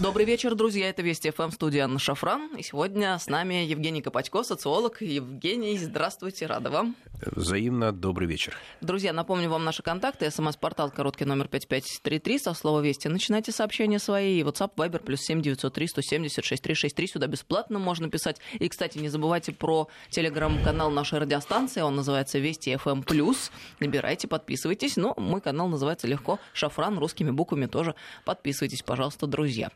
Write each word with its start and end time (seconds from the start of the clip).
Добрый 0.00 0.24
вечер, 0.24 0.54
друзья. 0.54 0.88
Это 0.88 1.02
Вести 1.02 1.30
ФМ, 1.30 1.50
студия 1.50 1.84
Анна 1.84 1.98
Шафран. 1.98 2.56
И 2.56 2.62
сегодня 2.62 3.18
с 3.18 3.26
нами 3.26 3.66
Евгений 3.66 4.00
Копатько, 4.00 4.42
социолог. 4.42 5.02
Евгений, 5.02 5.76
здравствуйте, 5.76 6.46
рада 6.46 6.70
вам. 6.70 6.96
Взаимно 7.20 7.92
добрый 7.92 8.26
вечер. 8.26 8.56
Друзья, 8.80 9.12
напомню 9.12 9.50
вам 9.50 9.62
наши 9.62 9.82
контакты. 9.82 10.30
СМС-портал 10.30 10.90
короткий 10.90 11.26
номер 11.26 11.48
5533. 11.48 12.38
Со 12.38 12.54
слова 12.54 12.80
«Вести» 12.80 13.08
начинайте 13.08 13.52
сообщения 13.52 13.98
свои. 13.98 14.40
И 14.40 14.42
WhatsApp, 14.42 14.74
Viber, 14.74 15.04
плюс 15.04 15.20
7903 15.20 15.88
170 15.88 16.44
6363. 16.46 17.06
Сюда 17.06 17.26
бесплатно 17.26 17.78
можно 17.78 18.08
писать. 18.08 18.40
И, 18.54 18.70
кстати, 18.70 18.96
не 18.96 19.10
забывайте 19.10 19.52
про 19.52 19.88
телеграм-канал 20.08 20.90
нашей 20.90 21.18
радиостанции. 21.18 21.82
Он 21.82 21.94
называется 21.94 22.38
«Вести 22.38 22.74
ФМ 22.74 23.02
плюс». 23.02 23.52
Набирайте, 23.80 24.28
подписывайтесь. 24.28 24.96
Ну, 24.96 25.12
мой 25.18 25.42
канал 25.42 25.68
называется 25.68 26.06
легко 26.06 26.38
«Шафран» 26.54 26.98
русскими 26.98 27.30
буквами 27.30 27.66
тоже. 27.66 27.94
Подписывайтесь, 28.24 28.80
пожалуйста, 28.80 29.26
друзья. 29.26 29.70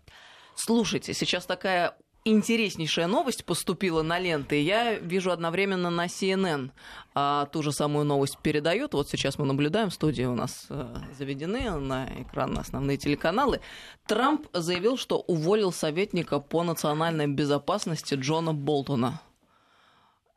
Слушайте, 0.54 1.14
сейчас 1.14 1.46
такая 1.46 1.96
интереснейшая 2.24 3.06
новость 3.06 3.44
поступила 3.44 4.02
на 4.02 4.18
ленты. 4.18 4.60
Я 4.62 4.94
вижу 4.94 5.30
одновременно 5.30 5.90
на 5.90 6.06
CNN 6.06 6.70
а, 7.14 7.46
ту 7.46 7.62
же 7.62 7.72
самую 7.72 8.06
новость 8.06 8.38
передают. 8.38 8.94
Вот 8.94 9.08
сейчас 9.08 9.38
мы 9.38 9.44
наблюдаем, 9.44 9.90
студии 9.90 10.24
у 10.24 10.34
нас 10.34 10.66
а, 10.70 11.02
заведены 11.18 11.70
на 11.70 12.08
экран 12.22 12.56
основные 12.58 12.96
телеканалы. 12.96 13.60
Трамп 14.06 14.46
заявил, 14.52 14.96
что 14.96 15.18
уволил 15.18 15.70
советника 15.70 16.40
по 16.40 16.62
национальной 16.62 17.26
безопасности 17.26 18.14
Джона 18.14 18.54
Болтона. 18.54 19.20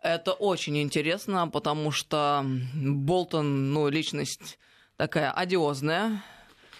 Это 0.03 0.33
очень 0.33 0.77
интересно, 0.81 1.47
потому 1.47 1.91
что 1.91 2.45
Болтон, 2.75 3.73
ну, 3.73 3.89
личность 3.89 4.59
такая 4.95 5.31
одиозная, 5.31 6.23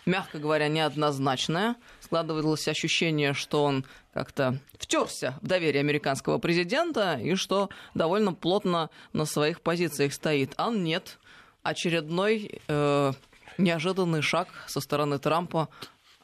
мягко 0.05 0.37
говоря, 0.37 0.67
неоднозначная. 0.67 1.75
Складывалось 2.07 2.65
ощущение, 2.69 3.33
что 3.33 3.65
он 3.65 3.83
как-то 4.13 4.61
втерся 4.79 5.37
в 5.41 5.47
доверие 5.47 5.81
американского 5.81 6.37
президента 6.37 7.19
и 7.21 7.35
что 7.35 7.69
довольно 7.95 8.33
плотно 8.33 8.89
на 9.11 9.25
своих 9.25 9.59
позициях 9.59 10.13
стоит. 10.13 10.53
А 10.55 10.71
нет. 10.71 11.19
Очередной 11.63 12.61
э, 12.69 13.11
неожиданный 13.57 14.21
шаг 14.21 14.47
со 14.67 14.79
стороны 14.79 15.19
Трампа. 15.19 15.67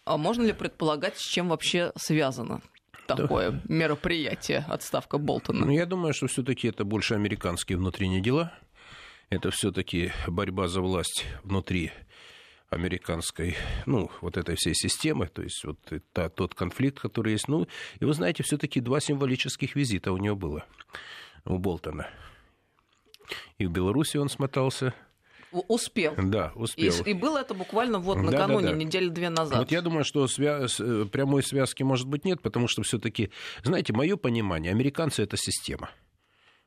А 0.05 0.15
можно 0.15 0.43
ли 0.43 0.53
предполагать, 0.53 1.17
с 1.17 1.27
чем 1.27 1.49
вообще 1.49 1.91
связано? 1.97 2.61
такое 3.07 3.51
да. 3.51 3.61
мероприятие, 3.67 4.65
отставка 4.69 5.17
Болтона? 5.17 5.65
Ну, 5.65 5.71
я 5.73 5.85
думаю, 5.85 6.13
что 6.13 6.27
все-таки 6.27 6.69
это 6.69 6.85
больше 6.85 7.15
американские 7.15 7.77
внутренние 7.77 8.21
дела. 8.21 8.53
Это 9.29 9.51
все-таки 9.51 10.13
борьба 10.27 10.69
за 10.69 10.79
власть 10.79 11.25
внутри 11.43 11.91
американской, 12.73 13.55
ну, 13.85 14.09
вот 14.21 14.37
этой 14.37 14.55
всей 14.55 14.75
системы, 14.75 15.27
то 15.27 15.41
есть 15.41 15.63
вот 15.63 15.79
это, 15.89 16.29
тот 16.29 16.55
конфликт, 16.55 16.99
который 16.99 17.33
есть. 17.33 17.47
Ну, 17.47 17.67
и 17.99 18.05
вы 18.05 18.13
знаете, 18.13 18.43
все-таки 18.43 18.79
два 18.79 18.99
символических 18.99 19.75
визита 19.75 20.11
у 20.11 20.17
него 20.17 20.35
было, 20.35 20.65
у 21.45 21.57
Болтона. 21.57 22.07
И 23.57 23.65
в 23.65 23.71
Беларуси 23.71 24.17
он 24.17 24.29
смотался, 24.29 24.93
Успел. 25.67 26.15
Да, 26.17 26.51
успел. 26.55 26.91
И, 27.05 27.11
и 27.11 27.13
было 27.13 27.37
это 27.37 27.53
буквально 27.53 27.99
вот 27.99 28.17
накануне, 28.17 28.61
да, 28.61 28.71
да, 28.71 28.71
да. 28.71 28.83
недели 28.83 29.09
две 29.09 29.29
назад. 29.29 29.59
Вот 29.59 29.71
я 29.71 29.81
думаю, 29.81 30.03
что 30.03 30.27
свя... 30.27 30.65
прямой 31.11 31.43
связки 31.43 31.83
может 31.83 32.07
быть 32.07 32.25
нет, 32.25 32.41
потому 32.41 32.67
что 32.67 32.81
все-таки, 32.81 33.29
знаете, 33.63 33.93
мое 33.93 34.17
понимание, 34.17 34.71
американцы 34.71 35.21
это 35.21 35.37
система. 35.37 35.91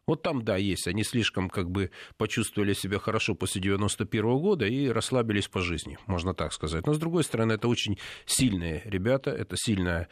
Вот 0.07 0.23
там, 0.23 0.43
да, 0.43 0.57
есть. 0.57 0.87
Они 0.87 1.03
слишком 1.03 1.51
как 1.51 1.69
бы 1.69 1.91
почувствовали 2.17 2.75
себя 2.75 2.99
хорошо 2.99 3.35
после 3.35 3.61
91 3.61 4.25
-го 4.25 4.41
года 4.41 4.67
и 4.67 4.89
расслабились 4.89 5.49
по 5.49 5.61
жизни, 5.61 5.99
можно 6.07 6.33
так 6.33 6.53
сказать. 6.53 6.87
Но, 6.87 6.95
с 6.95 6.99
другой 6.99 7.25
стороны, 7.25 7.55
это 7.55 7.67
очень 7.67 7.99
сильные 8.25 8.83
ребята, 8.85 9.31
это 9.31 9.57
сильная 9.57 10.09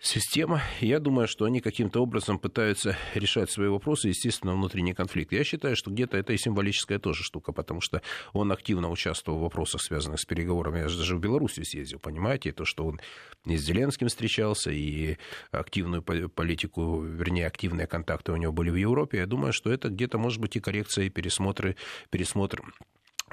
система. 0.00 0.62
Я 0.80 0.98
думаю, 0.98 1.28
что 1.28 1.44
они 1.44 1.60
каким-то 1.60 2.00
образом 2.00 2.38
пытаются 2.38 2.96
решать 3.14 3.50
свои 3.50 3.68
вопросы, 3.68 4.08
естественно, 4.08 4.54
внутренний 4.54 4.94
конфликт. 4.94 5.32
Я 5.32 5.44
считаю, 5.44 5.76
что 5.76 5.90
где-то 5.90 6.16
это 6.16 6.32
и 6.32 6.38
символическая 6.38 6.98
тоже 6.98 7.22
штука, 7.22 7.52
потому 7.52 7.80
что 7.80 8.02
он 8.32 8.50
активно 8.50 8.90
участвовал 8.90 9.38
в 9.38 9.42
вопросах, 9.42 9.82
связанных 9.82 10.20
с 10.20 10.24
переговорами. 10.24 10.80
Я 10.80 10.88
же 10.88 10.98
даже 10.98 11.16
в 11.16 11.20
Белоруссию 11.20 11.64
съездил, 11.64 11.98
понимаете, 11.98 12.52
то, 12.52 12.64
что 12.64 12.86
он 12.86 13.00
и 13.44 13.56
с 13.56 13.62
Зеленским 13.62 14.08
встречался, 14.08 14.70
и 14.70 15.16
активную 15.50 16.02
политику, 16.02 17.02
вернее, 17.02 17.46
активные 17.46 17.86
контакты 17.86 18.32
у 18.32 18.36
него 18.36 18.52
были 18.52 18.70
в 18.70 18.76
Европе. 18.76 19.18
Я 19.18 19.26
думаю, 19.26 19.52
что 19.52 19.70
это 19.70 19.88
где-то 19.88 20.18
может 20.18 20.40
быть 20.40 20.56
и 20.56 20.60
коррекция, 20.60 21.06
и 21.06 21.10
пересмотры, 21.10 21.76
пересмотр 22.10 22.62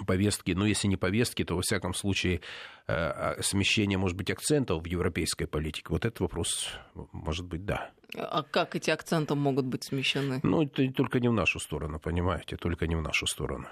повестки, 0.05 0.51
ну, 0.51 0.65
если 0.65 0.87
не 0.87 0.97
повестки, 0.97 1.43
то, 1.43 1.55
во 1.55 1.61
всяком 1.61 1.93
случае, 1.93 2.41
э, 2.87 2.93
а, 2.93 3.41
смещение, 3.41 3.97
может 3.97 4.17
быть, 4.17 4.29
акцентов 4.29 4.83
в 4.83 4.85
европейской 4.85 5.45
политике. 5.45 5.87
Вот 5.89 6.05
этот 6.05 6.19
вопрос, 6.19 6.69
может 7.11 7.45
быть, 7.45 7.65
да. 7.65 7.91
А 8.15 8.43
как 8.43 8.75
эти 8.75 8.89
акценты 8.89 9.35
могут 9.35 9.65
быть 9.65 9.83
смещены? 9.83 10.39
Ну, 10.43 10.63
это 10.63 10.91
только 10.93 11.19
не 11.19 11.29
в 11.29 11.33
нашу 11.33 11.59
сторону, 11.59 11.99
понимаете, 11.99 12.55
только 12.55 12.87
не 12.87 12.95
в 12.95 13.01
нашу 13.01 13.27
сторону. 13.27 13.67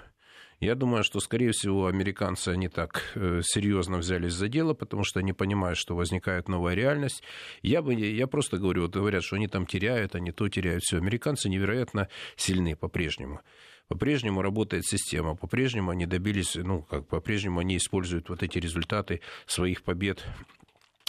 Я 0.58 0.74
думаю, 0.74 1.04
что, 1.04 1.20
скорее 1.20 1.52
всего, 1.52 1.86
американцы, 1.86 2.48
они 2.48 2.68
так 2.68 3.12
э, 3.14 3.40
серьезно 3.44 3.98
взялись 3.98 4.32
за 4.32 4.48
дело, 4.48 4.72
потому 4.72 5.04
что 5.04 5.20
они 5.20 5.34
понимают, 5.34 5.78
что 5.78 5.94
возникает 5.94 6.48
новая 6.48 6.74
реальность. 6.74 7.22
Я, 7.60 7.82
бы, 7.82 7.94
я 7.94 8.26
просто 8.26 8.56
говорю, 8.56 8.82
вот 8.82 8.94
говорят, 8.94 9.22
что 9.22 9.36
они 9.36 9.48
там 9.48 9.66
теряют, 9.66 10.14
они 10.14 10.32
то 10.32 10.48
теряют, 10.48 10.82
все. 10.82 10.96
Американцы 10.96 11.50
невероятно 11.50 12.08
сильны 12.36 12.74
по-прежнему 12.74 13.42
по-прежнему 13.88 14.42
работает 14.42 14.84
система, 14.84 15.34
по-прежнему 15.36 15.90
они 15.90 16.06
добились, 16.06 16.54
ну, 16.56 16.82
как 16.82 17.06
по-прежнему 17.06 17.60
они 17.60 17.76
используют 17.76 18.28
вот 18.28 18.42
эти 18.42 18.58
результаты 18.58 19.20
своих 19.46 19.82
побед 19.82 20.24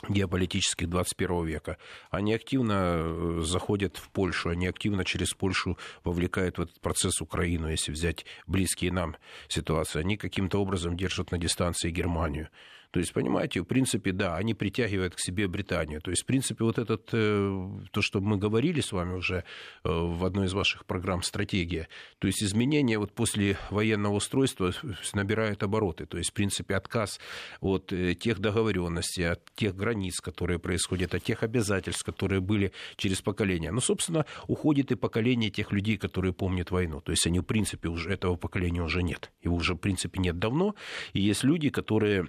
геополитических 0.08 0.90
21 0.90 1.46
века. 1.46 1.78
Они 2.12 2.34
активно 2.34 2.98
э, 3.00 3.42
заходят 3.44 3.98
в 3.98 4.10
Польшу, 4.10 4.50
они 4.50 4.68
активно 4.68 5.04
через 5.04 5.34
Польшу 5.34 5.78
вовлекают 6.04 6.60
в 6.60 6.62
этот 6.62 6.80
процесс 6.82 7.20
Украину, 7.20 7.70
если 7.70 7.92
взять 7.92 8.26
близкие 8.46 8.92
нам 8.92 9.18
ситуации. 9.48 10.00
Они 10.00 10.18
каким-то 10.18 10.62
образом 10.62 10.96
держат 10.96 11.32
на 11.32 11.40
дистанции 11.40 11.90
Германию. 11.90 12.50
То 12.92 13.00
есть, 13.00 13.14
понимаете, 13.14 13.62
в 13.62 13.66
принципе, 13.66 14.12
да, 14.12 14.36
они 14.36 14.54
притягивают 14.54 15.16
к 15.16 15.20
себе 15.20 15.48
Британию. 15.48 16.02
То 16.02 16.12
есть, 16.12 16.24
в 16.24 16.26
принципе, 16.26 16.64
вот 16.64 16.78
этот, 16.78 17.10
э, 17.12 17.70
то, 17.92 18.02
что 18.02 18.22
мы 18.22 18.38
говорили 18.38 18.82
с 18.82 18.92
вами 18.92 19.16
уже 19.16 19.44
э, 19.84 19.90
в 19.90 20.24
одной 20.26 20.46
из 20.46 20.54
ваших 20.54 20.86
программ 20.86 21.22
«Стратегия», 21.22 21.88
то 22.20 22.28
есть 22.28 22.42
изменения 22.44 22.98
вот 22.98 23.12
после 23.14 23.58
военного 23.70 24.16
устройства 24.16 24.74
набирают 25.14 25.64
обороты. 25.64 26.06
То 26.06 26.18
есть, 26.18 26.32
в 26.32 26.34
принципе, 26.34 26.76
отказ 26.76 27.20
от 27.60 27.92
э, 27.92 28.16
тех 28.16 28.40
договоренностей, 28.40 29.24
от 29.24 29.44
тех 29.56 29.76
границ, 29.76 30.20
которые 30.22 30.60
происходят, 30.60 31.14
от 31.14 31.24
тех 31.24 31.44
обязательств, 31.44 32.04
которые 32.04 32.42
были 32.42 32.72
через 32.96 33.22
поколения. 33.22 33.72
Ну, 33.72 33.82
собственно, 33.82 34.26
уходит 34.48 34.92
и 34.92 34.96
поколение 34.96 35.50
тех 35.50 35.72
людей, 35.72 35.98
которые 35.98 36.34
помнят 36.34 36.72
войну. 36.72 37.02
То 37.02 37.12
есть, 37.12 37.28
они, 37.28 37.40
в 37.40 37.44
принципе, 37.44 37.90
уже 37.90 38.12
этого 38.12 38.36
поколения 38.36 38.82
уже 38.82 39.04
нет. 39.04 39.32
Его 39.44 39.56
уже, 39.56 39.74
в 39.74 39.78
принципе, 39.78 40.20
нет 40.20 40.40
давно. 40.40 40.76
И 41.14 41.22
есть 41.22 41.44
люди, 41.44 41.70
которые 41.70 42.28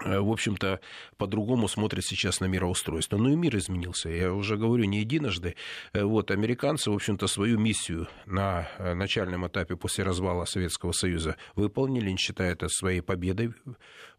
в 0.00 0.30
общем-то, 0.30 0.80
по-другому 1.16 1.68
смотрят 1.68 2.04
сейчас 2.04 2.40
на 2.40 2.46
мироустройство. 2.46 3.18
Но 3.18 3.30
и 3.30 3.36
мир 3.36 3.56
изменился. 3.56 4.08
Я 4.08 4.32
уже 4.32 4.56
говорю 4.56 4.84
не 4.84 5.00
единожды. 5.00 5.56
Э, 5.92 6.04
вот, 6.04 6.30
американцы, 6.30 6.90
в 6.90 6.94
общем-то, 6.94 7.26
свою 7.26 7.58
миссию 7.58 8.08
на 8.26 8.68
э, 8.78 8.94
начальном 8.94 9.46
этапе 9.46 9.76
после 9.76 10.04
развала 10.04 10.44
Советского 10.44 10.92
Союза 10.92 11.36
выполнили, 11.54 12.10
не 12.10 12.16
считая 12.16 12.52
это 12.52 12.68
своей 12.68 13.00
победой 13.00 13.54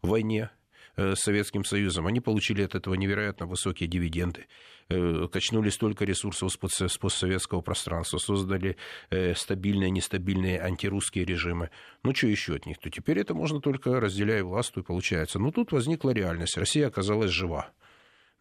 в 0.02 0.08
войне 0.08 0.50
с 0.96 1.20
Советским 1.20 1.64
Союзом. 1.64 2.06
Они 2.06 2.20
получили 2.20 2.62
от 2.62 2.74
этого 2.74 2.94
невероятно 2.94 3.46
высокие 3.46 3.88
дивиденды. 3.88 4.46
Э, 4.90 5.28
качнули 5.32 5.70
столько 5.70 6.04
ресурсов 6.04 6.52
с 6.52 6.98
постсоветского 6.98 7.62
пространства, 7.62 8.18
создали 8.18 8.76
э, 9.10 9.34
стабильные, 9.34 9.90
нестабильные 9.90 10.60
антирусские 10.60 11.24
режимы. 11.24 11.70
Ну, 12.02 12.14
что 12.14 12.26
еще 12.26 12.56
от 12.56 12.66
них? 12.66 12.78
То 12.78 12.90
теперь 12.90 13.18
это 13.18 13.34
можно 13.34 13.60
только 13.60 13.98
разделяя 13.98 14.44
власть, 14.44 14.76
и 14.76 14.82
получается. 14.82 15.38
Но 15.38 15.50
тут 15.52 15.72
возникла 15.72 16.10
реальность. 16.10 16.58
Россия 16.58 16.86
оказалась 16.86 17.30
жива. 17.30 17.70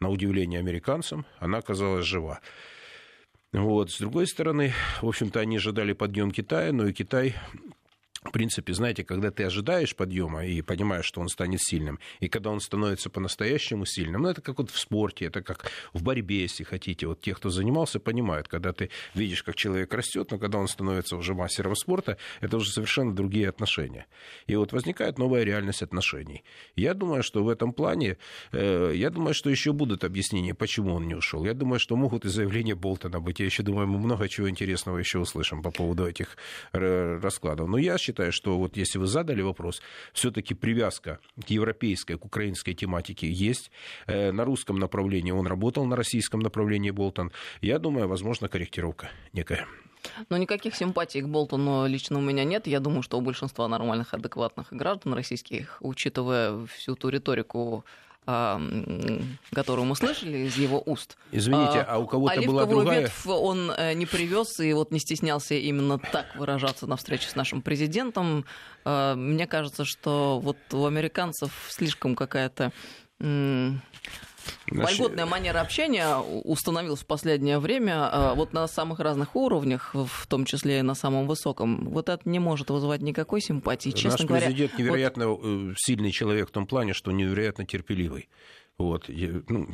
На 0.01 0.09
удивление 0.09 0.59
американцам, 0.59 1.25
она 1.39 1.59
оказалась 1.59 2.05
жива. 2.05 2.41
Вот. 3.53 3.91
С 3.91 3.99
другой 3.99 4.27
стороны, 4.27 4.73
в 5.01 5.07
общем-то, 5.07 5.39
они 5.39 5.57
ожидали 5.57 5.93
подъем 5.93 6.31
Китая, 6.31 6.73
но 6.73 6.87
и 6.87 6.93
Китай 6.93 7.35
принципе, 8.33 8.73
знаете, 8.73 9.05
когда 9.05 9.31
ты 9.31 9.43
ожидаешь 9.43 9.95
подъема 9.95 10.45
и 10.45 10.61
понимаешь, 10.61 11.05
что 11.05 11.21
он 11.21 11.29
станет 11.29 11.61
сильным, 11.61 11.99
и 12.19 12.27
когда 12.27 12.49
он 12.49 12.59
становится 12.59 13.09
по-настоящему 13.09 13.85
сильным, 13.85 14.23
ну, 14.23 14.29
это 14.29 14.41
как 14.41 14.57
вот 14.57 14.71
в 14.71 14.77
спорте, 14.77 15.25
это 15.25 15.41
как 15.41 15.71
в 15.93 16.03
борьбе, 16.03 16.41
если 16.41 16.63
хотите. 16.63 17.07
Вот 17.07 17.21
те, 17.21 17.33
кто 17.33 17.49
занимался, 17.49 17.99
понимают, 17.99 18.47
когда 18.47 18.73
ты 18.73 18.89
видишь, 19.13 19.43
как 19.43 19.55
человек 19.55 19.93
растет, 19.93 20.31
но 20.31 20.37
когда 20.37 20.57
он 20.57 20.67
становится 20.67 21.15
уже 21.15 21.33
мастером 21.33 21.75
спорта, 21.75 22.17
это 22.41 22.57
уже 22.57 22.71
совершенно 22.71 23.15
другие 23.15 23.47
отношения. 23.47 24.07
И 24.47 24.55
вот 24.55 24.73
возникает 24.73 25.17
новая 25.17 25.43
реальность 25.43 25.83
отношений. 25.83 26.43
Я 26.75 26.93
думаю, 26.93 27.23
что 27.23 27.43
в 27.43 27.49
этом 27.49 27.71
плане, 27.71 28.17
э, 28.51 28.93
я 28.95 29.09
думаю, 29.09 29.33
что 29.33 29.49
еще 29.49 29.71
будут 29.71 30.03
объяснения, 30.03 30.55
почему 30.55 30.95
он 30.95 31.07
не 31.07 31.15
ушел. 31.15 31.45
Я 31.45 31.53
думаю, 31.53 31.79
что 31.79 31.95
могут 31.95 32.25
и 32.25 32.29
заявления 32.29 32.75
Болтона 32.75 33.19
быть. 33.19 33.39
Я 33.39 33.45
еще 33.45 33.63
думаю, 33.63 33.87
мы 33.87 33.99
много 33.99 34.27
чего 34.27 34.49
интересного 34.49 34.97
еще 34.97 35.19
услышим 35.19 35.61
по 35.61 35.71
поводу 35.71 36.07
этих 36.07 36.37
э, 36.73 37.19
раскладов. 37.21 37.67
Но 37.69 37.77
я 37.77 37.97
считаю, 37.97 38.22
считаю, 38.23 38.31
что 38.31 38.57
вот 38.57 38.77
если 38.77 38.99
вы 38.99 39.07
задали 39.07 39.41
вопрос, 39.41 39.81
все-таки 40.13 40.53
привязка 40.53 41.19
к 41.45 41.49
европейской, 41.49 42.17
к 42.17 42.25
украинской 42.25 42.73
тематике 42.73 43.29
есть. 43.29 43.71
Э, 44.07 44.31
на 44.31 44.45
русском 44.45 44.77
направлении 44.77 45.31
он 45.31 45.47
работал, 45.47 45.85
на 45.85 45.95
российском 45.95 46.39
направлении 46.39 46.91
Болтон. 46.91 47.31
Я 47.61 47.79
думаю, 47.79 48.07
возможно, 48.07 48.47
корректировка 48.47 49.09
некая. 49.33 49.65
Но 50.29 50.37
никаких 50.37 50.75
симпатий 50.75 51.21
к 51.21 51.27
Болтону 51.27 51.87
лично 51.87 52.19
у 52.19 52.21
меня 52.21 52.43
нет. 52.43 52.67
Я 52.67 52.79
думаю, 52.79 53.03
что 53.03 53.17
у 53.17 53.21
большинства 53.21 53.67
нормальных, 53.67 54.13
адекватных 54.13 54.67
граждан 54.71 55.13
российских, 55.13 55.77
учитывая 55.81 56.65
всю 56.65 56.95
ту 56.95 57.09
риторику 57.09 57.85
которую 58.25 59.85
мы 59.85 59.95
слышали 59.95 60.39
из 60.39 60.57
его 60.57 60.81
уст. 60.85 61.17
Извините, 61.31 61.79
а, 61.79 61.95
а 61.95 61.97
у 61.99 62.07
кого-то 62.07 62.41
была 62.41 62.65
другая... 62.65 63.01
ветвь 63.01 63.25
он 63.27 63.71
э, 63.71 63.93
не 63.93 64.05
привез 64.05 64.59
и 64.59 64.71
вот 64.73 64.91
не 64.91 64.99
стеснялся 64.99 65.55
именно 65.55 65.99
так 65.99 66.35
выражаться 66.35 66.87
на 66.87 66.95
встрече 66.95 67.29
с 67.29 67.35
нашим 67.35 67.61
президентом. 67.61 68.45
А, 68.85 69.15
мне 69.15 69.45
кажется, 69.45 69.83
что 69.83 70.39
вот 70.39 70.57
у 70.71 70.85
американцев 70.85 71.51
слишком 71.69 72.15
какая-то. 72.15 72.71
Вольготная 74.67 75.25
манера 75.25 75.61
общения 75.61 76.17
установилась 76.17 77.01
в 77.01 77.05
последнее 77.05 77.59
время 77.59 78.09
а, 78.11 78.33
вот 78.35 78.53
на 78.53 78.67
самых 78.67 78.99
разных 78.99 79.35
уровнях, 79.35 79.93
в 79.93 80.27
том 80.27 80.45
числе 80.45 80.79
и 80.79 80.81
на 80.81 80.95
самом 80.95 81.27
высоком. 81.27 81.89
Вот 81.89 82.09
это 82.09 82.21
не 82.27 82.39
может 82.39 82.69
вызывать 82.69 83.01
никакой 83.01 83.41
симпатии, 83.41 83.89
честно 83.91 84.19
Наш 84.19 84.27
говоря. 84.27 84.45
президент 84.47 84.77
невероятно 84.77 85.27
вот... 85.29 85.41
Э, 85.43 85.73
сильный 85.77 86.11
человек 86.11 86.49
в 86.49 86.51
том 86.51 86.67
плане, 86.67 86.93
что 86.93 87.11
невероятно 87.11 87.65
терпеливый. 87.65 88.29
Вот, 88.79 89.07
я, 89.07 89.41
ну, 89.49 89.67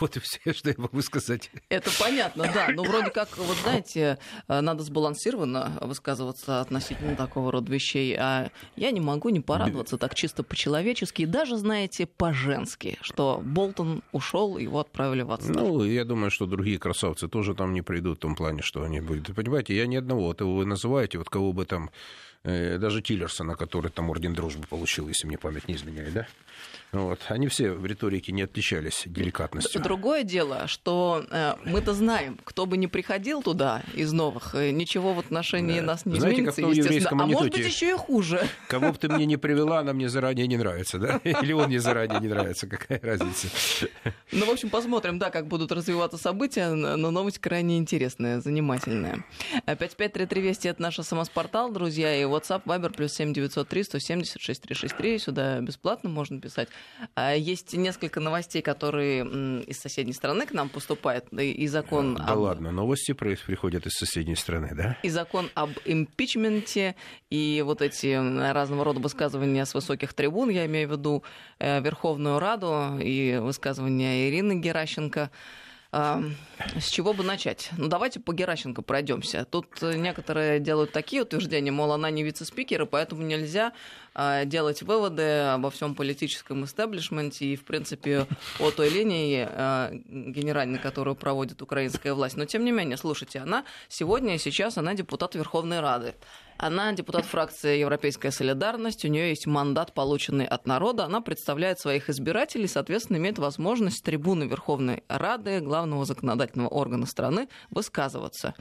вот 0.00 0.16
и 0.16 0.20
все, 0.22 0.54
что 0.54 0.70
я 0.70 0.74
могу 0.78 1.02
сказать. 1.02 1.50
Это 1.68 1.90
понятно, 1.98 2.50
да. 2.54 2.68
Но 2.72 2.84
вроде 2.84 3.10
как, 3.10 3.36
вот 3.36 3.56
знаете, 3.58 4.18
э, 4.48 4.60
надо 4.60 4.82
сбалансированно 4.82 5.78
высказываться 5.82 6.60
относительно 6.60 7.16
такого 7.16 7.52
рода 7.52 7.70
вещей. 7.70 8.16
А 8.18 8.50
я 8.76 8.90
не 8.92 9.00
могу 9.00 9.28
не 9.28 9.40
порадоваться 9.40 9.98
так 9.98 10.14
чисто 10.14 10.42
по-человечески 10.42 11.22
и 11.22 11.26
даже, 11.26 11.58
знаете, 11.58 12.06
по-женски, 12.06 12.96
что 13.02 13.42
Болтон 13.44 14.02
ушел, 14.12 14.56
его 14.56 14.80
отправили 14.80 15.22
в 15.22 15.32
отставку. 15.32 15.60
Ну, 15.60 15.84
я 15.84 16.04
думаю, 16.04 16.30
что 16.30 16.46
другие 16.46 16.78
красавцы 16.78 17.28
тоже 17.28 17.54
там 17.54 17.74
не 17.74 17.82
придут 17.82 18.18
в 18.18 18.20
том 18.20 18.34
плане, 18.34 18.62
что 18.62 18.82
они 18.82 19.00
будут. 19.00 19.34
Понимаете, 19.34 19.76
я 19.76 19.86
ни 19.86 19.96
одного, 19.96 20.28
вот 20.28 20.40
вы 20.40 20.64
называете, 20.64 21.18
вот 21.18 21.28
кого 21.28 21.52
бы 21.52 21.66
там, 21.66 21.90
э, 22.42 22.78
даже 22.78 23.02
Тиллерсона, 23.02 23.54
который 23.54 23.90
там 23.90 24.08
орден 24.08 24.32
дружбы 24.32 24.66
получил, 24.66 25.08
если 25.08 25.26
мне 25.26 25.36
память 25.36 25.68
не 25.68 25.74
изменяет, 25.74 26.14
да? 26.14 26.26
Вот. 26.92 27.20
Они 27.28 27.48
все 27.48 27.72
в 27.72 27.84
риторике 27.84 28.32
не 28.32 28.42
отличались 28.42 29.02
деликатностью. 29.06 29.82
Другое 29.82 30.22
дело, 30.22 30.66
что 30.66 31.24
э, 31.30 31.54
мы-то 31.64 31.94
знаем, 31.94 32.38
кто 32.44 32.66
бы 32.66 32.76
ни 32.76 32.86
приходил 32.86 33.42
туда 33.42 33.82
из 33.94 34.12
новых, 34.12 34.54
э, 34.54 34.70
ничего 34.70 35.12
в 35.12 35.18
отношении 35.18 35.80
да. 35.80 35.86
нас 35.86 36.06
не 36.06 36.18
Знаете, 36.18 36.42
изменится, 36.42 36.62
как 36.62 36.70
естественно. 36.76 37.24
А 37.24 37.26
может 37.26 37.52
быть, 37.52 37.66
еще 37.66 37.90
и 37.90 37.94
хуже. 37.94 38.46
Кого 38.68 38.92
бы 38.92 38.98
ты 38.98 39.08
мне 39.08 39.26
не 39.26 39.36
привела, 39.46 39.80
она 39.80 39.92
мне 39.92 40.08
заранее 40.08 40.46
не 40.46 40.56
нравится, 40.56 40.98
да? 40.98 41.16
Или 41.24 41.52
он 41.52 41.66
мне 41.66 41.80
заранее 41.80 42.20
не 42.20 42.28
нравится, 42.28 42.66
какая 42.66 43.00
разница? 43.00 43.48
Ну, 44.32 44.46
в 44.46 44.50
общем, 44.50 44.70
посмотрим, 44.70 45.18
да, 45.18 45.30
как 45.30 45.46
будут 45.46 45.72
развиваться 45.72 46.18
события, 46.18 46.68
но 46.70 47.10
новость 47.10 47.38
крайне 47.38 47.78
интересная, 47.78 48.40
занимательная. 48.40 49.24
5533 49.66 50.40
Вести— 50.40 50.68
это 50.68 50.82
наш 50.82 50.96
СМС-портал, 50.96 51.70
друзья, 51.72 52.14
и 52.14 52.24
WhatsApp, 52.24 52.62
Viber, 52.64 52.94
плюс 52.94 53.12
7903 53.12 53.84
176 53.84 54.62
363, 54.62 55.18
сюда 55.18 55.60
бесплатно 55.60 56.10
можно 56.10 56.40
писать. 56.40 56.68
А, 57.14 57.34
есть 57.34 57.74
несколько 57.74 58.20
новостей, 58.20 58.62
которые 58.62 59.24
из 59.62 59.78
соседней 59.78 60.12
страны 60.12 60.46
к 60.46 60.52
нам 60.52 60.68
поступают. 60.68 61.32
И 61.32 61.66
закон 61.66 62.14
да 62.14 62.32
об... 62.32 62.38
ладно, 62.38 62.72
новости 62.72 63.12
приходят 63.12 63.86
из 63.86 63.92
соседней 63.92 64.36
страны, 64.36 64.72
да? 64.74 64.98
И 65.02 65.08
закон 65.08 65.50
об 65.54 65.70
импичменте, 65.84 66.96
и 67.30 67.62
вот 67.64 67.82
эти 67.82 68.14
разного 68.52 68.84
рода 68.84 69.00
высказывания 69.00 69.64
с 69.64 69.74
высоких 69.74 70.14
трибун, 70.14 70.50
я 70.50 70.66
имею 70.66 70.88
в 70.88 70.92
виду 70.92 71.22
э, 71.58 71.80
Верховную 71.80 72.38
Раду 72.38 72.98
и 73.00 73.38
высказывания 73.40 74.28
Ирины 74.28 74.60
Геращенко. 74.60 75.30
С 76.78 76.88
чего 76.88 77.12
бы 77.12 77.22
начать? 77.22 77.70
Ну, 77.76 77.88
давайте 77.88 78.18
по 78.18 78.32
Геращенко 78.32 78.82
пройдемся. 78.82 79.44
Тут 79.44 79.66
э, 79.82 79.96
некоторые 79.96 80.58
делают 80.58 80.92
такие 80.92 81.22
утверждения, 81.22 81.70
мол, 81.70 81.92
она 81.92 82.10
не 82.10 82.22
вице-спикер, 82.22 82.82
и 82.82 82.86
поэтому 82.86 83.22
нельзя 83.22 83.72
а, 84.14 84.46
делать 84.46 84.82
выводы 84.82 85.22
обо 85.22 85.70
всем 85.70 85.94
политическом 85.94 86.64
истеблишменте 86.64 87.46
и, 87.46 87.56
в 87.56 87.64
принципе, 87.64 88.26
о 88.58 88.70
той 88.70 88.88
линии 88.88 89.46
а, 89.48 89.90
генеральной, 89.92 90.78
которую 90.78 91.14
проводит 91.14 91.60
украинская 91.60 92.14
власть. 92.14 92.36
Но, 92.36 92.46
тем 92.46 92.64
не 92.64 92.72
менее, 92.72 92.96
слушайте, 92.96 93.38
она 93.38 93.64
сегодня 93.88 94.34
и 94.34 94.38
сейчас, 94.38 94.78
она 94.78 94.94
депутат 94.94 95.34
Верховной 95.34 95.80
Рады. 95.80 96.14
Она 96.58 96.92
депутат 96.92 97.26
фракции 97.26 97.78
«Европейская 97.78 98.30
солидарность», 98.30 99.04
у 99.04 99.08
нее 99.08 99.28
есть 99.28 99.46
мандат, 99.46 99.92
полученный 99.92 100.46
от 100.46 100.66
народа, 100.66 101.04
она 101.04 101.20
представляет 101.20 101.78
своих 101.78 102.08
избирателей, 102.08 102.66
соответственно, 102.66 103.18
имеет 103.18 103.38
возможность 103.38 103.98
с 103.98 104.02
трибуны 104.02 104.44
Верховной 104.44 105.04
Рады, 105.08 105.60
главного 105.60 106.06
законодательного 106.06 106.68
органа 106.68 107.04
страны, 107.04 107.48
высказываться. 107.70 108.54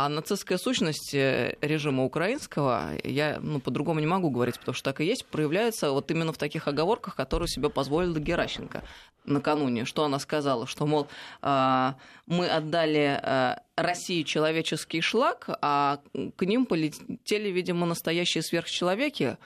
А 0.00 0.08
нацистская 0.08 0.58
сущность 0.58 1.12
э, 1.12 1.56
режима 1.60 2.04
украинского, 2.04 2.92
я 3.02 3.40
ну, 3.42 3.58
по-другому 3.58 3.98
не 3.98 4.06
могу 4.06 4.30
говорить, 4.30 4.56
потому 4.56 4.72
что 4.72 4.84
так 4.92 5.00
и 5.00 5.04
есть, 5.04 5.26
проявляется 5.26 5.90
вот 5.90 6.08
именно 6.12 6.32
в 6.32 6.38
таких 6.38 6.68
оговорках, 6.68 7.16
которые 7.16 7.48
себе 7.48 7.68
позволила 7.68 8.16
Геращенко 8.16 8.84
накануне. 9.24 9.84
Что 9.84 10.04
она 10.04 10.20
сказала? 10.20 10.68
Что, 10.68 10.86
мол, 10.86 11.08
а, 11.42 11.96
мы 12.26 12.46
отдали 12.46 13.18
а, 13.20 13.60
России 13.74 14.22
человеческий 14.22 15.00
шлак, 15.00 15.48
а 15.62 15.98
к 16.36 16.46
ним 16.46 16.66
полетели, 16.66 17.48
видимо, 17.48 17.84
настоящие 17.84 18.44
сверхчеловеки. 18.44 19.36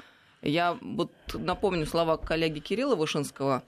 Я 0.43 0.77
вот 0.83 1.13
напомню 1.33 1.87
слова 1.87 2.19
коллеги 2.19 2.59
Кирилла 2.59 2.95
Вышинского, 2.95 3.63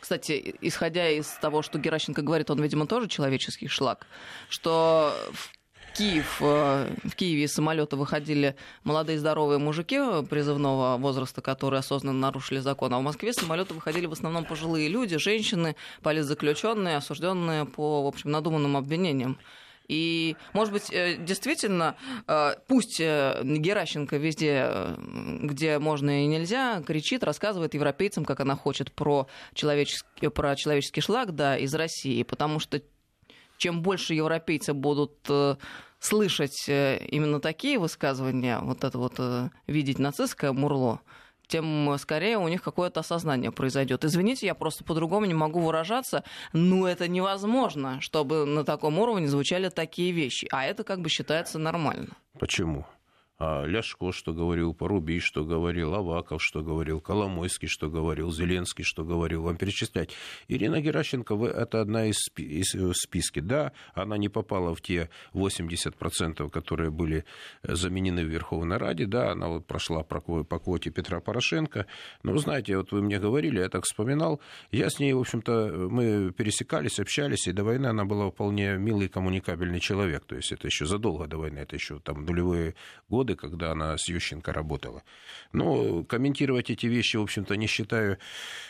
кстати, 0.00 0.56
исходя 0.60 1.08
из 1.08 1.26
того, 1.40 1.62
что 1.62 1.78
Геращенко 1.78 2.20
говорит, 2.20 2.50
он, 2.50 2.62
видимо, 2.62 2.86
тоже 2.86 3.08
человеческий 3.08 3.68
шлак, 3.68 4.06
что 4.48 5.14
в 5.32 5.59
Киев, 6.00 6.38
э, 6.40 6.94
в 7.04 7.14
Киеве 7.14 7.42
из 7.42 7.52
самолета 7.52 7.94
выходили 7.94 8.56
молодые 8.84 9.18
здоровые 9.18 9.58
мужики 9.58 9.98
призывного 10.30 10.96
возраста, 10.96 11.42
которые 11.42 11.80
осознанно 11.80 12.18
нарушили 12.18 12.58
закон, 12.60 12.94
а 12.94 12.98
в 12.98 13.02
Москве 13.02 13.30
из 13.30 13.34
самолета 13.34 13.74
выходили 13.74 14.06
в 14.06 14.12
основном 14.12 14.46
пожилые 14.46 14.88
люди, 14.88 15.18
женщины, 15.18 15.76
политзаключенные, 16.02 16.96
осужденные 16.96 17.66
по, 17.66 18.02
в 18.04 18.06
общем, 18.06 18.30
надуманным 18.30 18.78
обвинениям. 18.78 19.38
И, 19.88 20.36
может 20.54 20.72
быть, 20.72 20.90
э, 20.90 21.18
действительно, 21.18 21.96
э, 22.26 22.54
пусть 22.66 22.98
Геращенко 22.98 24.16
везде, 24.16 24.96
где 25.42 25.78
можно 25.78 26.24
и 26.24 26.26
нельзя, 26.26 26.80
кричит, 26.80 27.22
рассказывает 27.24 27.74
европейцам, 27.74 28.24
как 28.24 28.40
она 28.40 28.56
хочет 28.56 28.90
про 28.90 29.26
человеческий, 29.52 30.28
про 30.28 30.56
человеческий 30.56 31.02
шлак 31.02 31.34
да, 31.34 31.58
из 31.58 31.74
России, 31.74 32.22
потому 32.22 32.58
что 32.58 32.80
чем 33.58 33.82
больше 33.82 34.14
европейцы 34.14 34.72
будут 34.72 35.28
слышать 36.00 36.68
э, 36.68 36.98
именно 37.06 37.40
такие 37.40 37.78
высказывания, 37.78 38.58
вот 38.60 38.82
это 38.84 38.98
вот 38.98 39.14
э, 39.18 39.50
видеть 39.66 39.98
нацистское 39.98 40.52
мурло, 40.52 41.00
тем 41.46 41.96
скорее 41.98 42.38
у 42.38 42.48
них 42.48 42.62
какое-то 42.62 43.00
осознание 43.00 43.52
произойдет. 43.52 44.04
Извините, 44.04 44.46
я 44.46 44.54
просто 44.54 44.84
по-другому 44.84 45.26
не 45.26 45.34
могу 45.34 45.60
выражаться, 45.60 46.24
но 46.52 46.88
это 46.88 47.08
невозможно, 47.08 48.00
чтобы 48.00 48.46
на 48.46 48.64
таком 48.64 48.98
уровне 48.98 49.28
звучали 49.28 49.68
такие 49.68 50.12
вещи. 50.12 50.48
А 50.52 50.64
это 50.64 50.84
как 50.84 51.00
бы 51.00 51.08
считается 51.08 51.58
нормально. 51.58 52.16
Почему? 52.38 52.86
А 53.42 53.64
Ляшко, 53.64 54.12
что 54.12 54.34
говорил, 54.34 54.74
Порубий, 54.74 55.18
что 55.18 55.46
говорил, 55.46 55.94
Аваков, 55.94 56.42
что 56.42 56.62
говорил, 56.62 57.00
Коломойский, 57.00 57.68
что 57.68 57.88
говорил, 57.88 58.30
Зеленский, 58.30 58.84
что 58.84 59.02
говорил, 59.02 59.44
вам 59.44 59.56
перечислять. 59.56 60.10
Ирина 60.48 60.82
Геращенко– 60.82 61.34
это 61.46 61.80
одна 61.80 62.04
из, 62.04 62.18
из 62.36 62.74
э, 62.74 62.92
списки. 62.92 63.40
Да, 63.40 63.72
она 63.94 64.18
не 64.18 64.28
попала 64.28 64.74
в 64.74 64.82
те 64.82 65.08
80%, 65.32 66.50
которые 66.50 66.90
были 66.90 67.24
э, 67.62 67.74
заменены 67.74 68.26
в 68.26 68.28
Верховной 68.28 68.76
Раде, 68.76 69.06
да, 69.06 69.32
она 69.32 69.48
вот 69.48 69.66
прошла 69.66 70.02
по 70.02 70.20
квоте 70.20 70.90
Петра 70.90 71.20
Порошенко. 71.20 71.86
Но, 72.22 72.32
вы 72.32 72.40
знаете, 72.40 72.76
вот 72.76 72.92
вы 72.92 73.00
мне 73.00 73.18
говорили, 73.18 73.60
я 73.60 73.70
так 73.70 73.84
вспоминал, 73.84 74.42
я 74.70 74.90
с 74.90 74.98
ней, 74.98 75.14
в 75.14 75.18
общем-то, 75.18 75.88
мы 75.90 76.30
пересекались, 76.32 77.00
общались, 77.00 77.48
и 77.48 77.52
до 77.52 77.64
войны 77.64 77.86
она 77.86 78.04
была 78.04 78.30
вполне 78.30 78.76
милый, 78.76 79.08
коммуникабельный 79.08 79.80
человек. 79.80 80.26
То 80.26 80.36
есть 80.36 80.52
это 80.52 80.66
еще 80.66 80.84
задолго 80.84 81.26
до 81.26 81.38
войны, 81.38 81.60
это 81.60 81.74
еще 81.74 82.00
там 82.00 82.26
нулевые 82.26 82.74
годы, 83.08 83.29
годы, 83.30 83.36
когда 83.36 83.72
она 83.72 83.96
с 83.96 84.08
Ющенко 84.08 84.52
работала. 84.52 85.02
Но 85.52 86.04
комментировать 86.04 86.70
эти 86.70 86.86
вещи, 86.86 87.16
в 87.16 87.22
общем-то, 87.22 87.56
не 87.56 87.66
считаю, 87.66 88.18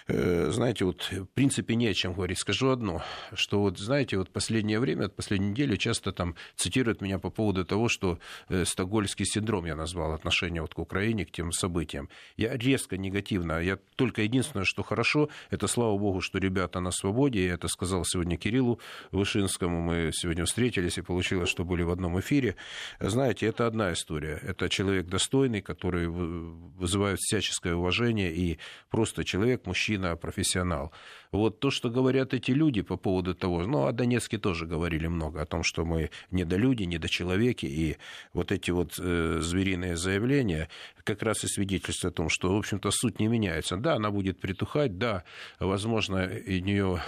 э, 0.09 0.51
знаете, 0.51 0.85
вот 0.85 1.11
в 1.11 1.27
принципе 1.27 1.77
не 1.77 1.89
о 1.89 1.95
чем 1.95 2.15
говорить. 2.15 2.39
Скажу 2.39 2.71
одно, 2.71 3.03
что 3.35 3.61
вот, 3.61 3.79
знаете, 3.79 4.17
вот 4.17 4.31
последнее 4.31 4.81
время, 4.81 5.09
последнюю 5.09 5.53
неделю 5.53 5.77
часто 5.77 6.13
там 6.13 6.35
цитируют 6.57 7.03
меня 7.03 7.19
по 7.19 7.31
поводу 7.31 7.65
того, 7.65 7.89
что 7.89 8.19
э, 8.49 8.65
стокгольмский 8.65 9.25
синдром 9.25 9.67
я 9.67 9.77
назвал 9.77 10.13
отношение 10.13 10.63
вот 10.63 10.75
к 10.75 10.79
Украине, 10.79 11.25
к 11.25 11.31
тем 11.31 11.53
событиям. 11.53 12.09
Я 12.37 12.57
резко 12.57 12.97
негативно, 12.97 13.61
я 13.61 13.79
только 13.97 14.23
единственное, 14.23 14.65
что 14.65 14.83
хорошо, 14.83 15.29
это 15.51 15.69
слава 15.69 15.99
богу, 15.99 16.21
что 16.21 16.39
ребята 16.39 16.81
на 16.81 16.91
свободе, 16.91 17.47
я 17.47 17.55
это 17.55 17.69
сказал 17.69 18.05
сегодня 18.05 18.37
Кириллу 18.37 18.79
Вышинскому, 19.13 19.81
мы 19.81 20.11
сегодня 20.13 20.45
встретились 20.45 20.99
и 20.99 21.03
получилось, 21.03 21.49
что 21.49 21.65
были 21.65 21.83
в 21.83 21.91
одном 21.91 22.19
эфире. 22.19 22.57
Знаете, 23.01 23.47
это 23.47 23.67
одна 23.67 23.93
история 23.93 24.41
Это 24.51 24.69
человек 24.69 25.07
достойный, 25.07 25.61
который 25.61 26.09
вызывает 26.09 27.19
всяческое 27.21 27.75
уважение 27.75 28.33
и 28.33 28.59
просто 28.91 29.25
человек, 29.25 29.67
мужчина, 29.67 30.17
профессионал. 30.17 30.93
Вот 31.33 31.61
то, 31.61 31.71
что 31.71 31.91
говорят 31.91 32.35
эти 32.35 32.51
люди 32.51 32.83
по 32.83 32.97
поводу 32.97 33.35
того, 33.35 33.63
ну, 33.63 33.87
о 33.87 33.93
Донецке 33.93 34.39
тоже 34.39 34.67
говорили 34.67 35.07
много, 35.07 35.43
о 35.43 35.47
том, 35.47 35.63
что 35.63 35.85
мы 35.85 36.11
недолюди, 36.31 36.83
недочеловеки, 36.85 37.67
и 37.67 37.97
вот 38.33 38.51
эти 38.51 38.73
вот 38.73 38.99
э, 38.99 39.39
звериные 39.41 39.97
заявления 39.97 40.69
как 41.05 41.23
раз 41.23 41.45
и 41.45 41.49
свидетельствуют 41.49 42.15
о 42.15 42.17
том, 42.17 42.29
что, 42.29 42.53
в 42.53 42.59
общем-то, 42.59 42.91
суть 42.91 43.21
не 43.21 43.29
меняется. 43.29 43.77
Да, 43.77 43.95
она 43.95 44.11
будет 44.11 44.41
притухать, 44.41 44.99
да, 44.99 45.25
возможно, 45.61 46.27
и 46.27 46.61
нее 46.61 47.01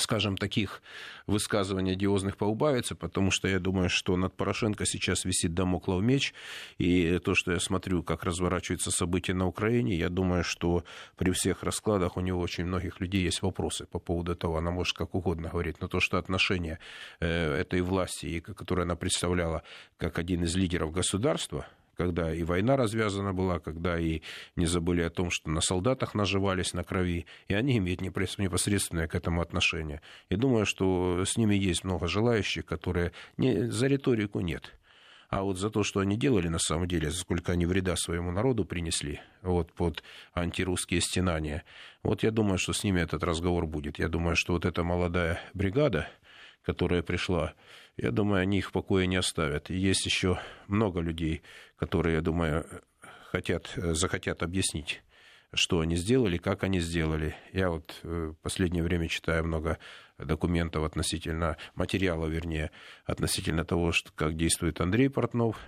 скажем, 0.00 0.36
таких 0.36 0.82
высказываний 1.26 1.92
одиозных 1.92 2.36
поубавится, 2.36 2.94
потому 2.94 3.30
что 3.30 3.48
я 3.48 3.58
думаю, 3.58 3.88
что 3.88 4.16
над 4.16 4.34
Порошенко 4.34 4.86
сейчас 4.86 5.24
висит 5.24 5.54
домоклов 5.54 6.02
меч, 6.02 6.34
и 6.78 7.18
то, 7.18 7.34
что 7.34 7.52
я 7.52 7.60
смотрю, 7.60 8.02
как 8.02 8.24
разворачиваются 8.24 8.90
события 8.90 9.34
на 9.34 9.46
Украине, 9.46 9.96
я 9.96 10.08
думаю, 10.08 10.44
что 10.44 10.84
при 11.16 11.30
всех 11.30 11.62
раскладах 11.62 12.16
у 12.16 12.20
него 12.20 12.40
очень 12.40 12.64
многих 12.64 13.00
людей 13.00 13.22
есть 13.22 13.42
вопросы 13.42 13.86
по 13.86 13.98
поводу 13.98 14.32
этого, 14.32 14.58
она 14.58 14.70
может 14.70 14.96
как 14.96 15.14
угодно 15.14 15.48
говорить, 15.48 15.80
но 15.80 15.88
то, 15.88 16.00
что 16.00 16.18
отношение 16.18 16.78
э, 17.20 17.54
этой 17.54 17.80
власти, 17.80 18.40
которую 18.40 18.84
она 18.84 18.96
представляла 18.96 19.62
как 19.96 20.18
один 20.18 20.44
из 20.44 20.56
лидеров 20.56 20.92
государства, 20.92 21.66
когда 21.96 22.34
и 22.34 22.42
война 22.42 22.76
развязана 22.76 23.32
была, 23.32 23.58
когда 23.58 23.98
и 23.98 24.22
не 24.56 24.66
забыли 24.66 25.02
о 25.02 25.10
том, 25.10 25.30
что 25.30 25.50
на 25.50 25.60
солдатах 25.60 26.14
наживались 26.14 26.74
на 26.74 26.84
крови, 26.84 27.26
и 27.48 27.54
они 27.54 27.78
имеют 27.78 28.00
непосредственное 28.00 29.08
к 29.08 29.14
этому 29.14 29.40
отношение. 29.40 30.00
И 30.28 30.36
думаю, 30.36 30.66
что 30.66 31.24
с 31.24 31.36
ними 31.36 31.54
есть 31.54 31.84
много 31.84 32.06
желающих, 32.08 32.64
которые 32.64 33.12
не, 33.36 33.70
за 33.70 33.86
риторику 33.86 34.40
нет. 34.40 34.72
А 35.32 35.44
вот 35.44 35.56
за 35.56 35.70
то, 35.70 35.82
что 35.82 36.00
они 36.00 36.18
делали 36.18 36.48
на 36.48 36.58
самом 36.58 36.86
деле, 36.86 37.10
сколько 37.10 37.52
они 37.52 37.64
вреда 37.64 37.96
своему 37.96 38.30
народу 38.32 38.66
принесли 38.66 39.18
вот, 39.40 39.72
под 39.72 40.02
антирусские 40.34 41.00
стенания, 41.00 41.64
вот 42.02 42.22
я 42.22 42.30
думаю, 42.30 42.58
что 42.58 42.74
с 42.74 42.84
ними 42.84 43.00
этот 43.00 43.24
разговор 43.24 43.66
будет. 43.66 43.98
Я 43.98 44.08
думаю, 44.08 44.36
что 44.36 44.52
вот 44.52 44.66
эта 44.66 44.84
молодая 44.84 45.40
бригада, 45.54 46.06
которая 46.62 47.02
пришла, 47.02 47.54
я 47.96 48.10
думаю, 48.10 48.42
они 48.42 48.58
их 48.58 48.68
в 48.68 48.72
покое 48.72 49.06
не 49.06 49.16
оставят. 49.16 49.70
И 49.70 49.76
есть 49.76 50.06
еще 50.06 50.38
много 50.66 51.00
людей, 51.00 51.42
которые, 51.76 52.16
я 52.16 52.20
думаю, 52.20 52.66
хотят, 53.30 53.72
захотят 53.76 54.42
объяснить 54.42 55.02
что 55.54 55.80
они 55.80 55.96
сделали, 55.96 56.38
как 56.38 56.64
они 56.64 56.80
сделали. 56.80 57.36
Я 57.52 57.70
вот 57.70 57.94
э, 58.02 58.32
в 58.32 58.42
последнее 58.42 58.82
время 58.82 59.08
читаю 59.08 59.44
много 59.44 59.78
документов 60.18 60.84
относительно, 60.84 61.56
материала, 61.74 62.26
вернее, 62.26 62.70
относительно 63.04 63.64
того, 63.64 63.92
что, 63.92 64.12
как 64.14 64.36
действует 64.36 64.80
Андрей 64.80 65.10
Портнов, 65.10 65.58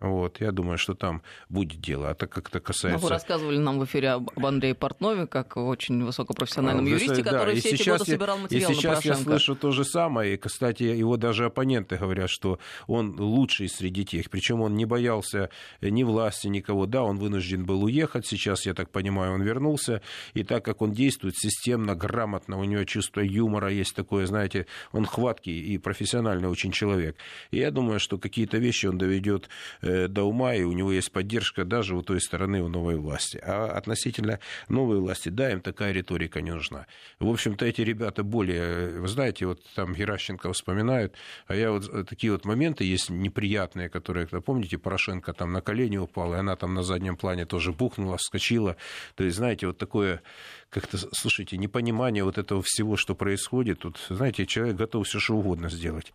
вот, 0.00 0.40
я 0.40 0.52
думаю, 0.52 0.78
что 0.78 0.94
там 0.94 1.22
будет 1.48 1.80
дело. 1.80 2.10
А 2.10 2.14
так 2.14 2.30
как 2.30 2.50
это 2.50 2.60
касается... 2.60 3.00
Ну, 3.00 3.08
вы 3.08 3.10
рассказывали 3.10 3.58
нам 3.58 3.80
в 3.80 3.84
эфире 3.84 4.10
об 4.10 4.46
Андрее 4.46 4.76
Портнове, 4.76 5.26
как 5.26 5.56
очень 5.56 6.04
высокопрофессиональном 6.04 6.86
а, 6.86 6.88
юристе, 6.88 7.22
да, 7.24 7.32
который 7.32 7.56
все 7.56 7.70
эти 7.70 7.88
годы 7.88 8.04
собирал 8.04 8.38
материал 8.38 8.70
И 8.70 8.74
сейчас 8.74 9.04
я 9.04 9.16
слышу 9.16 9.56
то 9.56 9.72
же 9.72 9.84
самое. 9.84 10.34
И, 10.34 10.36
кстати, 10.36 10.84
его 10.84 11.16
даже 11.16 11.46
оппоненты 11.46 11.96
говорят, 11.96 12.30
что 12.30 12.60
он 12.86 13.18
лучший 13.18 13.68
среди 13.68 14.04
тех. 14.04 14.30
Причем 14.30 14.60
он 14.60 14.76
не 14.76 14.84
боялся 14.84 15.50
ни 15.80 16.04
власти, 16.04 16.46
никого. 16.46 16.86
Да, 16.86 17.02
он 17.02 17.18
вынужден 17.18 17.64
был 17.64 17.82
уехать. 17.82 18.24
Сейчас, 18.24 18.66
я 18.66 18.74
так 18.74 18.90
понимаю, 18.90 19.32
он 19.32 19.42
вернулся. 19.42 20.00
И 20.32 20.44
так 20.44 20.64
как 20.64 20.80
он 20.80 20.92
действует 20.92 21.34
системно, 21.36 21.96
грамотно, 21.96 22.56
у 22.60 22.62
него 22.62 22.84
чувство 22.84 23.20
юмора 23.20 23.72
есть 23.72 23.96
такое, 23.96 24.26
знаете, 24.26 24.66
он 24.92 25.06
хваткий 25.06 25.58
и 25.58 25.76
профессиональный 25.76 26.48
очень 26.48 26.70
человек. 26.70 27.16
И 27.50 27.58
я 27.58 27.72
думаю, 27.72 27.98
что 27.98 28.16
какие-то 28.16 28.58
вещи 28.58 28.86
он 28.86 28.96
доведет 28.96 29.48
Э, 29.87 29.87
до 30.08 30.24
ума, 30.24 30.54
и 30.54 30.62
у 30.62 30.72
него 30.72 30.92
есть 30.92 31.12
поддержка 31.12 31.64
даже 31.64 31.96
у 31.96 32.02
той 32.02 32.20
стороны, 32.20 32.62
у 32.62 32.68
новой 32.68 32.96
власти. 32.96 33.40
А 33.42 33.66
относительно 33.66 34.40
новой 34.68 34.98
власти, 34.98 35.28
да, 35.28 35.50
им 35.50 35.60
такая 35.60 35.92
риторика 35.92 36.40
не 36.40 36.50
нужна. 36.50 36.86
В 37.18 37.28
общем-то, 37.28 37.64
эти 37.64 37.80
ребята 37.80 38.22
более, 38.22 39.00
вы 39.00 39.08
знаете, 39.08 39.46
вот 39.46 39.60
там 39.74 39.94
Геращенко 39.94 40.52
вспоминают, 40.52 41.14
а 41.46 41.54
я 41.54 41.70
вот 41.70 41.88
э, 41.88 42.04
такие 42.04 42.32
вот 42.32 42.44
моменты 42.44 42.84
есть 42.84 43.10
неприятные, 43.10 43.88
которые, 43.88 44.26
помните, 44.26 44.78
Порошенко 44.78 45.32
там 45.32 45.52
на 45.52 45.60
колени 45.60 45.96
упал, 45.96 46.34
и 46.34 46.38
она 46.38 46.56
там 46.56 46.74
на 46.74 46.82
заднем 46.82 47.16
плане 47.16 47.46
тоже 47.46 47.72
бухнула, 47.72 48.16
вскочила. 48.16 48.76
То 49.14 49.24
есть, 49.24 49.36
знаете, 49.36 49.66
вот 49.66 49.78
такое 49.78 50.22
как-то, 50.70 50.98
слушайте, 51.12 51.56
непонимание 51.56 52.24
вот 52.24 52.38
этого 52.38 52.62
всего, 52.64 52.96
что 52.96 53.14
происходит. 53.14 53.80
Тут, 53.80 53.98
знаете, 54.08 54.46
человек 54.46 54.76
готов 54.76 55.06
все 55.06 55.18
что 55.18 55.36
угодно 55.36 55.70
сделать 55.70 56.12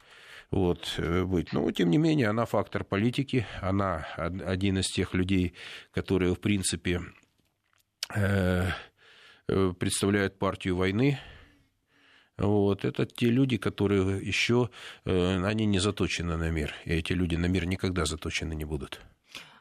вот, 0.52 0.96
э, 0.98 1.24
быть. 1.24 1.54
Но, 1.54 1.70
тем 1.72 1.90
не 1.90 1.98
менее, 1.98 2.30
она 2.30 2.46
фактор 2.46 2.84
политики, 2.84 3.46
она 3.62 4.06
один 4.16 4.78
из 4.78 4.88
тех 4.88 5.14
людей, 5.14 5.54
которые, 5.92 6.36
в 6.36 6.40
принципе, 6.40 7.02
э, 8.16 8.70
э, 9.48 9.74
представляют 9.80 10.38
партию 10.40 10.76
войны, 10.76 11.20
вот, 12.38 12.84
это 12.84 13.06
те 13.06 13.28
люди, 13.28 13.58
которые 13.58 14.18
еще, 14.18 14.72
они 15.06 15.68
не 15.68 15.78
заточены 15.78 16.36
на 16.36 16.50
мир, 16.50 16.74
и 16.84 16.94
эти 16.94 17.14
люди 17.14 17.36
на 17.36 17.46
мир 17.46 17.66
никогда 17.66 18.06
заточены 18.06 18.54
не 18.56 18.66
будут. 18.66 19.02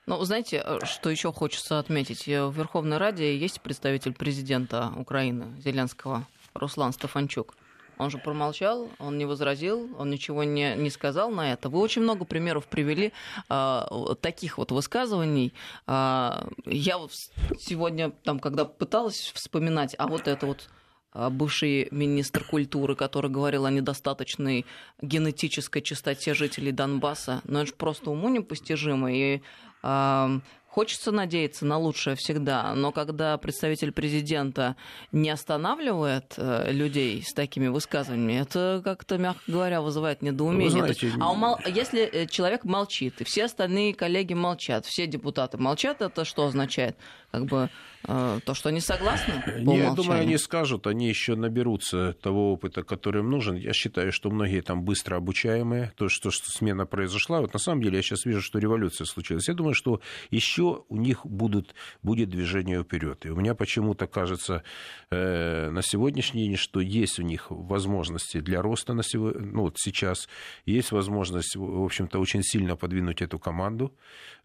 Ну, 0.07 0.25
знаете, 0.25 0.65
что 0.85 1.11
еще 1.11 1.33
хочется 1.33 1.79
отметить? 1.79 2.27
В 2.27 2.51
Верховной 2.51 2.97
Раде 2.97 3.37
есть 3.37 3.61
представитель 3.61 4.15
президента 4.15 4.91
Украины, 4.97 5.55
Зеленского, 5.61 6.27
Руслан 6.55 6.93
Стефанчук. 6.93 7.55
Он 8.03 8.11
же 8.11 8.19
промолчал, 8.19 8.89
он 8.99 9.19
не 9.19 9.25
возразил, 9.25 9.89
он 9.99 10.11
ничего 10.11 10.45
не, 10.45 10.75
не 10.77 10.91
сказал 10.91 11.31
на 11.31 11.53
это. 11.53 11.69
Вы 11.69 11.79
очень 11.79 12.03
много 12.03 12.25
примеров 12.25 12.67
привели 12.67 13.13
э, 13.49 13.83
таких 14.21 14.59
вот 14.59 14.73
высказываний. 14.73 15.55
Э, 15.87 16.49
я 16.67 16.99
вот 16.99 17.13
сегодня, 17.59 18.11
там, 18.11 18.41
когда 18.41 18.65
пыталась 18.65 19.33
вспоминать, 19.35 19.95
а 19.99 20.07
вот 20.07 20.29
это 20.29 20.47
вот 20.47 20.69
бывший 21.15 21.89
министр 21.91 22.43
культуры, 22.45 22.97
который 22.97 23.31
говорил 23.31 23.67
о 23.67 23.71
недостаточной 23.71 24.65
генетической 25.01 25.83
чистоте 25.83 26.33
жителей 26.33 26.73
Донбасса. 26.73 27.43
Но 27.45 27.61
это 27.61 27.69
же 27.69 27.75
просто 27.75 28.11
уму 28.11 28.29
непостижимо. 28.31 29.13
И 29.13 29.43
э, 29.83 30.41
Хочется 30.73 31.13
надеяться 31.13 31.67
на 31.67 31.77
лучшее 31.77 32.17
всегда, 32.17 32.75
но 32.75 32.93
когда 32.93 33.37
представитель 33.37 33.93
президента 33.93 34.75
не 35.13 35.29
останавливает 35.29 36.33
э, 36.39 36.73
людей 36.73 37.23
с 37.23 37.35
такими 37.35 37.67
высказываниями, 37.69 38.41
это 38.41 38.81
как-то, 38.83 39.19
мягко 39.19 39.43
говоря, 39.47 39.83
вызывает 39.83 40.23
недоумение. 40.23 40.71
Знаете, 40.71 41.09
есть, 41.09 41.19
а 41.21 41.31
умол... 41.31 41.59
если 41.67 42.01
э, 42.05 42.27
человек 42.27 42.65
молчит, 42.65 43.21
и 43.21 43.25
все 43.25 43.45
остальные 43.45 43.93
коллеги 43.93 44.33
молчат, 44.33 44.87
все 44.87 45.07
депутаты 45.07 45.59
молчат, 45.59 46.01
это 46.01 46.25
что 46.25 46.47
означает? 46.47 46.97
Как 47.31 47.45
бы 47.45 47.69
то, 48.07 48.55
что 48.55 48.69
они 48.69 48.81
согласны? 48.81 49.35
Я 49.59 49.93
думаю, 49.95 50.21
они 50.21 50.39
скажут, 50.39 50.87
они 50.87 51.09
еще 51.09 51.35
наберутся 51.35 52.15
того 52.15 52.53
опыта, 52.53 52.83
который 52.83 53.23
им 53.23 53.31
нужен. 53.31 53.57
Я 53.57 53.73
считаю, 53.73 54.13
что 54.13 54.31
многие 54.31 54.63
там 54.63 54.85
быстро 54.85 55.17
обучаемые, 55.17 55.93
то, 55.97 56.09
что, 56.09 56.31
что 56.31 56.51
смена 56.51 56.87
произошла. 56.87 57.41
Вот 57.41 57.53
на 57.53 57.59
самом 57.59 57.83
деле 57.83 57.97
я 57.97 58.03
сейчас 58.03 58.25
вижу, 58.25 58.41
что 58.41 58.59
революция 58.59 59.07
случилась. 59.07 59.49
Я 59.49 59.55
думаю, 59.55 59.75
что 59.75 60.01
еще 60.31 60.53
еще 60.53 60.85
у 60.89 60.97
них 60.97 61.27
будут, 61.27 61.75
будет 62.03 62.29
движение 62.29 62.83
вперед. 62.83 63.27
И 63.27 63.31
у 63.31 63.37
меня 63.37 63.55
почему-то 63.55 64.07
кажется 64.07 64.63
э, 65.11 65.71
на 65.71 65.83
сегодняшний 65.83 66.49
день, 66.49 66.57
что 66.57 66.81
есть 66.81 67.19
у 67.19 67.23
них 67.23 67.47
возможности 67.51 68.41
для 68.41 68.63
роста 68.63 68.95
на 68.95 69.03
сего, 69.03 69.33
ну, 69.35 69.63
вот 69.63 69.79
сейчас, 69.79 70.29
есть 70.67 70.93
возможность, 70.93 71.57
в 71.57 71.85
общем-то, 71.85 72.19
очень 72.19 72.43
сильно 72.43 72.77
подвинуть 72.77 73.23
эту 73.23 73.39
команду. 73.39 73.95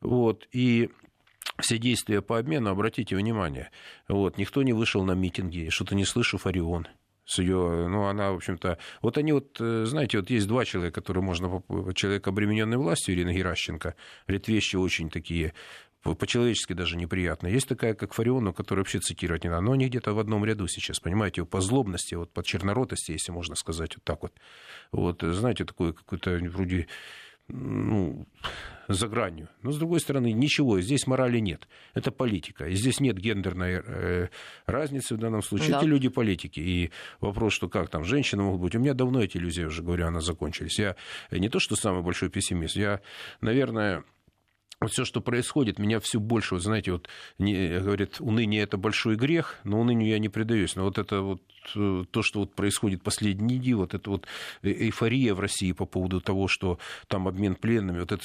Вот, 0.02 0.48
и 0.52 0.90
все 1.60 1.78
действия 1.78 2.22
по 2.22 2.38
обмену, 2.40 2.70
обратите 2.70 3.16
внимание, 3.16 3.72
вот, 4.08 4.38
никто 4.38 4.64
не 4.64 4.74
вышел 4.74 5.04
на 5.04 5.14
митинги, 5.14 5.70
что-то 5.70 5.96
не 5.96 6.06
слышу 6.06 6.38
Фарион 6.38 6.88
с 7.28 7.40
ее, 7.40 7.88
ну, 7.90 8.06
она, 8.06 8.32
в 8.32 8.36
общем-то, 8.36 8.78
вот 9.02 9.18
они 9.18 9.34
вот, 9.34 9.58
э, 9.60 9.84
знаете, 9.86 10.20
вот 10.20 10.30
есть 10.30 10.48
два 10.48 10.64
человека, 10.64 11.02
которые 11.02 11.24
можно, 11.24 11.62
человек, 11.94 12.26
обремененный 12.26 12.78
властью, 12.78 13.16
Ирина 13.16 13.34
Геращенко, 13.34 13.96
говорит 14.26 14.48
вещи 14.48 14.78
очень 14.78 15.10
такие 15.10 15.54
по-человечески 16.04 16.74
даже 16.74 16.96
неприятно. 16.96 17.48
Есть 17.48 17.68
такая, 17.68 17.94
как 17.94 18.14
Фариону, 18.14 18.54
которую 18.54 18.84
вообще 18.84 19.00
цитировать 19.00 19.44
не 19.44 19.50
надо, 19.50 19.62
но 19.62 19.72
они 19.74 19.88
где-то 19.88 20.14
в 20.14 20.20
одном 20.20 20.46
ряду 20.46 20.68
сейчас, 20.68 21.00
понимаете, 21.00 21.44
по 21.44 21.60
злобности, 21.60 22.16
вот 22.16 22.32
по 22.32 22.44
черноротости, 22.44 23.12
если 23.12 23.32
можно 23.32 23.56
сказать 23.56 23.96
вот 23.96 24.04
так 24.04 24.22
вот. 24.22 24.34
Вот, 24.92 25.22
знаете, 25.22 25.66
такое 25.66 25.94
какое-то 25.94 26.40
вроде 26.50 26.88
ну, 27.48 28.28
за 28.88 29.08
гранью. 29.08 29.50
Но, 29.64 29.72
с 29.72 29.78
другой 29.78 30.00
стороны, 30.00 30.32
ничего, 30.32 30.82
здесь 30.82 31.08
морали 31.08 31.40
нет. 31.40 31.68
Это 31.94 32.12
политика. 32.12 32.68
И 32.68 32.74
здесь 32.74 33.00
нет 33.00 33.18
гендерной 33.18 33.82
э, 33.86 34.28
разницы 34.66 35.16
в 35.16 35.18
данном 35.18 35.42
случае. 35.42 35.72
Да. 35.72 35.80
Эти 35.80 35.86
люди 35.86 36.10
политики. 36.10 36.60
И 36.60 36.92
вопрос, 37.20 37.54
что 37.54 37.70
как 37.70 37.90
там, 37.90 38.04
женщины 38.04 38.44
могут 38.44 38.62
быть. 38.62 38.76
У 38.76 38.80
меня 38.80 38.94
давно 38.94 39.22
эти 39.22 39.38
иллюзии, 39.38 39.64
уже 39.64 39.84
говорю, 39.84 40.08
она 40.08 40.22
закончились. 40.22 40.80
Я 40.80 40.96
не 41.32 41.50
то, 41.50 41.60
что 41.60 41.76
самый 41.76 42.04
большой 42.04 42.30
пессимист. 42.30 42.76
Я, 42.76 43.02
наверное, 43.42 44.04
вот 44.80 44.92
все, 44.92 45.06
что 45.06 45.22
происходит, 45.22 45.80
меня 45.80 46.00
все 46.00 46.20
больше, 46.20 46.56
вот 46.56 46.64
знаете, 46.64 46.92
вот 46.92 47.10
не, 47.40 47.80
говорит, 47.80 48.18
уныние 48.20 48.62
это 48.62 48.78
большой 48.78 49.16
грех, 49.16 49.60
но 49.64 49.80
унынию 49.80 50.10
я 50.10 50.20
не 50.20 50.30
предаюсь. 50.30 50.76
Но 50.76 50.84
вот 50.84 51.00
это 51.00 51.22
вот 51.22 51.42
э, 51.76 52.04
то, 52.12 52.22
что 52.22 52.42
вот 52.42 52.54
происходит 52.54 53.02
последние 53.02 53.58
дни, 53.58 53.74
вот 53.74 53.96
это 53.96 54.10
вот 54.10 54.28
э, 54.62 54.70
эйфория 54.70 55.34
в 55.34 55.40
России 55.40 55.72
по 55.72 55.86
поводу 55.86 56.22
того, 56.22 56.48
что 56.48 56.78
там 57.08 57.28
обмен 57.28 57.56
пленными, 57.56 58.02
вот 58.02 58.12
это 58.12 58.24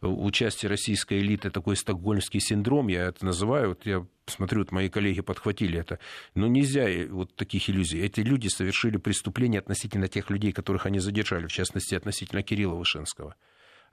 участие 0.00 0.68
российской 0.68 1.20
элиты, 1.20 1.50
такой 1.50 1.76
стокгольмский 1.76 2.40
синдром, 2.40 2.88
я 2.88 3.04
это 3.04 3.24
называю, 3.24 3.68
вот 3.70 3.86
я 3.86 4.04
смотрю, 4.26 4.60
вот 4.60 4.72
мои 4.72 4.88
коллеги 4.88 5.20
подхватили 5.20 5.78
это. 5.78 6.00
Но 6.34 6.48
нельзя 6.48 6.88
вот 7.08 7.36
таких 7.36 7.70
иллюзий. 7.70 8.00
Эти 8.00 8.20
люди 8.20 8.48
совершили 8.48 8.96
преступления 8.96 9.60
относительно 9.60 10.08
тех 10.08 10.28
людей, 10.30 10.50
которых 10.50 10.86
они 10.86 10.98
задержали, 10.98 11.46
в 11.46 11.52
частности, 11.52 11.94
относительно 11.94 12.42
Кирилла 12.42 12.74
Вышинского 12.74 13.36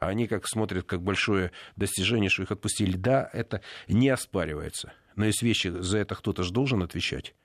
а 0.01 0.07
они 0.07 0.27
как 0.27 0.47
смотрят, 0.47 0.85
как 0.85 1.03
большое 1.03 1.51
достижение, 1.75 2.31
что 2.31 2.41
их 2.41 2.51
отпустили. 2.51 2.97
Да, 2.97 3.29
это 3.33 3.61
не 3.87 4.09
оспаривается. 4.09 4.93
Но 5.15 5.25
есть 5.25 5.43
вещи, 5.43 5.67
за 5.67 5.99
это 5.99 6.15
кто-то 6.15 6.41
же 6.41 6.51
должен 6.51 6.81
отвечать. 6.81 7.35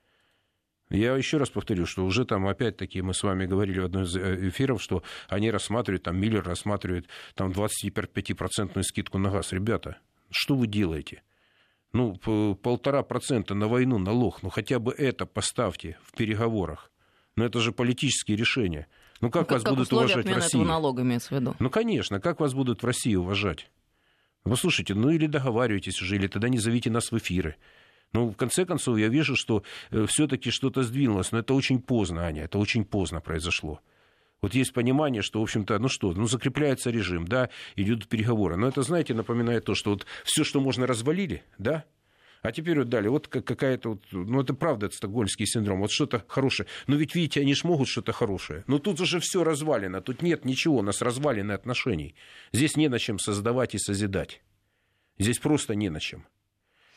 Я 0.88 1.14
еще 1.16 1.36
раз 1.36 1.50
повторю, 1.50 1.84
что 1.84 2.06
уже 2.06 2.24
там 2.24 2.46
опять-таки 2.46 3.02
мы 3.02 3.12
с 3.12 3.22
вами 3.22 3.44
говорили 3.44 3.80
в 3.80 3.84
одном 3.84 4.04
из 4.04 4.16
э, 4.16 4.48
эфиров, 4.48 4.82
что 4.82 5.02
они 5.28 5.50
рассматривают, 5.50 6.04
там 6.04 6.18
Миллер 6.18 6.42
рассматривает 6.44 7.08
там 7.34 7.50
25% 7.50 8.82
скидку 8.82 9.18
на 9.18 9.30
газ. 9.30 9.52
Ребята, 9.52 9.98
что 10.30 10.54
вы 10.54 10.66
делаете? 10.66 11.22
Ну, 11.92 12.14
полтора 12.56 13.02
процента 13.02 13.54
на 13.54 13.68
войну, 13.68 13.98
налог, 13.98 14.42
ну 14.42 14.48
хотя 14.48 14.78
бы 14.78 14.92
это 14.92 15.26
поставьте 15.26 15.98
в 16.04 16.16
переговорах. 16.16 16.90
Но 17.36 17.44
это 17.44 17.60
же 17.60 17.72
политические 17.72 18.38
решения. 18.38 18.86
Ну 19.20 19.30
как, 19.30 19.48
ну, 19.48 19.54
вас 19.54 19.62
как 19.62 19.74
будут 19.74 19.92
уважать 19.92 20.26
в 20.26 20.34
России? 20.34 20.58
Налога 20.58 21.02
имеется 21.02 21.28
в 21.34 21.38
виду. 21.38 21.54
Ну 21.58 21.70
конечно, 21.70 22.20
как 22.20 22.40
вас 22.40 22.54
будут 22.54 22.82
в 22.82 22.86
России 22.86 23.14
уважать? 23.14 23.70
Вы 24.44 24.56
слушайте, 24.56 24.94
ну 24.94 25.10
или 25.10 25.26
договаривайтесь 25.26 26.00
уже, 26.00 26.16
или 26.16 26.28
тогда 26.28 26.48
не 26.48 26.58
зовите 26.58 26.90
нас 26.90 27.10
в 27.10 27.18
эфиры. 27.18 27.56
Ну, 28.12 28.28
в 28.28 28.36
конце 28.36 28.64
концов, 28.64 28.96
я 28.98 29.08
вижу, 29.08 29.34
что 29.34 29.64
э, 29.90 30.06
все-таки 30.06 30.50
что-то 30.50 30.84
сдвинулось, 30.84 31.32
но 31.32 31.40
это 31.40 31.54
очень 31.54 31.80
поздно, 31.80 32.22
Аня, 32.22 32.44
это 32.44 32.58
очень 32.58 32.84
поздно 32.84 33.20
произошло. 33.20 33.80
Вот 34.40 34.54
есть 34.54 34.72
понимание, 34.72 35.22
что, 35.22 35.40
в 35.40 35.42
общем-то, 35.42 35.78
ну 35.78 35.88
что, 35.88 36.12
ну 36.12 36.26
закрепляется 36.26 36.90
режим, 36.90 37.26
да, 37.26 37.50
идут 37.74 38.06
переговоры. 38.06 38.56
Но 38.56 38.68
это, 38.68 38.82
знаете, 38.82 39.14
напоминает 39.14 39.64
то, 39.64 39.74
что 39.74 39.90
вот 39.90 40.06
все, 40.24 40.44
что 40.44 40.60
можно, 40.60 40.86
развалили, 40.86 41.42
да, 41.58 41.84
а 42.42 42.52
теперь 42.52 42.78
вот 42.78 42.88
дали, 42.88 43.08
вот 43.08 43.28
какая-то 43.28 43.90
вот, 43.90 44.02
ну 44.12 44.40
это 44.40 44.54
правда, 44.54 44.86
это 44.86 44.96
стокгольмский 44.96 45.46
синдром, 45.46 45.80
вот 45.80 45.90
что-то 45.90 46.24
хорошее. 46.28 46.68
Но 46.86 46.96
ведь, 46.96 47.14
видите, 47.14 47.40
они 47.40 47.54
ж 47.54 47.64
могут 47.64 47.88
что-то 47.88 48.12
хорошее. 48.12 48.64
Но 48.66 48.78
тут 48.78 49.00
уже 49.00 49.20
все 49.20 49.44
развалено, 49.44 50.00
тут 50.00 50.22
нет 50.22 50.44
ничего, 50.44 50.78
у 50.78 50.82
нас 50.82 51.02
развалины 51.02 51.52
отношений. 51.52 52.14
Здесь 52.52 52.76
не 52.76 52.88
на 52.88 52.98
чем 52.98 53.18
создавать 53.18 53.74
и 53.74 53.78
созидать. 53.78 54.42
Здесь 55.18 55.38
просто 55.38 55.74
не 55.74 55.88
на 55.88 56.00
чем. 56.00 56.26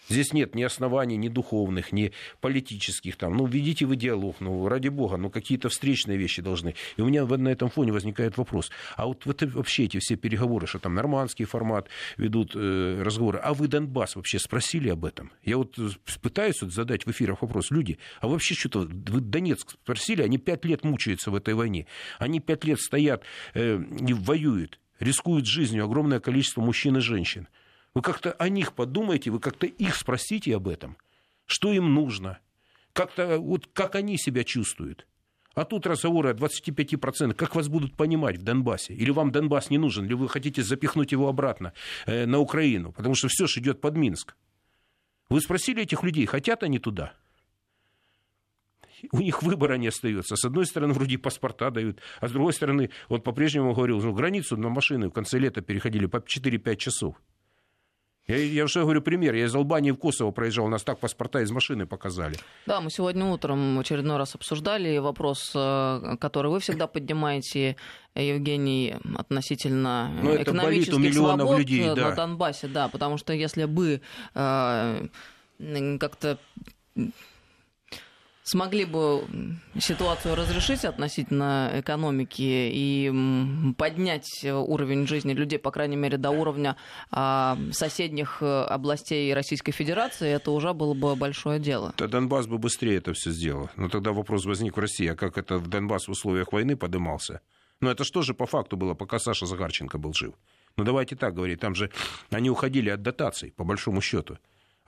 Здесь 0.10 0.34
нет 0.34 0.56
ни 0.56 0.64
оснований, 0.64 1.18
ни 1.18 1.30
духовных, 1.30 1.92
ни 1.92 2.12
политических. 2.42 3.16
Там. 3.16 3.38
Ну, 3.38 3.46
введите 3.46 3.86
в 3.86 3.96
диалог, 3.96 4.38
ну, 4.40 4.68
ради 4.68 4.90
бога, 4.90 5.18
ну, 5.18 5.30
какие-то 5.30 5.70
встречные 5.70 6.18
вещи 6.18 6.42
должны. 6.42 6.76
И 6.98 7.02
у 7.02 7.08
меня 7.08 7.26
на 7.26 7.50
этом 7.50 7.70
фоне 7.70 7.92
возникает 7.92 8.38
вопрос. 8.38 8.72
А 8.96 9.06
вот 9.06 9.26
это, 9.28 9.48
вообще 9.48 9.86
эти 9.86 10.00
все 10.00 10.16
переговоры, 10.16 10.68
что 10.68 10.80
там 10.80 10.96
нормандский 10.96 11.46
формат 11.46 11.88
ведут 12.18 12.52
э, 12.56 13.02
разговоры, 13.04 13.40
а 13.40 13.54
вы 13.54 13.68
Донбасс 13.68 14.16
вообще 14.16 14.40
спросили 14.40 14.90
об 14.90 15.06
этом? 15.06 15.32
Я 15.44 15.58
вот 15.58 15.78
э, 15.78 15.90
пытаюсь 16.22 16.62
вот 16.62 16.74
задать 16.74 17.06
в 17.06 17.12
эфирах 17.12 17.42
вопрос. 17.42 17.72
Люди, 17.72 18.00
а 18.20 18.28
вообще 18.28 18.56
что-то, 18.56 18.80
вы 18.80 19.22
Донецк 19.22 19.72
спросили, 19.72 20.22
они 20.22 20.38
пять 20.38 20.66
лет 20.66 20.84
мучаются 20.84 21.32
в 21.32 21.36
этой 21.36 21.54
войне. 21.54 21.86
Они 22.18 22.40
пять 22.40 22.64
лет 22.64 22.80
стоят 22.80 23.24
э, 23.54 23.80
и 24.00 24.14
воюют 24.14 24.80
рискуют 25.00 25.46
жизнью 25.46 25.86
огромное 25.86 26.20
количество 26.20 26.62
мужчин 26.62 26.98
и 26.98 27.02
женщин. 27.02 27.48
Вы 27.94 28.02
как-то 28.02 28.32
о 28.34 28.50
них 28.50 28.74
подумайте, 28.74 29.32
вы 29.32 29.40
как-то 29.40 29.66
их 29.66 29.96
спросите 29.96 30.56
об 30.56 30.68
этом. 30.68 30.98
Что 31.46 31.74
им 31.74 31.94
нужно? 31.94 32.40
Как-то 32.94 33.40
вот 33.40 33.68
как 33.74 33.96
они 33.96 34.18
себя 34.18 34.44
чувствуют? 34.44 35.08
А 35.56 35.66
тут 35.66 35.88
разговоры 35.88 36.30
о 36.30 36.34
25%. 36.34 37.34
Как 37.34 37.56
вас 37.56 37.68
будут 37.68 37.96
понимать 37.96 38.38
в 38.38 38.44
Донбассе? 38.44 38.94
Или 38.94 39.10
вам 39.10 39.32
Донбасс 39.32 39.70
не 39.70 39.78
нужен? 39.78 40.06
Или 40.06 40.14
вы 40.14 40.30
хотите 40.30 40.62
запихнуть 40.62 41.12
его 41.12 41.28
обратно 41.28 41.74
э, 42.06 42.26
на 42.26 42.40
Украину? 42.40 42.92
Потому 42.92 43.16
что 43.16 43.28
все 43.28 43.48
же 43.48 43.60
идет 43.60 43.82
под 43.82 43.96
Минск. 43.96 44.36
Вы 45.30 45.42
спросили 45.42 45.84
этих 45.84 46.04
людей, 46.04 46.26
хотят 46.26 46.64
они 46.64 46.80
туда? 46.80 47.14
у 49.12 49.20
них 49.20 49.44
выбора 49.44 49.76
не 49.76 49.88
остается. 49.88 50.36
С 50.36 50.46
одной 50.46 50.66
стороны, 50.66 50.94
вроде 50.94 51.18
паспорта 51.18 51.72
дают, 51.72 52.00
а 52.20 52.28
с 52.28 52.32
другой 52.32 52.54
стороны, 52.54 52.90
вот 53.08 53.24
по-прежнему 53.24 53.74
говорил, 53.74 54.02
ну, 54.02 54.14
границу 54.14 54.58
на 54.58 54.70
машины 54.70 55.10
в 55.10 55.12
конце 55.12 55.40
лета 55.40 55.62
переходили 55.62 56.06
по 56.06 56.18
4-5 56.18 56.76
часов. 56.76 57.16
Я, 58.30 58.38
я 58.38 58.64
уже 58.64 58.82
говорю 58.82 59.02
пример. 59.02 59.34
Я 59.34 59.46
из 59.46 59.56
Албании 59.56 59.90
в 59.90 59.98
Косово 59.98 60.30
проезжал, 60.30 60.66
у 60.66 60.70
нас 60.70 60.84
так 60.84 61.00
паспорта 61.00 61.42
из 61.42 61.50
машины 61.50 61.88
показали. 61.88 62.38
Да, 62.68 62.80
мы 62.80 62.92
сегодня 62.92 63.26
утром 63.26 63.80
очередной 63.80 64.18
раз 64.18 64.36
обсуждали 64.36 65.00
вопрос, 65.00 65.52
э, 65.56 66.16
который 66.22 66.52
вы 66.52 66.60
всегда 66.60 66.86
поднимаете, 66.86 67.76
Евгений, 68.14 68.96
относительно 69.18 70.12
Но 70.22 70.30
ну, 70.30 70.44
экономических 70.44 71.14
свобод 71.14 71.58
людей, 71.58 71.86
да. 71.96 72.10
на 72.10 72.16
Донбассе. 72.16 72.68
Да, 72.68 72.88
потому 72.88 73.18
что 73.18 73.34
если 73.34 73.66
бы 73.66 74.02
э, 74.36 75.08
как-то 76.00 76.38
смогли 78.50 78.86
бы 78.86 79.26
ситуацию 79.78 80.34
разрешить 80.34 80.84
относительно 80.84 81.72
экономики 81.76 82.42
и 82.42 83.74
поднять 83.78 84.44
уровень 84.44 85.06
жизни 85.06 85.34
людей, 85.34 85.60
по 85.60 85.70
крайней 85.70 85.98
мере, 85.98 86.18
до 86.18 86.32
уровня 86.32 86.76
а, 87.12 87.58
соседних 87.72 88.42
э, 88.42 88.62
областей 88.64 89.32
Российской 89.36 89.72
Федерации, 89.72 90.30
это 90.30 90.50
уже 90.50 90.74
было 90.74 90.96
бы 90.96 91.16
большое 91.16 91.60
дело. 91.60 91.94
Да 91.98 92.08
Донбасс 92.08 92.48
бы 92.48 92.58
быстрее 92.58 92.98
это 92.98 93.14
все 93.14 93.30
сделал. 93.30 93.70
Но 93.76 93.88
тогда 93.88 94.14
вопрос 94.14 94.46
возник 94.46 94.78
в 94.78 94.80
России, 94.80 95.08
а 95.08 95.16
как 95.16 95.38
это 95.38 95.60
в 95.60 95.68
Донбасс 95.68 96.08
в 96.08 96.12
условиях 96.12 96.52
войны 96.52 96.76
подымался? 96.76 97.42
Но 97.82 97.92
это 97.92 98.04
что 98.04 98.24
же 98.24 98.34
по 98.34 98.48
факту 98.48 98.78
было, 98.78 98.96
пока 98.96 99.20
Саша 99.20 99.46
Загарченко 99.46 100.00
был 100.00 100.14
жив? 100.14 100.34
Ну 100.76 100.84
давайте 100.84 101.16
так 101.16 101.36
говорить, 101.36 101.60
там 101.60 101.76
же 101.76 101.92
они 102.32 102.50
уходили 102.50 102.90
от 102.90 103.04
дотаций, 103.04 103.54
по 103.56 103.64
большому 103.64 104.02
счету. 104.02 104.38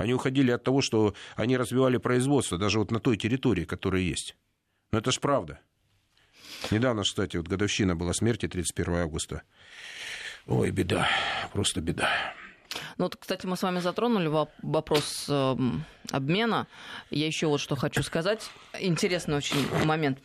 Они 0.02 0.14
уходили 0.14 0.52
от 0.52 0.64
того, 0.64 0.82
что 0.82 1.14
они 1.36 1.58
развивали 1.58 1.98
производство 1.98 2.58
даже 2.58 2.80
вот 2.80 2.92
на 2.92 3.00
той 3.00 3.18
территории, 3.18 3.66
которая 3.66 4.02
есть. 4.02 4.36
Но 4.92 5.00
это 5.00 5.12
ж 5.12 5.20
правда. 5.20 5.60
Недавно, 6.72 7.04
кстати, 7.04 7.38
вот 7.38 7.48
годовщина 7.48 7.96
была 7.96 8.14
смерти 8.14 8.48
31 8.48 8.96
августа. 8.96 9.44
Ой, 10.48 10.72
беда, 10.72 11.08
просто 11.54 11.82
беда. 11.82 12.10
Ну, 13.02 13.06
вот, 13.06 13.16
кстати, 13.16 13.48
мы 13.48 13.58
с 13.58 13.64
вами 13.64 13.80
затронули 13.80 14.30
вопрос 14.62 15.26
э, 15.28 15.56
обмена. 16.12 16.68
Я 17.10 17.26
еще 17.26 17.48
вот 17.48 17.60
что 17.60 17.76
хочу 17.76 18.04
сказать. 18.04 18.52
Интересный 18.80 19.38
очень 19.38 19.68
момент 19.86 20.20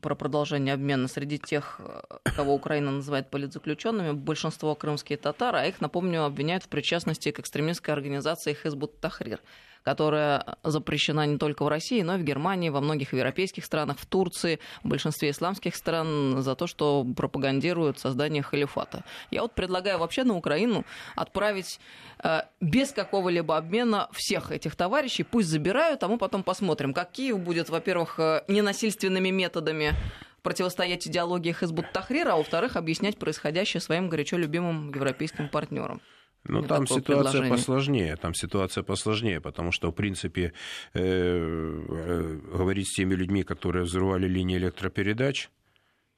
про 0.00 0.14
продолжение 0.14 0.74
обмена. 0.74 1.08
Среди 1.08 1.40
тех, 1.40 1.80
э, 1.80 2.30
кого 2.36 2.54
Украина 2.54 2.92
называет 2.92 3.30
политзаключенными, 3.30 4.12
большинство 4.12 4.76
крымские 4.76 5.18
татары, 5.18 5.58
а 5.58 5.66
их, 5.66 5.80
напомню, 5.80 6.22
обвиняют 6.22 6.62
в 6.62 6.68
причастности 6.68 7.32
к 7.32 7.40
экстремистской 7.40 7.94
организации 7.94 8.54
Хизбут 8.54 9.00
Тахрир 9.00 9.40
которая 9.82 10.56
запрещена 10.62 11.26
не 11.26 11.38
только 11.38 11.64
в 11.64 11.68
России, 11.68 12.02
но 12.02 12.16
и 12.16 12.18
в 12.18 12.24
Германии, 12.24 12.68
во 12.68 12.80
многих 12.80 13.12
европейских 13.12 13.64
странах, 13.64 13.98
в 13.98 14.06
Турции, 14.06 14.58
в 14.82 14.88
большинстве 14.88 15.30
исламских 15.30 15.76
стран 15.76 16.42
за 16.42 16.54
то, 16.54 16.66
что 16.66 17.06
пропагандируют 17.16 17.98
создание 17.98 18.42
халифата. 18.42 19.04
Я 19.30 19.42
вот 19.42 19.54
предлагаю 19.54 19.98
вообще 19.98 20.24
на 20.24 20.36
Украину 20.36 20.84
отправить 21.16 21.80
э, 22.22 22.42
без 22.60 22.92
какого-либо 22.92 23.56
обмена 23.56 24.08
всех 24.12 24.50
этих 24.50 24.76
товарищей, 24.76 25.22
пусть 25.22 25.48
забирают, 25.48 26.02
а 26.02 26.08
мы 26.08 26.18
потом 26.18 26.42
посмотрим, 26.42 26.92
как 26.92 27.12
Киев 27.12 27.38
будет, 27.38 27.70
во-первых, 27.70 28.18
э, 28.18 28.42
ненасильственными 28.48 29.30
методами 29.30 29.94
противостоять 30.42 31.06
идеологии 31.06 31.52
Хизбут 31.52 31.92
Тахрира, 31.92 32.32
а 32.32 32.36
во-вторых, 32.36 32.76
объяснять 32.76 33.18
происходящее 33.18 33.80
своим 33.80 34.08
горячо 34.08 34.36
любимым 34.36 34.90
европейским 34.94 35.48
партнерам. 35.48 36.00
Ну, 36.44 36.62
там 36.62 36.86
ситуация 36.86 37.48
посложнее, 37.48 38.16
там 38.16 38.34
ситуация 38.34 38.82
посложнее, 38.82 39.40
потому 39.40 39.72
что, 39.72 39.90
в 39.90 39.94
принципе, 39.94 40.52
э, 40.94 41.00
э, 41.02 42.38
говорить 42.52 42.88
с 42.88 42.94
теми 42.94 43.14
людьми, 43.14 43.42
которые 43.42 43.84
взрывали 43.84 44.26
линии 44.26 44.56
электропередач, 44.56 45.50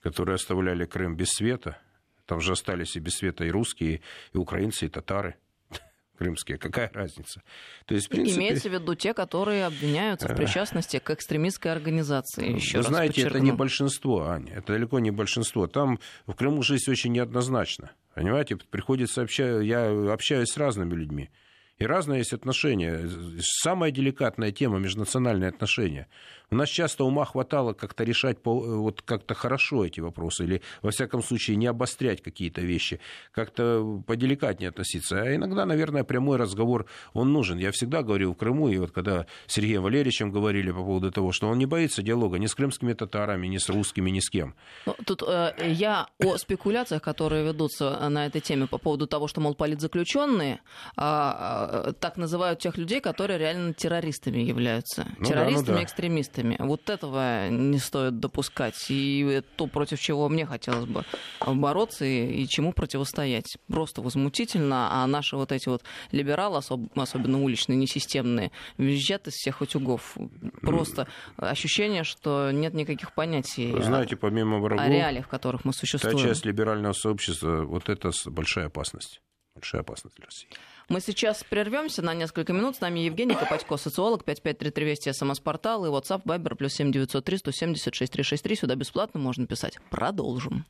которые 0.00 0.37
оставляли 0.37 0.85
Крым 0.85 1.16
без 1.16 1.30
света, 1.30 1.78
там 2.26 2.40
же 2.40 2.52
остались 2.52 2.96
и 2.96 3.00
без 3.00 3.16
света 3.16 3.44
и 3.44 3.50
русские, 3.50 4.00
и 4.32 4.38
украинцы, 4.38 4.87
и 4.87 4.88
татары 4.88 5.35
крымские, 6.18 6.56
какая 6.56 6.90
разница? 6.94 7.42
То 7.87 7.94
есть, 7.94 8.06
в 8.06 8.11
принципе... 8.11 8.38
Имеется 8.38 8.68
в 8.68 8.72
виду 8.72 8.94
те, 8.94 9.14
которые 9.14 9.66
обвиняются 9.66 10.28
в 10.28 10.37
причастности 10.37 11.00
к 11.00 11.11
экстремистской 11.11 11.72
организации. 11.72 12.54
Еще 12.54 12.78
Вы 12.78 12.85
знаете, 12.85 13.14
подчеркну. 13.14 13.38
это 13.38 13.44
не 13.44 13.52
большинство, 13.52 14.28
Аня, 14.28 14.54
это 14.54 14.74
далеко 14.74 15.00
не 15.00 15.11
большинство. 15.11 15.66
Там 15.66 15.98
в 16.26 16.35
Крыму 16.35 16.62
жизнь 16.62 16.88
очень 16.90 17.12
неоднозначна. 17.12 17.90
Понимаете, 18.14 18.57
приходится 18.57 19.22
общаться, 19.22 19.62
я 19.62 19.88
общаюсь 20.12 20.51
с 20.51 20.57
разными 20.57 20.94
людьми. 20.94 21.31
И 21.79 21.87
разные 21.87 22.18
есть 22.18 22.33
отношения. 22.33 23.09
Самая 23.40 23.90
деликатная 23.90 24.53
тема– 24.53 24.79
межнациональные 24.81 25.48
отношения. 25.48 26.09
У 26.52 26.54
нас 26.54 26.68
часто 26.68 27.04
ума 27.04 27.24
хватало 27.24 27.72
как-то 27.72 28.04
решать 28.04 28.42
по, 28.42 28.54
вот 28.60 29.00
как-то 29.00 29.34
хорошо 29.34 29.86
эти 29.86 30.00
вопросы, 30.00 30.44
или, 30.44 30.62
во 30.82 30.90
всяком 30.90 31.22
случае, 31.22 31.56
не 31.56 31.66
обострять 31.66 32.20
какие-то 32.22 32.60
вещи, 32.60 33.00
как-то 33.32 34.02
поделикатнее 34.06 34.68
относиться. 34.68 35.22
А 35.22 35.34
иногда, 35.34 35.64
наверное, 35.64 36.04
прямой 36.04 36.36
разговор, 36.36 36.86
он 37.14 37.32
нужен. 37.32 37.56
Я 37.56 37.72
всегда 37.72 38.02
говорил 38.02 38.34
в 38.34 38.36
Крыму, 38.36 38.68
и 38.68 38.76
вот 38.76 38.90
когда 38.92 39.26
с 39.46 39.54
Сергеем 39.54 39.82
Валерьевичем 39.82 40.30
говорили 40.30 40.70
по 40.70 40.84
поводу 40.84 41.10
того, 41.10 41.32
что 41.32 41.48
он 41.48 41.56
не 41.56 41.64
боится 41.64 42.02
диалога 42.02 42.38
ни 42.38 42.46
с 42.46 42.54
крымскими 42.54 42.92
татарами, 42.92 43.46
ни 43.46 43.56
с 43.56 43.70
русскими, 43.70 44.10
ни 44.10 44.20
с 44.20 44.28
кем. 44.28 44.54
Ну, 44.84 44.94
тут 45.06 45.22
э, 45.26 45.54
я 45.68 46.08
о 46.22 46.36
спекуляциях, 46.36 47.00
которые 47.00 47.44
ведутся 47.44 48.08
на 48.10 48.26
этой 48.26 48.42
теме 48.42 48.66
по 48.66 48.76
поводу 48.76 49.06
того, 49.06 49.26
что, 49.26 49.40
мол, 49.40 49.54
политзаключенные 49.54 50.60
а, 50.96 51.86
а, 51.86 51.92
так 51.94 52.18
называют 52.18 52.58
тех 52.58 52.76
людей, 52.76 53.00
которые 53.00 53.38
реально 53.38 53.72
террористами 53.72 54.40
являются. 54.40 55.06
Ну, 55.18 55.24
террористами, 55.24 55.66
да, 55.66 55.72
ну 55.72 55.78
да. 55.78 55.84
экстремистами. 55.84 56.41
Вот 56.59 56.90
этого 56.90 57.48
не 57.48 57.78
стоит 57.78 58.18
допускать. 58.20 58.87
И 58.88 59.42
то, 59.57 59.66
против 59.66 60.00
чего 60.00 60.28
мне 60.28 60.46
хотелось 60.46 60.87
бы 60.87 61.05
бороться 61.46 62.05
и, 62.05 62.42
и 62.42 62.48
чему 62.48 62.72
противостоять. 62.72 63.57
Просто 63.68 64.02
возмутительно. 64.02 64.88
А 64.90 65.07
наши 65.07 65.37
вот 65.37 65.52
эти 65.52 65.68
вот 65.68 65.83
либералы, 66.11 66.59
особ, 66.59 66.81
особенно 66.96 67.42
уличные, 67.42 67.76
несистемные, 67.76 68.50
визжат 68.78 69.28
из 69.28 69.35
всех 69.35 69.61
утюгов. 69.61 70.16
Просто 70.61 71.09
ощущение, 71.37 72.05
что 72.05 72.50
нет 72.50 72.74
никаких 72.74 73.14
понятий 73.14 73.72
Вы 73.72 73.83
знаете, 73.83 74.16
помимо 74.16 74.59
врагов, 74.59 74.85
о 74.85 74.88
реалиях, 74.88 75.26
в 75.26 75.28
которых 75.28 75.64
мы 75.64 75.72
существуем. 75.72 76.16
Та 76.16 76.22
часть 76.22 76.44
либерального 76.44 76.92
сообщества, 76.92 77.62
вот 77.62 77.88
это 77.88 78.11
большая 78.26 78.66
опасность. 78.66 79.20
Большая 79.55 79.83
опасность 79.83 80.16
для 80.16 80.26
России. 80.26 80.48
Мы 80.88 81.01
сейчас 81.01 81.45
прервемся 81.45 82.03
на 82.03 82.14
несколько 82.14 82.53
минут. 82.53 82.77
С 82.77 82.81
нами 82.81 83.01
Евгений 83.01 83.35
Копатько, 83.35 83.77
социолог, 83.77 84.25
553320, 84.25 85.16
смс-портал 85.16 85.87
и 85.87 85.88
WhatsApp, 85.88 86.23
Viber, 86.25 86.55
плюс 86.55 86.75
7903 86.75 87.38
176 87.38 88.12
363. 88.12 88.57
Сюда 88.57 88.75
бесплатно 88.75 89.21
можно 89.21 89.47
писать. 89.47 89.79
Продолжим. 89.90 90.64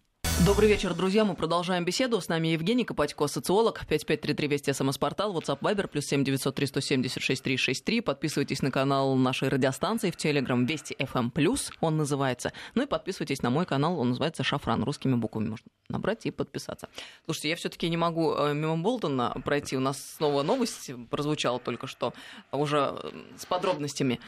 Добрый 0.44 0.68
вечер, 0.68 0.92
друзья. 0.92 1.24
Мы 1.24 1.36
продолжаем 1.36 1.84
беседу. 1.84 2.20
С 2.20 2.28
нами 2.28 2.48
Евгений 2.48 2.84
Копатько, 2.84 3.28
социолог. 3.28 3.86
5533 3.86 4.48
Вести, 4.48 4.72
СМС-портал, 4.72 5.36
WhatsApp, 5.36 5.60
Viber, 5.60 5.86
плюс 5.86 6.06
7903 6.06 6.66
176 6.66 7.44
363. 7.44 8.00
Подписывайтесь 8.00 8.60
на 8.60 8.72
канал 8.72 9.14
нашей 9.14 9.48
радиостанции 9.48 10.10
в 10.10 10.16
Телеграм 10.16 10.66
Вести 10.66 10.96
FM+, 10.98 11.30
он 11.80 11.96
называется. 11.96 12.52
Ну 12.74 12.82
и 12.82 12.86
подписывайтесь 12.86 13.42
на 13.42 13.50
мой 13.50 13.66
канал, 13.66 14.00
он 14.00 14.08
называется 14.08 14.42
Шафран. 14.42 14.82
Русскими 14.82 15.14
буквами 15.14 15.50
можно 15.50 15.66
набрать 15.88 16.26
и 16.26 16.32
подписаться. 16.32 16.88
Слушайте, 17.24 17.50
я 17.50 17.56
все 17.56 17.68
таки 17.68 17.88
не 17.88 17.96
могу 17.96 18.34
э, 18.34 18.52
мимо 18.52 18.76
Болтона 18.76 19.30
пройти. 19.44 19.76
У 19.76 19.80
нас 19.80 20.16
снова 20.16 20.42
новость 20.42 20.90
прозвучала 21.08 21.60
только 21.60 21.86
что, 21.86 22.14
уже 22.50 22.98
э, 23.00 23.10
с 23.38 23.46
подробностями. 23.46 24.18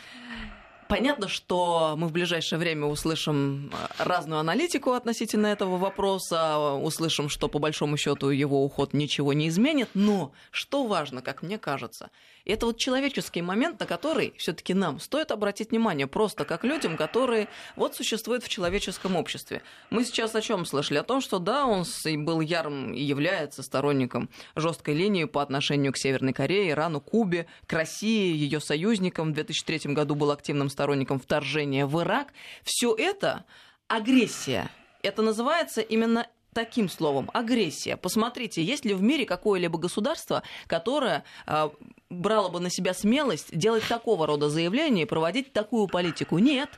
Понятно, 0.95 1.27
что 1.27 1.97
мы 1.99 2.07
в 2.07 2.13
ближайшее 2.13 2.57
время 2.57 2.87
услышим 2.87 3.73
э, 3.73 4.05
разную 4.05 4.39
аналитику 4.39 4.93
относительно 4.93 5.49
этого 5.49 5.77
вопроса, 5.77 6.75
услышим, 6.75 7.29
что 7.29 7.49
по 7.49 7.59
большому 7.59 7.97
счету 7.97 8.29
его 8.29 8.65
уход 8.65 8.93
ничего 8.93 9.33
не 9.33 9.49
изменит, 9.49 9.89
но 9.95 10.31
что 10.53 10.87
важно, 10.87 11.21
как 11.21 11.43
мне 11.43 11.59
кажется, 11.59 12.11
это 12.45 12.67
вот 12.67 12.77
человеческий 12.77 13.41
момент, 13.41 13.81
на 13.81 13.87
который 13.87 14.35
все-таки 14.37 14.75
нам 14.75 15.01
стоит 15.01 15.31
обратить 15.31 15.71
внимание, 15.71 16.07
просто 16.07 16.45
как 16.45 16.63
людям, 16.63 16.97
которые 16.97 17.49
вот 17.75 17.97
существуют 17.97 18.45
в 18.45 18.49
человеческом 18.49 19.17
обществе. 19.17 19.63
Мы 19.91 20.05
сейчас 20.05 20.35
о 20.35 20.43
чем 20.43 20.67
слышали? 20.67 20.99
О 20.99 21.03
том, 21.03 21.21
что 21.23 21.39
да, 21.39 21.67
он 21.67 21.85
был 22.25 22.41
ярым 22.41 22.93
и 22.93 23.03
является 23.03 23.63
сторонником 23.63 24.29
жесткой 24.57 24.95
линии 24.95 25.25
по 25.25 25.43
отношению 25.43 25.93
к 25.93 25.97
Северной 25.97 26.35
Корее, 26.35 26.71
Ирану, 26.71 27.01
Кубе, 27.01 27.47
к 27.67 27.73
России, 27.73 28.37
ее 28.37 28.61
союзникам. 28.61 29.31
В 29.31 29.35
2003 29.35 29.95
году 29.95 30.15
был 30.15 30.31
активным 30.31 30.69
сторонником 30.85 31.19
вторжения 31.19 31.87
в 31.87 31.99
Ирак. 32.03 32.35
Все 32.63 32.95
это 32.95 33.47
агрессия. 33.89 34.71
Это 35.03 35.23
называется 35.23 35.81
именно 35.81 36.27
таким 36.53 36.91
словом 36.91 37.31
агрессия. 37.33 37.97
Посмотрите, 37.97 38.63
есть 38.63 38.85
ли 38.85 38.93
в 38.93 39.03
мире 39.03 39.25
какое-либо 39.25 39.79
государство, 39.79 40.43
которое 40.67 41.25
э, 41.47 41.71
брало 42.11 42.51
бы 42.51 42.61
на 42.61 42.71
себя 42.71 42.93
смелость 42.93 43.57
делать 43.57 43.83
такого 43.89 44.27
рода 44.27 44.51
заявления 44.51 45.03
и 45.03 45.07
проводить 45.07 45.55
такую 45.55 45.89
политику? 45.89 46.37
Нет. 46.37 46.69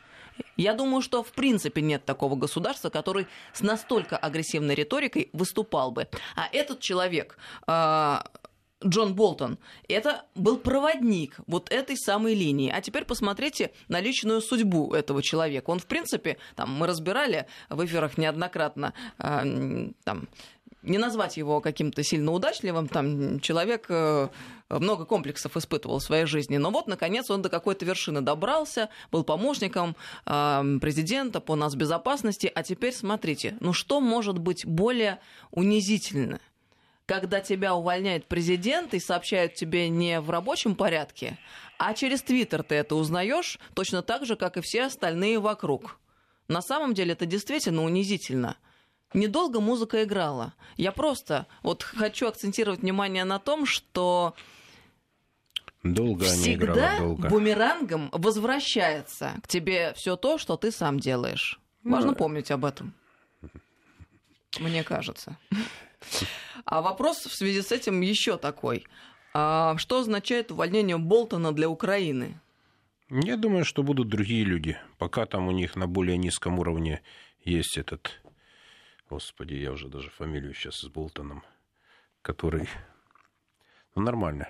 Я 0.57 0.73
думаю, 0.75 1.03
что 1.03 1.25
в 1.25 1.33
принципе 1.33 1.83
нет 1.83 2.05
такого 2.05 2.37
государства, 2.37 2.91
который 2.91 3.27
с 3.53 3.61
настолько 3.61 4.17
агрессивной 4.17 4.77
риторикой 4.77 5.31
выступал 5.33 5.91
бы. 5.91 6.07
А 6.37 6.49
этот 6.53 6.79
человек 6.79 7.39
э, 7.67 8.19
Джон 8.85 9.15
Болтон, 9.15 9.59
это 9.89 10.27
был 10.35 10.59
проводник 10.59 11.39
вот 11.47 11.73
этой 11.73 11.97
самой 11.97 12.35
линии. 12.35 12.71
А 12.71 12.83
теперь 12.83 13.05
посмотрите 13.05 13.71
на 13.89 14.01
личную 14.01 14.43
судьбу 14.43 14.93
этого 14.93 15.23
человека. 15.23 15.71
Он, 15.71 15.79
в 15.79 15.87
принципе, 15.87 16.37
там, 16.57 16.73
мы 16.73 16.87
разбирали 16.87 17.47
в 17.71 17.83
эфирах 17.85 18.19
неоднократно, 18.19 18.93
э, 19.19 19.91
там, 20.05 20.29
не 20.83 20.99
назвать 20.99 21.37
его 21.39 21.61
каким-то 21.61 22.03
сильно 22.05 22.33
удачливым, 22.33 22.87
там, 22.89 23.41
человек 23.41 23.87
э, 23.89 24.29
много 24.69 25.07
комплексов 25.07 25.57
испытывал 25.57 25.99
в 25.99 26.03
своей 26.03 26.27
жизни. 26.27 26.59
Но 26.59 26.71
вот, 26.71 26.87
наконец, 26.87 27.31
он 27.31 27.41
до 27.41 27.49
какой-то 27.49 27.85
вершины 27.87 28.21
добрался, 28.21 28.91
был 29.11 29.25
помощником 29.25 29.97
э, 30.27 30.79
президента 30.83 31.41
по 31.41 31.57
нас 31.57 31.75
безопасности. 31.75 32.53
А 32.55 32.63
теперь 32.63 32.93
смотрите, 32.93 33.57
ну 33.61 33.73
что 33.73 34.01
может 34.01 34.39
быть 34.39 34.67
более 34.67 35.19
унизительно? 35.51 36.41
Когда 37.07 37.41
тебя 37.41 37.75
увольняет 37.75 38.27
президент 38.27 38.93
и 38.93 39.01
сообщают 39.01 39.55
тебе 39.55 39.89
не 39.89 40.21
в 40.21 40.29
рабочем 40.31 40.75
порядке, 40.75 41.39
а 41.79 41.95
через 41.95 42.23
Твиттер 42.23 42.63
ты 42.63 42.75
это 42.75 42.97
узнаешь 42.97 43.59
точно 43.75 44.03
так 44.03 44.27
же, 44.27 44.37
как 44.37 44.57
и 44.57 44.61
все 44.61 44.85
остальные 44.85 45.39
вокруг. 45.39 45.99
На 46.49 46.61
самом 46.63 46.95
деле 46.95 47.13
это 47.13 47.27
действительно 47.27 47.85
унизительно. 47.85 48.57
Недолго 49.15 49.61
музыка 49.61 50.03
играла. 50.03 50.55
Я 50.77 50.93
просто 50.93 51.47
вот 51.63 51.83
хочу 51.83 52.27
акцентировать 52.27 52.81
внимание 52.81 53.25
на 53.25 53.39
том, 53.39 53.65
что 53.67 54.35
Долго 55.83 56.25
всегда 56.25 56.73
играла, 56.73 56.99
долго. 56.99 57.29
бумерангом 57.29 58.09
возвращается 58.13 59.35
к 59.43 59.49
тебе 59.49 59.95
все 59.95 60.17
то, 60.17 60.39
что 60.39 60.57
ты 60.57 60.73
сам 60.73 60.99
делаешь. 60.99 61.61
Важно 61.85 62.11
ну, 62.11 62.17
помнить 62.17 62.51
об 62.51 62.65
этом. 62.65 62.95
Мне 64.59 64.83
кажется. 64.83 65.39
А 66.65 66.83
вопрос 66.83 67.27
в 67.27 67.35
связи 67.35 67.63
с 67.63 67.73
этим 67.73 68.01
еще 68.01 68.39
такой. 68.39 68.87
А 69.35 69.77
что 69.79 70.01
означает 70.01 70.51
увольнение 70.51 70.99
Болтона 70.99 71.53
для 71.53 71.69
Украины? 71.69 72.41
Я 73.09 73.37
думаю, 73.37 73.65
что 73.65 73.83
будут 73.83 74.09
другие 74.09 74.45
люди. 74.45 74.77
Пока 74.99 75.27
там 75.27 75.47
у 75.47 75.53
них 75.53 75.77
на 75.77 75.87
более 75.87 76.17
низком 76.17 76.59
уровне 76.59 77.03
есть 77.45 77.79
этот... 77.79 78.21
Господи, 79.09 79.55
я 79.55 79.71
уже 79.71 79.89
даже 79.89 80.11
фамилию 80.11 80.55
сейчас 80.55 80.81
с 80.81 80.89
Болтоном, 80.89 81.45
который... 82.23 82.69
Ну, 83.95 84.03
нормально. 84.03 84.49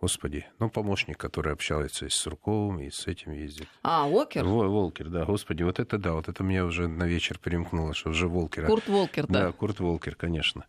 Господи, 0.00 0.46
ну, 0.58 0.70
помощник, 0.70 1.18
который 1.18 1.52
общается 1.52 2.06
и 2.06 2.08
с 2.08 2.14
Сурковым, 2.14 2.80
и 2.80 2.90
с 2.90 3.06
этим 3.06 3.32
ездит. 3.32 3.68
А, 3.82 4.08
Волкер? 4.08 4.44
Во, 4.44 4.66
Волкер, 4.66 5.10
да, 5.10 5.26
господи, 5.26 5.62
вот 5.62 5.78
это 5.78 5.98
да, 5.98 6.14
вот 6.14 6.28
это 6.28 6.42
мне 6.42 6.64
уже 6.64 6.88
на 6.88 7.04
вечер 7.04 7.38
перемкнуло, 7.38 7.92
что 7.92 8.08
уже 8.08 8.26
Волкер. 8.26 8.66
Курт 8.66 8.88
Волкер, 8.88 9.26
да. 9.26 9.46
Да, 9.46 9.52
Курт 9.52 9.78
Волкер, 9.78 10.14
конечно. 10.14 10.64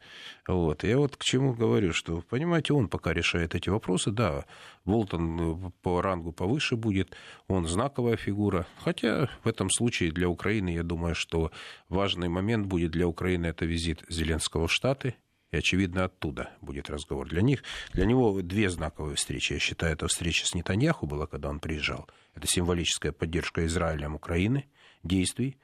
Вот, 0.45 0.83
я 0.83 0.97
вот 0.97 1.15
к 1.15 1.23
чему 1.23 1.53
говорю, 1.53 1.93
что, 1.93 2.21
понимаете, 2.29 2.73
он 2.73 2.89
пока 2.89 3.13
решает 3.13 3.55
эти 3.55 3.69
вопросы, 3.69 4.11
да, 4.11 4.43
Волтон 4.83 5.39
э, 5.39 5.71
по 5.81 6.01
рангу 6.01 6.33
повыше 6.33 6.75
будет, 6.75 7.15
он 7.47 7.67
знаковая 7.67 8.17
фигура, 8.17 8.67
хотя 8.79 9.29
в 9.45 9.47
этом 9.47 9.69
случае 9.69 10.11
для 10.11 10.27
Украины, 10.27 10.69
я 10.73 10.83
думаю, 10.83 11.15
что 11.15 11.51
важный 11.87 12.27
момент 12.27 12.65
будет 12.65 12.91
для 12.91 13.07
Украины 13.07 13.45
это 13.45 13.63
визит 13.63 14.03
Зеленского 14.09 14.67
в 14.67 14.73
Штаты, 14.73 15.15
и, 15.51 15.57
очевидно, 15.57 16.05
оттуда 16.05 16.51
будет 16.61 16.89
разговор. 16.89 17.27
Для 17.27 17.41
них, 17.41 17.63
для 17.93 18.05
него 18.05 18.41
две 18.41 18.69
знаковые 18.69 19.15
встречи. 19.15 19.53
Я 19.53 19.59
считаю, 19.59 19.93
эта 19.93 20.07
встреча 20.07 20.45
с 20.45 20.53
Нетаньяху 20.53 21.05
была, 21.05 21.27
когда 21.27 21.49
он 21.49 21.59
приезжал. 21.59 22.07
Это 22.35 22.47
символическая 22.47 23.11
поддержка 23.11 23.65
Израилем 23.65 24.15
Украины, 24.15 24.67
действий. 25.03 25.57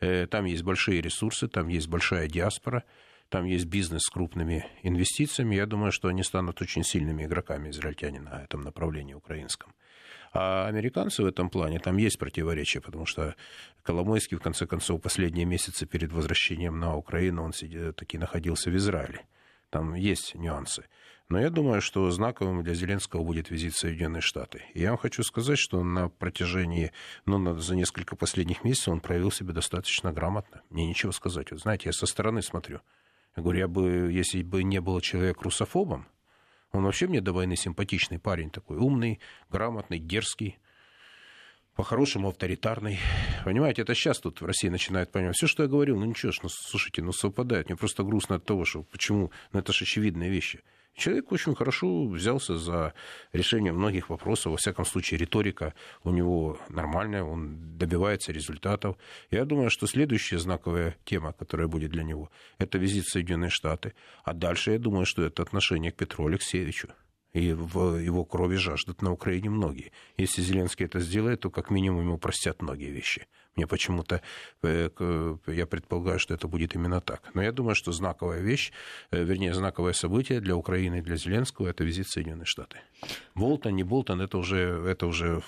Э, 0.00 0.26
там 0.26 0.44
есть 0.44 0.62
большие 0.62 1.00
ресурсы, 1.00 1.48
там 1.48 1.68
есть 1.68 1.88
большая 1.88 2.28
диаспора, 2.28 2.84
там 3.30 3.44
есть 3.44 3.66
бизнес 3.66 4.02
с 4.02 4.10
крупными 4.10 4.66
инвестициями. 4.82 5.54
Я 5.54 5.66
думаю, 5.66 5.92
что 5.92 6.08
они 6.08 6.22
станут 6.22 6.60
очень 6.60 6.84
сильными 6.84 7.24
игроками, 7.24 7.70
израильтяне, 7.70 8.20
на 8.20 8.42
этом 8.42 8.60
направлении 8.60 9.14
украинском. 9.14 9.74
А 10.32 10.66
американцы 10.68 11.22
в 11.22 11.26
этом 11.26 11.50
плане, 11.50 11.80
там 11.80 11.96
есть 11.96 12.18
противоречия, 12.18 12.80
потому 12.80 13.04
что 13.04 13.34
Коломойский, 13.82 14.36
в 14.36 14.40
конце 14.40 14.66
концов, 14.66 15.02
последние 15.02 15.44
месяцы 15.44 15.86
перед 15.86 16.12
возвращением 16.12 16.78
на 16.78 16.96
Украину, 16.96 17.42
он 17.42 17.52
таки 17.52 18.18
находился 18.18 18.70
в 18.70 18.76
Израиле. 18.76 19.26
Там 19.70 19.94
есть 19.94 20.34
нюансы. 20.34 20.84
Но 21.28 21.40
я 21.40 21.48
думаю, 21.48 21.80
что 21.80 22.10
знаковым 22.10 22.64
для 22.64 22.74
Зеленского 22.74 23.22
будет 23.22 23.50
визит 23.50 23.74
в 23.74 23.78
Соединенные 23.78 24.20
Штаты. 24.20 24.62
И 24.74 24.80
я 24.80 24.90
вам 24.90 24.98
хочу 24.98 25.22
сказать, 25.22 25.58
что 25.58 25.82
на 25.84 26.08
протяжении, 26.08 26.90
ну, 27.24 27.56
за 27.56 27.76
несколько 27.76 28.16
последних 28.16 28.64
месяцев 28.64 28.88
он 28.88 29.00
проявил 29.00 29.30
себя 29.30 29.52
достаточно 29.52 30.12
грамотно. 30.12 30.62
Мне 30.70 30.88
нечего 30.88 31.12
сказать. 31.12 31.52
Вот 31.52 31.60
знаете, 31.60 31.88
я 31.88 31.92
со 31.92 32.06
стороны 32.06 32.42
смотрю. 32.42 32.80
Я 33.36 33.44
говорю, 33.44 33.58
я 33.60 33.68
бы, 33.68 34.10
если 34.12 34.42
бы 34.42 34.64
не 34.64 34.80
был 34.80 35.00
человек 35.00 35.42
русофобом, 35.42 36.08
он 36.72 36.84
вообще 36.84 37.06
мне 37.06 37.20
до 37.20 37.32
войны 37.32 37.56
симпатичный 37.56 38.18
парень 38.18 38.50
такой, 38.50 38.76
умный, 38.78 39.20
грамотный, 39.50 39.98
дерзкий. 39.98 40.58
по-хорошему 41.74 42.28
авторитарный. 42.28 42.98
Понимаете, 43.44 43.82
это 43.82 43.94
сейчас 43.94 44.18
тут 44.20 44.40
в 44.40 44.44
России 44.44 44.68
начинают 44.68 45.10
понимать. 45.10 45.36
Все, 45.36 45.46
что 45.46 45.62
я 45.62 45.68
говорил, 45.68 45.98
ну 45.98 46.04
ничего 46.04 46.30
ж, 46.32 46.40
ну 46.42 46.48
слушайте, 46.48 47.02
ну 47.02 47.12
совпадает. 47.12 47.68
Мне 47.68 47.76
просто 47.76 48.02
грустно 48.02 48.36
от 48.36 48.44
того, 48.44 48.64
что 48.64 48.82
почему, 48.82 49.30
ну 49.52 49.60
это 49.60 49.72
же 49.72 49.84
очевидные 49.84 50.30
вещи. 50.30 50.62
Человек 50.94 51.32
очень 51.32 51.54
хорошо 51.54 52.06
взялся 52.06 52.58
за 52.58 52.92
решение 53.32 53.72
многих 53.72 54.10
вопросов. 54.10 54.52
Во 54.52 54.56
всяком 54.56 54.84
случае, 54.84 55.18
риторика 55.18 55.74
у 56.04 56.10
него 56.10 56.58
нормальная, 56.68 57.22
он 57.22 57.78
добивается 57.78 58.32
результатов. 58.32 58.96
Я 59.30 59.44
думаю, 59.44 59.70
что 59.70 59.86
следующая 59.86 60.38
знаковая 60.38 60.96
тема, 61.04 61.32
которая 61.32 61.68
будет 61.68 61.90
для 61.90 62.02
него, 62.02 62.30
это 62.58 62.78
визит 62.78 63.06
в 63.06 63.12
Соединенные 63.12 63.50
Штаты. 63.50 63.94
А 64.24 64.34
дальше 64.34 64.72
я 64.72 64.78
думаю, 64.78 65.06
что 65.06 65.22
это 65.22 65.42
отношение 65.42 65.92
к 65.92 65.96
Петру 65.96 66.26
Алексеевичу. 66.26 66.88
И 67.32 67.52
в 67.52 67.96
его 67.96 68.24
крови 68.24 68.56
жаждут 68.56 69.02
на 69.02 69.12
Украине 69.12 69.50
многие. 69.50 69.92
Если 70.16 70.42
Зеленский 70.42 70.86
это 70.86 70.98
сделает, 70.98 71.40
то 71.40 71.50
как 71.50 71.70
минимум 71.70 72.02
ему 72.02 72.18
простят 72.18 72.60
многие 72.60 72.90
вещи. 72.90 73.26
Мне 73.56 73.66
почему-то, 73.66 74.22
э, 74.62 74.90
я 75.46 75.66
предполагаю, 75.66 76.18
что 76.18 76.34
это 76.34 76.48
будет 76.48 76.74
именно 76.74 77.00
так. 77.00 77.22
Но 77.34 77.42
я 77.42 77.52
думаю, 77.52 77.74
что 77.74 77.92
знаковая 77.92 78.40
вещь, 78.40 78.72
э, 79.10 79.24
вернее, 79.24 79.54
знаковое 79.54 79.92
событие 79.92 80.40
для 80.40 80.54
Украины 80.54 80.98
и 80.98 81.02
для 81.02 81.16
Зеленского– 81.16 81.68
это 81.68 81.84
визит 81.84 82.06
в 82.06 82.10
Соединенные 82.10 82.46
Штаты. 82.46 82.78
Болтон, 83.34 83.74
не 83.76 83.82
Болтон, 83.82 84.20
это 84.20 84.38
уже, 84.38 84.58
это 84.86 85.06
уже 85.06 85.42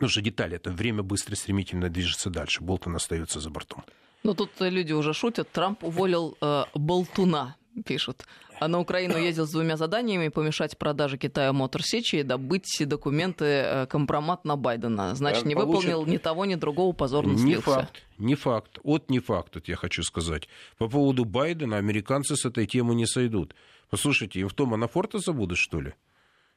ну, 0.00 0.08
же 0.08 0.20
детали, 0.20 0.56
это 0.56 0.70
время 0.70 1.02
быстро, 1.02 1.36
стремительно 1.36 1.88
движется 1.88 2.30
дальше. 2.30 2.62
Болтон 2.62 2.96
остается 2.96 3.40
за 3.40 3.50
бортом. 3.50 3.84
Ну, 4.24 4.34
тут 4.34 4.50
люди 4.60 4.92
уже 4.92 5.12
шутят. 5.12 5.50
Трамп 5.52 5.84
уволил 5.84 6.36
э, 6.40 6.64
Болтуна 6.74 7.56
пишут. 7.82 8.24
А 8.60 8.68
на 8.68 8.78
Украину 8.78 9.16
ездил 9.16 9.46
с 9.46 9.50
двумя 9.50 9.76
заданиями 9.76 10.28
помешать 10.28 10.78
продаже 10.78 11.18
Китая 11.18 11.52
Мотор 11.52 11.82
Сечи 11.82 12.16
и 12.16 12.22
добыть 12.22 12.68
документы 12.80 13.44
э, 13.44 13.86
компромат 13.86 14.44
на 14.44 14.56
Байдена. 14.56 15.14
Значит, 15.14 15.44
не 15.44 15.54
Получит... 15.54 15.84
выполнил 15.84 16.06
ни 16.06 16.18
того, 16.18 16.44
ни 16.44 16.54
другого, 16.54 16.92
позорно 16.92 17.36
слился. 17.36 17.48
Не 17.48 17.60
факт, 17.60 18.02
не 18.18 18.34
факт. 18.34 18.78
Вот 18.84 19.10
не 19.10 19.18
факт, 19.18 19.54
вот 19.56 19.68
я 19.68 19.76
хочу 19.76 20.02
сказать. 20.02 20.48
По 20.78 20.88
поводу 20.88 21.24
Байдена 21.24 21.78
американцы 21.78 22.36
с 22.36 22.44
этой 22.44 22.66
темы 22.66 22.94
не 22.94 23.06
сойдут. 23.06 23.54
Послушайте, 23.90 24.40
им 24.40 24.48
в 24.48 24.54
том 24.54 24.74
Анафорта 24.74 25.18
забудут, 25.18 25.58
что 25.58 25.80
ли? 25.80 25.94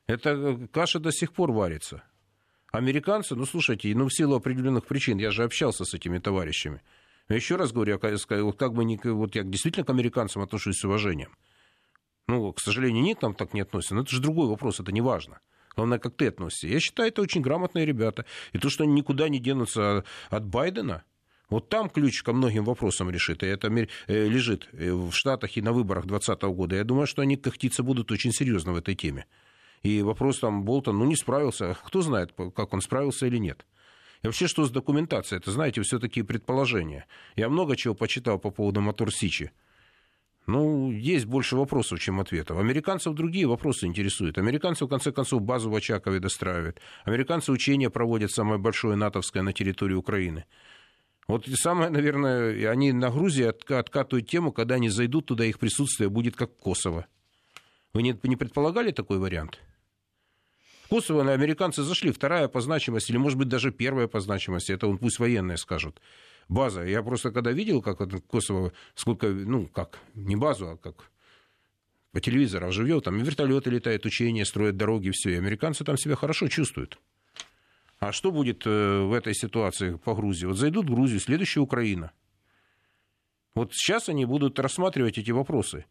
Это 0.06 0.30
э, 0.30 0.67
каша 0.71 0.99
до 0.99 1.12
сих 1.12 1.34
пор 1.34 1.51
варится. 1.51 2.03
Американцы, 2.71 3.36
ну 3.36 3.45
слушайте, 3.45 3.93
ну 3.95 4.08
в 4.08 4.13
силу 4.13 4.36
определенных 4.36 4.86
причин, 4.86 5.17
я 5.17 5.32
же 5.32 5.43
общался 5.43 5.86
с 5.86 5.93
этими 5.93 6.19
товарищами. 6.19 6.82
Еще 7.30 7.58
раз 7.58 7.74
говорю, 7.74 8.00
я, 8.02 8.52
как 8.54 8.74
бы 8.74 8.86
не, 8.86 8.98
вот 9.04 9.36
я 9.36 9.44
действительно 9.44 9.86
к 9.86 9.90
американцам 9.90 10.42
отношусь 10.42 10.80
с 10.80 10.86
уважением. 10.86 11.36
Ну, 12.28 12.52
к 12.54 12.60
сожалению, 12.60 13.04
нет, 13.04 13.20
там 13.20 13.34
так 13.34 13.54
не 13.54 13.62
относятся. 13.62 13.96
Но 13.96 14.02
это 14.02 14.12
же 14.12 14.22
другой 14.22 14.48
вопрос, 14.48 14.80
это 14.80 14.92
не 14.92 15.02
важно. 15.02 15.40
Главное, 15.76 16.00
как 16.00 16.16
ты 16.16 16.28
относишься. 16.28 16.68
Я 16.68 16.80
считаю, 16.80 17.10
это 17.10 17.22
очень 17.22 17.42
грамотные 17.42 17.86
ребята. 17.86 18.26
И 18.52 18.58
то, 18.58 18.70
что 18.70 18.84
они 18.84 18.94
никуда 18.94 19.30
не 19.30 19.40
денутся 19.40 20.04
от 20.30 20.46
Байдена, 20.46 21.04
вот 21.50 21.70
там 21.70 21.90
ключ 21.90 22.24
ко 22.24 22.34
многим 22.34 22.66
вопросам 22.66 23.10
решит. 23.10 23.44
И 23.44 23.46
это 23.46 23.68
э, 23.68 23.88
лежит 24.08 24.68
э, 24.74 24.92
в 24.92 25.12
Штатах 25.12 25.56
и 25.56 25.62
на 25.62 25.72
выборах 25.72 26.06
2020 26.06 26.44
года. 26.56 26.76
Я 26.76 26.84
думаю, 26.84 27.08
что 27.08 27.22
они 27.22 27.38
когтиться 27.38 27.84
будут 27.84 28.12
очень 28.12 28.32
серьезно 28.32 28.74
в 28.74 28.78
этой 28.78 28.96
теме. 28.96 29.26
И 29.84 30.02
вопрос 30.02 30.40
там 30.40 30.63
Болтон, 30.63 30.98
ну, 30.98 31.06
не 31.06 31.16
справился. 31.16 31.78
Кто 31.86 32.02
знает, 32.02 32.34
как 32.56 32.74
он 32.74 32.82
справился 32.82 33.28
или 33.28 33.38
нет. 33.38 33.66
И 34.23 34.27
вообще, 34.27 34.47
что 34.47 34.65
с 34.65 34.71
документацией? 34.71 35.39
Это, 35.39 35.51
знаете, 35.51 35.82
все-таки 35.82 36.23
предположения. 36.23 37.06
Я 37.36 37.49
много 37.49 37.75
чего 37.75 37.93
почитал 37.93 38.39
по 38.39 38.49
поводу 38.49 38.82
мотор 38.82 39.13
Сичи. 39.13 39.51
Ну, 40.47 40.91
есть 40.91 41.25
больше 41.25 41.58
вопросов, 41.58 41.99
чем 41.99 42.21
ответов. 42.21 42.58
Американцев 42.58 43.13
другие 43.13 43.47
вопросы 43.47 43.86
интересуют. 43.86 44.38
Американцы, 44.38 44.86
в 44.86 44.88
конце 44.88 45.12
концов, 45.12 45.41
базу 45.41 45.69
в 45.69 45.75
Очакове 45.75 46.19
достраивают. 46.19 46.80
Американцы 47.03 47.51
учения 47.51 47.89
проводят 47.89 48.32
самое 48.32 48.58
большое 48.58 48.95
натовское 48.95 49.43
на 49.43 49.51
территории 49.51 49.95
Украины. 49.95 50.45
Вот 51.27 51.45
самое, 51.56 51.89
наверное, 51.89 52.71
они 52.71 52.93
на 52.93 53.12
Грузии 53.12 53.43
откатывают 53.43 54.30
тему, 54.30 54.53
когда 54.53 54.75
они 54.75 54.88
зайдут 54.88 55.25
туда, 55.25 55.43
их 55.43 55.60
присутствие 55.60 56.10
будет 56.10 56.38
как 56.38 56.56
Косово. 56.56 57.08
Вы 57.93 58.03
не 58.03 58.13
предполагали 58.13 58.91
такой 58.91 59.17
вариант? 59.19 59.60
Косово 60.89 61.23
на 61.23 61.34
американцы 61.34 61.84
зашли, 61.84 62.12
вторая 62.12 62.47
по 62.47 62.62
значимости, 62.62 63.12
или, 63.12 63.17
может 63.17 63.38
быть, 63.38 63.50
даже 63.50 63.71
первая 63.71 64.08
по 64.08 64.19
значимости, 64.19 64.71
это 64.71 64.88
он 64.88 64.97
пусть 64.97 65.19
военные 65.19 65.58
скажут. 65.58 66.02
База. 66.50 66.84
Я 66.84 67.04
просто 67.04 67.32
когда 67.32 67.52
видел, 67.52 67.82
как 67.82 68.00
это 68.00 68.19
Косово, 68.19 68.71
сколько, 68.95 69.28
ну, 69.28 69.67
как, 69.67 70.00
не 70.15 70.36
базу, 70.36 70.69
а 70.69 70.78
как 70.78 71.12
по 72.13 72.21
телевизору 72.21 72.71
живет, 72.71 73.04
там 73.04 73.17
вертолеты 73.19 73.69
летают, 73.69 74.06
учения, 74.06 74.45
строят 74.45 74.78
дороги, 74.78 75.12
все, 75.12 75.32
и 75.32 75.38
американцы 75.38 75.84
там 75.84 75.97
себя 75.97 76.15
хорошо 76.15 76.47
чувствуют. 76.47 76.97
А 78.00 78.12
что 78.12 78.32
будет 78.32 78.65
э, 78.65 79.02
в 79.02 79.13
этой 79.13 79.34
ситуации 79.34 79.95
по 79.95 80.15
Грузии? 80.15 80.45
Вот 80.45 80.58
зайдут 80.58 80.86
в 80.86 80.93
Грузию, 80.93 81.19
следующая 81.19 81.62
Украина. 81.62 82.12
Вот 83.56 83.73
сейчас 83.73 84.08
они 84.08 84.26
будут 84.26 84.60
рассматривать 84.60 85.17
эти 85.17 85.32
вопросы. 85.32 85.86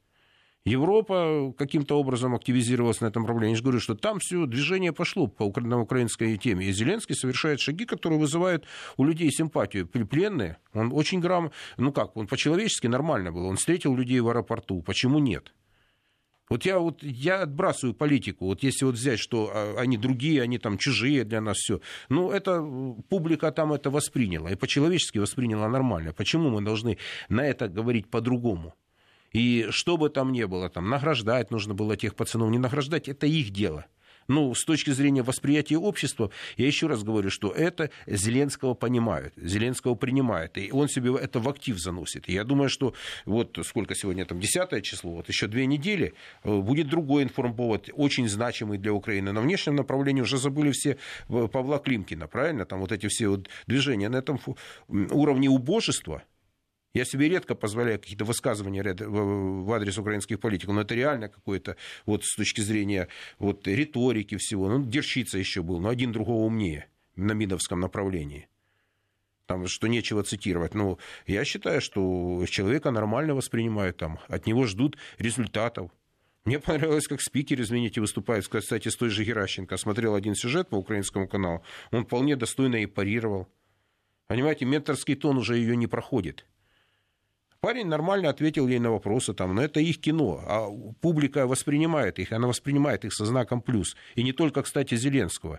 Европа 0.67 1.55
каким-то 1.57 1.97
образом 1.99 2.35
активизировалась 2.35 3.01
на 3.01 3.07
этом 3.07 3.23
направлении. 3.23 3.53
Я 3.53 3.57
же 3.57 3.63
говорю, 3.63 3.79
что 3.79 3.95
там 3.95 4.19
все 4.19 4.47
движение 4.47 4.93
пошло 4.93 5.29
по, 5.29 5.53
на 5.61 5.81
украинской 5.81 6.37
теме. 6.37 6.67
И 6.67 6.73
Зеленский 6.73 7.15
совершает 7.15 7.61
шаги, 7.61 7.85
которые 7.85 8.19
вызывают 8.19 8.67
у 8.97 9.05
людей 9.05 9.31
симпатию. 9.31 9.87
Пленные, 9.87 10.59
он 10.75 10.93
очень 10.93 11.21
грамм, 11.21 11.53
ну 11.77 11.93
как, 11.93 12.17
он 12.17 12.27
по-человечески 12.27 12.89
нормально 12.89 13.31
был. 13.31 13.47
Он 13.47 13.57
встретил 13.57 13.95
людей 13.95 14.19
в 14.19 14.29
аэропорту. 14.29 14.83
Почему 14.83 15.21
нет? 15.21 15.55
Вот 16.49 16.65
я, 16.65 16.81
вот 16.81 17.01
я 17.01 17.43
отбрасываю 17.43 17.95
политику. 17.95 18.47
Вот 18.47 18.65
если 18.65 18.87
вот 18.87 18.97
взять, 18.97 19.21
что 19.21 19.53
а, 19.55 19.77
они 19.79 19.97
другие, 19.97 20.43
они 20.43 20.59
там 20.59 20.79
чужие 20.79 21.23
для 21.23 21.41
нас 21.41 21.59
все. 21.59 21.81
Ну, 22.09 22.33
это 22.33 22.61
публика 23.09 23.53
там 23.53 23.73
это 23.73 23.91
восприняла. 23.91 24.51
И 24.51 24.57
по-человечески 24.57 25.19
восприняла 25.19 25.69
нормально. 25.69 26.13
Почему 26.13 26.51
мы 26.51 26.61
должны 26.61 26.99
на 27.29 27.47
это 27.47 27.69
говорить 27.69 28.11
по-другому? 28.11 28.75
И 29.33 29.67
что 29.71 29.97
бы 29.97 30.09
там 30.11 30.33
ни 30.33 30.45
было, 30.45 30.69
там, 30.69 30.89
награждать 30.89 31.51
нужно 31.51 31.75
было 31.75 31.97
тех 31.97 32.15
пацанов, 32.15 32.51
не 32.51 32.59
награждать, 32.59 33.09
это 33.09 33.27
их 33.27 33.51
дело. 33.51 33.87
Ну, 34.29 34.55
с 34.55 34.65
точки 34.65 34.91
зрения 34.91 35.23
восприятия 35.23 35.79
общества, 35.79 36.31
я 36.57 36.67
еще 36.67 36.87
раз 36.87 37.05
говорю, 37.05 37.31
что 37.31 37.53
это 37.53 37.91
Зеленского 38.07 38.75
понимают, 38.75 39.35
Зеленского 39.37 39.95
принимают, 39.95 40.59
и 40.59 40.71
он 40.73 40.89
себе 40.89 41.15
это 41.17 41.39
в 41.39 41.49
актив 41.49 41.79
заносит. 41.79 42.29
Я 42.29 42.45
думаю, 42.45 42.69
что 42.69 42.95
вот 43.25 43.59
сколько 43.65 43.95
сегодня 43.95 44.25
там, 44.27 44.41
10 44.41 44.83
число, 44.83 45.15
вот 45.15 45.29
еще 45.29 45.47
две 45.47 45.67
недели, 45.67 46.15
э, 46.43 46.61
будет 46.61 46.89
другой 46.89 47.23
информповод, 47.23 47.91
очень 47.93 48.29
значимый 48.29 48.79
для 48.79 48.93
Украины. 48.93 49.33
На 49.33 49.41
внешнем 49.41 49.77
направлении 49.77 50.23
уже 50.23 50.39
забыли 50.39 50.73
все 50.73 50.99
э, 51.29 51.49
Павла 51.49 51.79
Климкина, 51.79 52.27
правильно? 52.27 52.65
Там 52.65 52.81
вот 52.81 52.93
эти 52.93 53.07
все 53.07 53.29
вот 53.29 53.49
движения 53.67 54.09
на 54.09 54.17
этом 54.17 54.41
уровне 54.89 55.49
убожества– 55.49 56.23
я 56.97 57.05
себе 57.05 57.29
редко 57.29 57.55
позволяю 57.55 58.01
какие-то 58.01 58.25
высказывания 58.25 58.83
в 58.83 59.71
адрес 59.71 59.99
украинских 59.99 60.41
политиков, 60.41 60.75
но 60.75 60.81
это 60.81 60.95
реально 60.95 61.29
какое-то 61.29 61.77
вот 62.07 62.25
с 62.25 62.35
точки 62.35 62.63
зрения 62.63 63.09
вот 63.39 63.67
риторики 63.67 64.39
всего. 64.39 64.71
Ну, 64.71 64.83
Дерщица 64.83 65.37
еще 65.37 65.63
был, 65.63 65.79
но 65.79 65.91
один 65.91 66.11
другого 66.11 66.47
умнее 66.47 66.89
на 67.15 67.33
Мидовском 67.33 67.81
направлении. 67.81 68.49
Там, 69.45 69.67
что 69.67 69.89
нечего 69.89 70.23
цитировать. 70.23 70.75
Но 70.75 70.99
я 71.27 71.45
считаю, 71.45 71.83
что 71.83 72.43
человека 72.49 72.91
нормально 72.91 73.35
воспринимают 73.35 73.99
там, 73.99 74.19
от 74.29 74.47
него 74.47 74.65
ждут 74.65 74.97
результатов. 75.19 75.91
Мне 76.47 76.61
понравилось, 76.61 77.09
как 77.09 77.21
спикер, 77.21 77.61
извините, 77.61 78.01
выступает, 78.01 78.49
кстати, 78.49 78.89
с 78.89 78.97
той 78.97 79.11
же 79.11 79.23
Геращенко. 79.23 79.77
Смотрел 79.77 80.15
один 80.15 80.35
сюжет 80.35 80.71
по 80.71 80.77
украинскому 80.77 81.29
каналу. 81.29 81.63
Он 81.91 82.07
вполне 82.07 82.37
достойно 82.37 82.77
и 82.77 82.87
парировал. 82.87 83.49
Понимаете, 84.29 84.65
менторский 84.65 85.15
тон 85.15 85.37
уже 85.37 85.59
ее 85.59 85.77
не 85.77 85.87
проходит. 85.87 86.47
Парень 87.67 87.89
нормально 87.89 88.29
ответил 88.29 88.69
ей 88.69 88.79
на 88.79 88.93
вопросы, 88.93 89.35
там, 89.35 89.53
но 89.53 89.61
это 89.61 89.81
их 89.81 90.01
кино, 90.01 90.41
а 90.47 90.69
публика 91.01 91.49
воспринимает 91.49 92.21
их, 92.21 92.31
она 92.31 92.47
воспринимает 92.47 93.05
их 93.05 93.13
со 93.13 93.27
знаком 93.27 93.61
плюс. 93.61 93.97
И 94.15 94.23
не 94.23 94.31
только, 94.33 94.63
кстати, 94.63 94.95
Зеленского. 94.95 95.59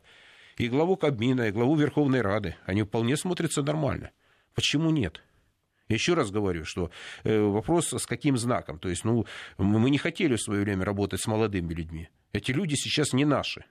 И 0.55 0.69
главу 0.69 0.95
Кабмина, 0.95 1.49
и 1.49 1.51
главу 1.51 1.75
Верховной 1.75 2.21
Рады. 2.21 2.55
Они 2.65 2.83
вполне 2.83 3.17
смотрятся 3.17 3.61
нормально. 3.61 4.11
Почему 4.55 4.89
нет? 4.89 5.21
Еще 5.89 6.13
раз 6.13 6.31
говорю, 6.31 6.63
что 6.63 6.91
э, 7.25 7.41
вопрос 7.41 7.91
с 7.91 8.05
каким 8.05 8.37
знаком. 8.37 8.79
То 8.79 8.87
есть, 8.87 9.03
ну, 9.03 9.25
мы 9.57 9.89
не 9.89 9.97
хотели 9.97 10.37
в 10.37 10.41
свое 10.41 10.61
время 10.61 10.85
работать 10.85 11.19
с 11.19 11.27
молодыми 11.27 11.73
людьми. 11.73 12.07
Эти 12.31 12.51
люди 12.53 12.75
сейчас 12.75 13.11
не 13.11 13.25
наши. 13.25 13.65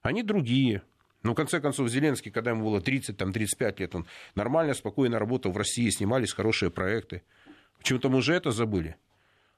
Они 0.00 0.22
другие. 0.22 0.80
Ну, 1.22 1.32
в 1.32 1.34
конце 1.34 1.60
концов, 1.60 1.88
Зеленский, 1.88 2.30
когда 2.30 2.50
ему 2.50 2.64
было 2.64 2.80
30-35 2.80 3.74
лет, 3.78 3.94
он 3.94 4.06
нормально, 4.34 4.74
спокойно 4.74 5.18
работал 5.18 5.52
в 5.52 5.56
России, 5.56 5.88
снимались 5.90 6.32
хорошие 6.32 6.70
проекты. 6.70 7.22
Почему-то 7.82 8.08
мы 8.10 8.18
уже 8.18 8.34
это 8.34 8.52
забыли. 8.52 8.96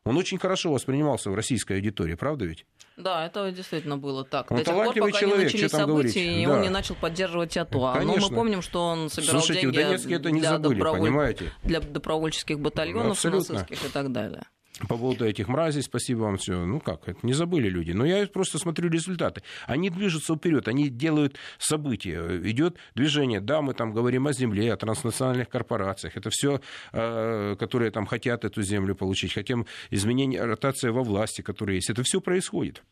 Он 0.05 0.17
очень 0.17 0.39
хорошо 0.39 0.73
воспринимался 0.73 1.31
в 1.31 1.35
российской 1.35 1.75
аудитории, 1.75 2.15
правда 2.15 2.47
ведь? 2.47 2.67
Да, 2.97 3.27
это 3.27 3.51
действительно 3.53 3.99
было 3.99 4.25
так. 4.25 4.51
Он 4.51 4.59
До 4.59 4.65
тех 4.65 4.75
пор, 4.75 4.95
пока 4.95 5.13
человек, 5.13 5.39
не 5.39 5.45
начались 5.45 5.71
события, 5.71 5.87
говорить? 5.87 6.17
и 6.17 6.47
да. 6.47 6.53
он 6.53 6.61
не 6.63 6.69
начал 6.69 6.95
поддерживать 6.95 7.57
АТО. 7.57 7.93
Конечно. 7.95 8.21
Но 8.21 8.29
мы 8.29 8.35
помним, 8.35 8.63
что 8.63 8.83
он 8.83 9.11
собирал 9.11 9.41
Слушайте, 9.41 9.63
деньги 9.63 9.77
в 9.77 9.81
Донецке 9.81 10.15
это 10.15 10.31
не 10.31 10.41
для, 10.41 10.51
забыли, 10.51 10.75
доброволь... 10.75 11.01
понимаете? 11.01 11.53
для 11.63 11.81
добровольческих 11.81 12.61
батальонов, 12.61 13.23
ну, 13.25 13.31
нацистских 13.31 13.85
и 13.85 13.89
так 13.89 14.13
далее. 14.13 14.43
По 14.81 14.97
поводу 14.99 15.25
этих 15.25 15.47
мразей, 15.47 15.83
спасибо 15.83 16.21
вам 16.21 16.37
все. 16.37 16.65
Ну 16.65 16.81
как, 16.81 17.09
это 17.09 17.21
не 17.23 17.33
забыли 17.33 17.69
люди. 17.69 17.93
Но 17.93 18.05
я 18.05 18.27
просто 18.27 18.59
смотрю 18.59 18.91
результаты. 18.91 19.43
Они 19.67 19.89
движутся 19.89 20.35
вперед, 20.35 20.67
они 20.67 20.89
делают 20.89 21.37
события. 21.59 22.41
Идет 22.43 22.77
движение. 22.95 23.41
Да, 23.41 23.63
мы 23.63 23.75
там 23.75 23.93
говорим 23.93 24.27
о 24.27 24.33
земле, 24.33 24.73
о 24.73 24.77
транснациональных 24.77 25.49
корпорациях. 25.49 26.17
Это 26.17 26.31
все, 26.31 26.61
э, 26.93 27.57
которые 27.57 27.93
там 27.93 28.07
хотят 28.07 28.45
эту 28.45 28.63
землю 28.63 28.97
получить. 28.97 29.33
Хотим 29.33 29.67
изменения, 29.91 30.43
ротация 30.43 30.91
во 30.91 31.05
власти, 31.05 31.41
которые 31.41 31.77
есть. 31.77 31.91
Это 31.91 32.03
все 32.03 32.21
происходит. 32.21 32.83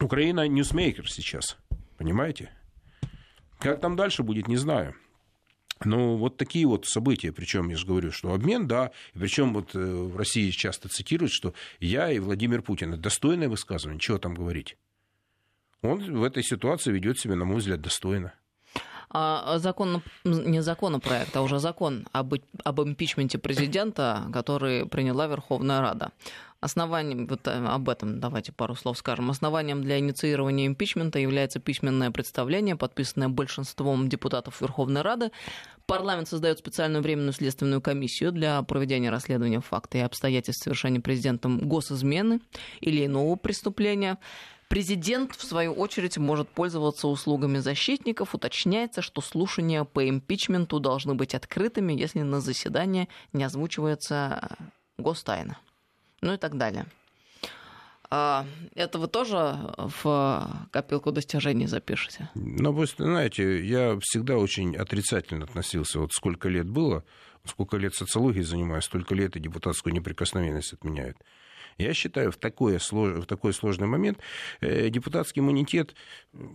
Украина 0.00 0.46
ньюсмейкер 0.46 1.10
сейчас. 1.10 1.56
Понимаете? 1.96 2.50
Как 3.58 3.80
там 3.80 3.96
дальше 3.96 4.22
будет, 4.22 4.46
не 4.46 4.56
знаю. 4.56 4.94
Ну, 5.84 6.16
вот 6.16 6.36
такие 6.36 6.66
вот 6.66 6.86
события, 6.86 7.32
причем 7.32 7.68
я 7.68 7.76
же 7.76 7.86
говорю, 7.86 8.10
что 8.10 8.32
обмен, 8.32 8.66
да, 8.66 8.90
причем 9.14 9.54
вот 9.54 9.74
э, 9.74 9.78
в 9.78 10.16
России 10.16 10.50
часто 10.50 10.88
цитируют, 10.88 11.32
что 11.32 11.54
я 11.78 12.10
и 12.10 12.18
Владимир 12.18 12.62
Путин, 12.62 12.94
это 12.94 13.02
достойное 13.02 13.48
высказывание, 13.48 14.00
чего 14.00 14.18
там 14.18 14.34
говорить. 14.34 14.76
Он 15.82 16.18
в 16.18 16.24
этой 16.24 16.42
ситуации 16.42 16.92
ведет 16.92 17.18
себя, 17.18 17.36
на 17.36 17.44
мой 17.44 17.58
взгляд, 17.58 17.80
достойно. 17.80 18.34
А 19.10 19.58
закон, 19.58 20.02
не 20.24 20.60
законопроект, 20.60 21.34
а 21.36 21.42
уже 21.42 21.58
закон 21.58 22.06
об, 22.12 22.34
об 22.62 22.80
импичменте 22.82 23.38
президента, 23.38 24.24
который 24.32 24.86
приняла 24.86 25.26
Верховная 25.26 25.80
Рада. 25.80 26.12
Основанием, 26.60 27.28
вот 27.28 27.46
э, 27.46 27.52
об 27.52 27.88
этом 27.88 28.18
давайте 28.18 28.50
пару 28.52 28.74
слов 28.74 28.98
скажем. 28.98 29.30
Основанием 29.30 29.80
для 29.80 30.00
инициирования 30.00 30.66
импичмента 30.66 31.20
является 31.20 31.60
письменное 31.60 32.10
представление, 32.10 32.74
подписанное 32.74 33.28
большинством 33.28 34.08
депутатов 34.08 34.60
Верховной 34.60 35.02
Рады. 35.02 35.30
Парламент 35.86 36.28
создает 36.28 36.58
специальную 36.58 37.02
временную 37.02 37.32
следственную 37.32 37.80
комиссию 37.80 38.32
для 38.32 38.60
проведения 38.62 39.08
расследования 39.08 39.60
факта 39.60 39.98
и 39.98 40.00
обстоятельств 40.00 40.64
совершения 40.64 41.00
президентом 41.00 41.60
госизмены 41.60 42.40
или 42.80 43.06
иного 43.06 43.36
преступления. 43.36 44.18
Президент, 44.68 45.34
в 45.34 45.42
свою 45.42 45.72
очередь, 45.72 46.18
может 46.18 46.48
пользоваться 46.48 47.08
услугами 47.08 47.58
защитников. 47.58 48.34
Уточняется, 48.34 49.02
что 49.02 49.20
слушания 49.20 49.84
по 49.84 50.08
импичменту 50.08 50.78
должны 50.78 51.14
быть 51.14 51.34
открытыми, 51.34 51.92
если 51.92 52.20
на 52.20 52.40
заседании 52.40 53.08
не 53.32 53.44
озвучивается 53.44 54.56
гостайна 54.98 55.58
ну 56.20 56.34
и 56.34 56.36
так 56.36 56.56
далее. 56.56 56.86
А 58.10 58.46
это 58.74 58.98
вы 58.98 59.06
тоже 59.06 59.58
в 59.76 60.68
копилку 60.70 61.12
достижений 61.12 61.66
запишете? 61.66 62.30
Ну, 62.34 62.72
вы 62.72 62.86
знаете, 62.86 63.62
я 63.64 63.98
всегда 64.00 64.38
очень 64.38 64.76
отрицательно 64.76 65.44
относился. 65.44 66.00
Вот 66.00 66.12
сколько 66.12 66.48
лет 66.48 66.68
было, 66.68 67.04
сколько 67.44 67.76
лет 67.76 67.94
социологией 67.94 68.44
занимаюсь, 68.44 68.84
столько 68.84 69.14
лет 69.14 69.36
и 69.36 69.40
депутатскую 69.40 69.92
неприкосновенность 69.92 70.72
отменяют. 70.72 71.18
Я 71.78 71.94
считаю, 71.94 72.32
в, 72.32 72.36
такой 72.36 72.78
в 72.78 73.24
такой 73.26 73.54
сложный 73.54 73.86
момент 73.86 74.18
э, 74.60 74.88
депутатский 74.90 75.40
иммунитет, 75.40 75.94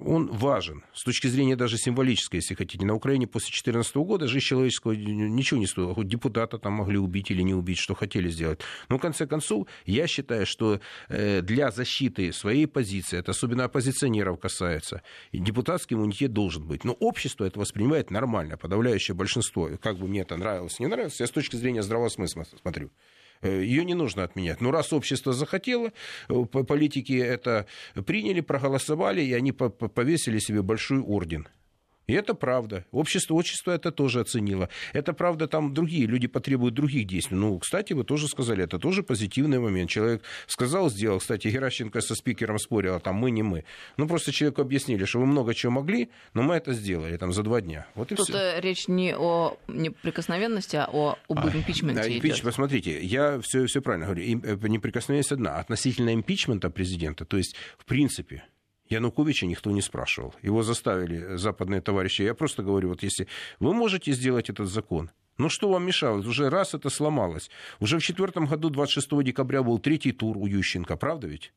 он 0.05 0.27
важен 0.27 0.83
с 0.93 1.03
точки 1.03 1.27
зрения 1.27 1.55
даже 1.55 1.77
символической, 1.77 2.37
если 2.37 2.55
хотите. 2.55 2.85
На 2.85 2.93
Украине 2.93 3.25
после 3.25 3.47
2014 3.47 3.95
года 3.97 4.27
жизнь 4.27 4.45
человеческого 4.45 4.91
ничего 4.91 5.61
не 5.61 5.65
стоила. 5.65 5.95
Хоть 5.95 6.09
депутата 6.09 6.57
там 6.57 6.73
могли 6.73 6.97
убить 6.97 7.31
или 7.31 7.41
не 7.41 7.53
убить, 7.53 7.77
что 7.77 7.95
хотели 7.95 8.27
сделать. 8.29 8.59
Но, 8.89 8.97
в 8.97 9.01
конце 9.01 9.25
концов, 9.25 9.67
я 9.85 10.07
считаю, 10.07 10.45
что 10.45 10.81
э, 11.07 11.41
для 11.41 11.71
защиты 11.71 12.33
своей 12.33 12.67
позиции, 12.67 13.17
это 13.17 13.31
особенно 13.31 13.63
оппозиционеров 13.63 14.41
касается, 14.41 15.03
депутатский 15.31 15.95
иммунитет 15.95 16.33
должен 16.33 16.67
быть. 16.67 16.83
Но 16.83 16.91
общество 16.93 17.45
это 17.45 17.61
воспринимает 17.61 18.11
нормально, 18.11 18.57
подавляющее 18.57 19.15
большинство. 19.15 19.69
Как 19.81 19.97
бы 19.97 20.05
мне 20.05 20.21
это 20.21 20.35
нравилось, 20.35 20.81
не 20.81 20.87
нравилось, 20.87 21.21
я 21.21 21.27
с 21.27 21.31
точки 21.31 21.55
зрения 21.55 21.81
здравого 21.81 22.09
смысла 22.09 22.45
смотрю. 22.61 22.91
Ее 23.43 23.85
не 23.85 23.93
нужно 23.93 24.23
отменять. 24.23 24.61
Но 24.61 24.71
раз 24.71 24.93
общество 24.93 25.33
захотело, 25.33 25.91
э, 26.29 26.45
политики 26.45 27.13
это 27.13 27.65
приняли, 28.05 28.41
проголосовали, 28.41 29.21
и 29.21 29.33
они 29.33 29.51
повесили 29.51 30.39
себе 30.39 30.61
большой 30.61 30.99
орден. 30.99 31.47
И 32.07 32.13
это 32.13 32.33
правда. 32.33 32.85
Общество, 32.91 33.35
общество 33.35 33.71
это 33.71 33.91
тоже 33.91 34.19
оценило. 34.19 34.69
Это 34.91 35.13
правда, 35.13 35.47
там 35.47 35.73
другие 35.73 36.05
люди 36.05 36.27
потребуют 36.27 36.75
других 36.75 37.07
действий. 37.07 37.37
Ну, 37.37 37.57
кстати, 37.59 37.93
вы 37.93 38.03
тоже 38.03 38.27
сказали, 38.27 38.63
это 38.63 38.77
тоже 38.77 39.03
позитивный 39.03 39.59
момент. 39.59 39.89
Человек 39.89 40.23
сказал, 40.47 40.89
сделал. 40.89 41.19
Кстати, 41.19 41.47
Геращенко 41.47 42.01
со 42.01 42.15
спикером 42.15 42.59
спорил, 42.59 42.95
а 42.95 42.99
там 42.99 43.15
мы, 43.15 43.31
не 43.31 43.43
мы. 43.43 43.63
Ну, 43.97 44.07
просто 44.07 44.31
человеку 44.31 44.61
объяснили, 44.61 45.05
что 45.05 45.19
вы 45.19 45.25
много 45.25 45.53
чего 45.53 45.71
могли, 45.71 46.09
но 46.33 46.43
мы 46.43 46.55
это 46.55 46.73
сделали 46.73 47.15
там 47.17 47.31
за 47.31 47.43
два 47.43 47.61
дня. 47.61 47.87
Вот 47.95 48.11
и 48.11 48.15
Тут 48.15 48.27
все. 48.27 48.37
Э, 48.37 48.59
речь 48.59 48.87
не 48.87 49.15
о 49.15 49.57
неприкосновенности, 49.67 50.75
а 50.75 50.89
о 50.91 51.17
об 51.29 51.45
импичменте 51.47 52.01
а, 52.01 52.07
импич, 52.07 52.41
Посмотрите, 52.41 53.01
я 53.03 53.39
все, 53.39 53.65
все 53.65 53.81
правильно 53.81 54.07
говорю. 54.07 54.41
Э, 54.43 54.67
неприкосновенность 54.67 55.31
одна. 55.31 55.57
Относительно 55.57 56.13
импичмента 56.13 56.69
президента, 56.69 57.25
то 57.25 57.37
есть, 57.37 57.55
в 57.77 57.85
принципе, 57.85 58.43
Януковича 58.93 59.45
никто 59.45 59.71
не 59.71 59.81
спрашивал. 59.81 60.33
Его 60.41 60.63
заставили 60.63 61.35
западные 61.35 61.81
товарищи. 61.81 62.21
Я 62.21 62.33
просто 62.33 62.63
говорю, 62.63 62.89
вот 62.89 63.03
если 63.03 63.27
вы 63.59 63.73
можете 63.73 64.11
сделать 64.13 64.49
этот 64.49 64.69
закон, 64.69 65.09
ну 65.37 65.49
что 65.49 65.69
вам 65.69 65.85
мешало? 65.85 66.19
Уже 66.19 66.49
раз 66.49 66.73
это 66.73 66.89
сломалось. 66.89 67.49
Уже 67.79 67.97
в 67.97 68.03
четвертом 68.03 68.45
году, 68.45 68.69
26 68.69 69.23
декабря, 69.23 69.63
был 69.63 69.79
третий 69.79 70.11
тур 70.11 70.37
у 70.37 70.45
Ющенко, 70.45 70.95
правда 70.95 71.27
ведь? 71.27 71.53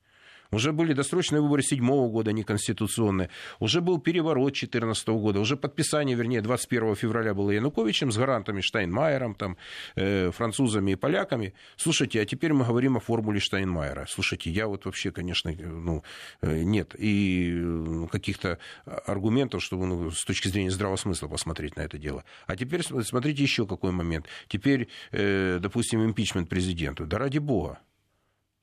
Уже 0.50 0.72
были 0.72 0.92
досрочные 0.92 1.40
выборы 1.40 1.62
7 1.62 1.86
года, 2.10 2.32
неконституционные. 2.32 3.30
Уже 3.60 3.80
был 3.80 3.98
переворот 3.98 4.54
14 4.54 5.08
года. 5.08 5.40
Уже 5.40 5.56
подписание, 5.56 6.16
вернее, 6.16 6.40
21 6.40 6.94
февраля 6.94 7.34
было 7.34 7.50
Януковичем 7.50 8.12
с 8.12 8.16
гарантами 8.16 8.60
Штайнмайером, 8.60 9.34
там, 9.34 9.56
э, 9.96 10.30
французами 10.30 10.92
и 10.92 10.96
поляками. 10.96 11.54
Слушайте, 11.76 12.20
а 12.20 12.24
теперь 12.24 12.52
мы 12.52 12.64
говорим 12.64 12.96
о 12.96 13.00
формуле 13.00 13.40
Штайнмайера. 13.40 14.06
Слушайте, 14.08 14.50
я 14.50 14.66
вот 14.66 14.84
вообще, 14.84 15.10
конечно, 15.10 15.52
ну, 15.52 16.02
э, 16.42 16.62
нет. 16.62 16.94
И 16.98 17.54
э, 17.56 18.06
каких-то 18.10 18.58
аргументов, 18.84 19.62
чтобы 19.62 19.86
ну, 19.86 20.10
с 20.10 20.24
точки 20.24 20.48
зрения 20.48 20.70
здравого 20.70 20.96
смысла 20.96 21.28
посмотреть 21.28 21.76
на 21.76 21.82
это 21.82 21.98
дело. 21.98 22.24
А 22.46 22.56
теперь 22.56 22.82
смотрите 22.82 23.42
еще 23.42 23.66
какой 23.66 23.92
момент. 23.92 24.26
Теперь, 24.48 24.88
э, 25.12 25.58
допустим, 25.60 26.04
импичмент 26.04 26.48
президенту. 26.48 27.06
Да 27.06 27.18
ради 27.18 27.38
бога. 27.38 27.78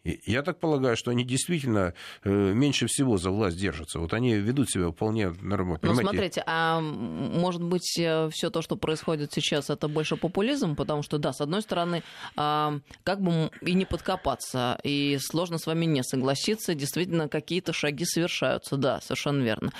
Я 0.03 0.41
так 0.41 0.59
полагаю, 0.59 0.97
что 0.97 1.11
они 1.11 1.23
действительно 1.23 1.93
э, 2.23 2.29
меньше 2.29 2.87
всего 2.87 3.17
за 3.17 3.31
власть 3.31 3.57
держатся. 3.57 3.99
Вот 3.99 4.13
они 4.13 4.33
ведут 4.33 4.69
себя 4.69 4.91
вполне 4.91 5.29
нормально. 5.41 5.79
Ну, 5.81 5.95
смотрите, 5.95 6.43
а 6.45 6.81
может 6.81 7.63
быть, 7.63 7.97
э, 7.97 8.29
все 8.29 8.49
то, 8.49 8.61
что 8.61 8.75
происходит 8.75 9.31
сейчас, 9.31 9.69
это 9.69 9.87
больше 9.87 10.17
популизм? 10.17 10.75
Потому 10.75 11.03
что, 11.03 11.19
да, 11.19 11.31
с 11.31 11.39
одной 11.39 11.61
стороны, 11.61 12.03
а, 12.35 12.79
как 13.05 13.21
бы 13.21 13.49
и 13.61 13.73
не 13.73 13.85
подкопаться, 13.85 14.77
и 14.83 15.17
сложно 15.21 15.57
с 15.57 15.65
вами 15.67 15.85
не 15.85 16.03
согласиться, 16.03 16.75
действительно, 16.75 17.29
какие-то 17.29 17.71
шаги 17.71 18.03
совершаются, 18.03 18.75
да, 18.75 18.99
совершенно 18.99 19.41
верно 19.41 19.71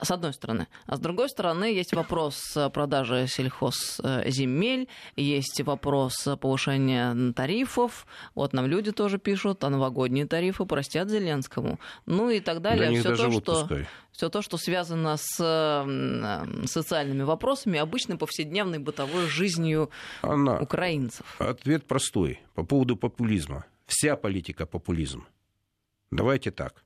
с 0.00 0.10
одной 0.10 0.32
стороны. 0.32 0.68
А 0.86 0.96
с 0.96 1.00
другой 1.00 1.28
стороны, 1.28 1.64
есть 1.64 1.94
вопрос 1.94 2.56
продажи 2.72 3.26
сельхозземель, 3.28 4.88
есть 5.16 5.60
вопрос 5.62 6.28
повышения 6.40 7.32
тарифов. 7.32 8.06
Вот 8.34 8.52
нам 8.52 8.66
люди 8.66 8.92
тоже 8.92 9.18
пишут, 9.18 9.64
а 9.64 9.70
новогодние 9.70 10.26
тарифы 10.26 10.66
простят 10.66 11.08
Зеленскому. 11.08 11.80
Ну 12.04 12.30
и 12.30 12.40
так 12.40 12.60
далее. 12.60 13.00
Все 13.00 13.16
то, 13.16 13.30
что, 13.30 13.68
все 14.12 14.28
то, 14.28 14.42
что 14.42 14.58
связано 14.58 15.16
с 15.16 15.36
социальными 16.66 17.22
вопросами, 17.22 17.78
обычной 17.78 18.18
повседневной 18.18 18.78
бытовой 18.78 19.26
жизнью 19.26 19.90
Анна, 20.22 20.60
украинцев. 20.60 21.36
Ответ 21.38 21.86
простой 21.86 22.40
по 22.54 22.64
поводу 22.64 22.96
популизма. 22.96 23.64
Вся 23.86 24.16
политика 24.16 24.66
популизм. 24.66 25.26
Давайте 26.10 26.50
так. 26.50 26.84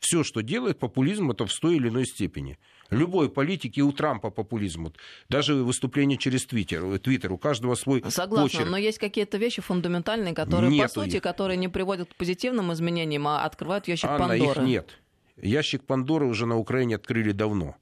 Все, 0.00 0.24
что 0.24 0.40
делает 0.42 0.78
популизм, 0.78 1.30
это 1.30 1.46
в 1.46 1.52
той 1.52 1.76
или 1.76 1.88
иной 1.88 2.06
степени. 2.06 2.58
Любой 2.88 3.28
политики, 3.30 3.80
у 3.80 3.92
Трампа 3.92 4.30
популизм. 4.30 4.92
Даже 5.28 5.54
выступление 5.54 6.18
через 6.18 6.46
Твиттер, 6.46 6.98
Твиттер 6.98 7.32
у 7.32 7.38
каждого 7.38 7.74
свой 7.74 8.02
Согласна, 8.08 8.48
почерк. 8.48 8.70
но 8.70 8.76
есть 8.78 8.98
какие-то 8.98 9.36
вещи 9.36 9.60
фундаментальные, 9.62 10.34
которые, 10.34 10.70
Нету 10.72 10.94
по 10.94 11.00
сути, 11.02 11.16
их. 11.16 11.22
которые 11.22 11.56
не 11.58 11.68
приводят 11.68 12.08
к 12.12 12.16
позитивным 12.16 12.72
изменениям, 12.72 13.28
а 13.28 13.44
открывают 13.44 13.86
ящик 13.88 14.08
Анна, 14.08 14.28
Пандоры. 14.28 14.62
их 14.62 14.66
нет. 14.66 14.98
Ящик 15.36 15.84
Пандоры 15.84 16.26
уже 16.26 16.46
на 16.46 16.56
Украине 16.58 16.96
открыли 16.96 17.32
давно. 17.32 17.76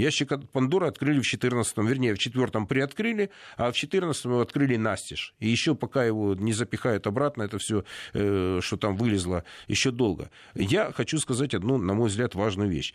Ящик 0.00 0.30
Пандоры 0.52 0.86
открыли 0.86 1.20
в 1.20 1.34
14-м, 1.34 1.86
вернее, 1.86 2.14
в 2.14 2.18
4-м 2.18 2.66
приоткрыли, 2.66 3.30
а 3.56 3.70
в 3.70 3.74
14-м 3.74 4.32
его 4.32 4.40
открыли 4.40 4.76
настежь. 4.76 5.34
И 5.40 5.48
еще 5.48 5.74
пока 5.74 6.04
его 6.04 6.34
не 6.34 6.52
запихают 6.52 7.06
обратно, 7.06 7.42
это 7.42 7.58
все, 7.58 7.84
э, 8.14 8.60
что 8.62 8.76
там 8.76 8.96
вылезло, 8.96 9.44
еще 9.68 9.90
долго. 9.90 10.30
Я 10.54 10.92
хочу 10.92 11.18
сказать 11.18 11.54
одну, 11.54 11.76
на 11.78 11.94
мой 11.94 12.08
взгляд, 12.08 12.34
важную 12.34 12.70
вещь. 12.70 12.94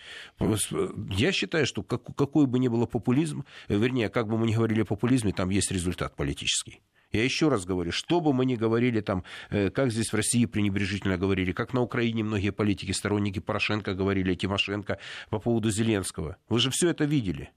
Я 1.12 1.32
считаю, 1.32 1.66
что 1.66 1.84
как, 1.84 2.16
какой 2.16 2.48
бы 2.48 2.60
ни 2.60 2.68
был 2.68 2.88
популизм, 2.88 3.46
э, 3.68 3.78
вернее, 3.78 4.10
как 4.10 4.28
бы 4.28 4.38
мы 4.38 4.48
ни 4.48 4.56
говорили 4.56 4.82
о 4.82 4.86
популизме, 4.86 5.32
там 5.32 5.50
есть 5.50 5.72
результат 5.72 6.16
политический. 6.16 6.82
Я 7.12 7.24
еще 7.24 7.50
раз 7.50 7.66
говорю, 7.66 7.92
что 7.92 8.20
бы 8.22 8.34
мы 8.34 8.46
ни 8.46 8.56
говорили 8.56 9.02
там, 9.02 9.24
э, 9.50 9.70
как 9.70 9.92
здесь 9.92 10.12
в 10.12 10.16
России 10.16 10.46
пренебрежительно 10.46 11.18
говорили, 11.18 11.52
как 11.52 11.74
на 11.74 11.82
Украине 11.82 12.24
многие 12.24 12.52
политики, 12.52 12.92
сторонники 12.92 13.40
Порошенко 13.40 13.94
говорили, 13.94 14.36
Тимошенко 14.36 15.00
по 15.30 15.40
поводу 15.40 15.72
Зеленского. 15.72 16.38
Вы 16.50 16.60
же 16.60 16.70
все 16.72 16.90
это 16.90 17.06
видели. 17.06 17.52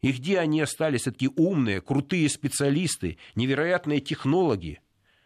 И 0.00 0.10
где 0.10 0.40
они 0.40 0.60
остались, 0.60 1.02
такие 1.02 1.30
умные, 1.36 1.80
крутые 1.80 2.28
специалисты, 2.28 3.18
невероятные 3.36 4.00
технологи? 4.00 4.80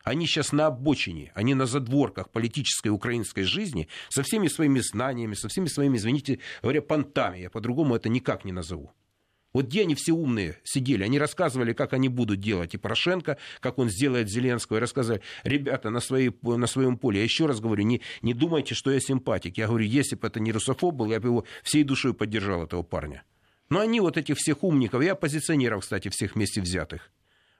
Они 0.05 0.26
сейчас 0.26 0.53
на 0.53 0.66
обочине, 0.66 1.32
они 1.34 1.55
на 1.55 1.66
задворках 1.66 2.30
политической 2.30 2.91
украинской 2.91 3.43
жизни 3.43 3.89
со 4.09 4.22
всеми 4.22 4.47
своими 4.47 4.78
знаниями, 4.78 5.34
со 5.34 5.49
всеми 5.49 5.66
своими, 5.66 5.97
извините 5.97 6.39
говоря, 6.62 6.80
понтами. 6.80 7.39
Я 7.39 7.51
по-другому 7.51 7.97
это 7.97 8.09
никак 8.09 8.45
не 8.45 8.53
назову. 8.53 8.93
Вот 9.57 9.68
где 9.68 9.84
они 9.84 9.94
все 9.94 10.12
умные 10.12 10.59
сидели, 10.64 11.02
они 11.02 11.18
рассказывали, 11.18 11.72
как 11.72 11.94
они 11.94 12.11
будут 12.11 12.40
делать. 12.40 12.74
И 12.74 12.76
Порошенко, 12.76 13.38
как 13.61 13.78
он 13.78 13.88
сделает 13.88 14.28
Зеленского, 14.28 14.76
и 14.76 14.80
рассказали, 14.80 15.22
ребята, 15.44 15.88
на, 15.88 16.00
своей, 16.00 16.30
на 16.42 16.66
своем 16.66 16.98
поле, 16.98 17.20
я 17.20 17.24
еще 17.24 17.46
раз 17.46 17.61
говорю, 17.61 17.82
не, 17.84 18.02
не 18.20 18.34
думайте, 18.34 18.74
что 18.74 18.90
я 18.90 19.00
симпатик. 19.00 19.57
Я 19.57 19.68
говорю, 19.68 19.86
если 19.86 20.14
бы 20.14 20.26
это 20.26 20.40
не 20.40 20.52
русофоб 20.52 20.94
был, 20.94 21.11
я 21.11 21.20
бы 21.20 21.28
его 21.28 21.44
всей 21.62 21.84
душой 21.84 22.12
поддержал, 22.12 22.64
этого 22.64 22.82
парня. 22.82 23.22
Но 23.70 23.80
они 23.80 23.98
вот 24.00 24.18
этих 24.18 24.36
всех 24.36 24.62
умников, 24.62 25.02
и 25.02 25.09
оппозиционеров, 25.09 25.80
кстати, 25.80 26.11
всех 26.11 26.34
вместе 26.34 26.61
взятых, 26.61 27.11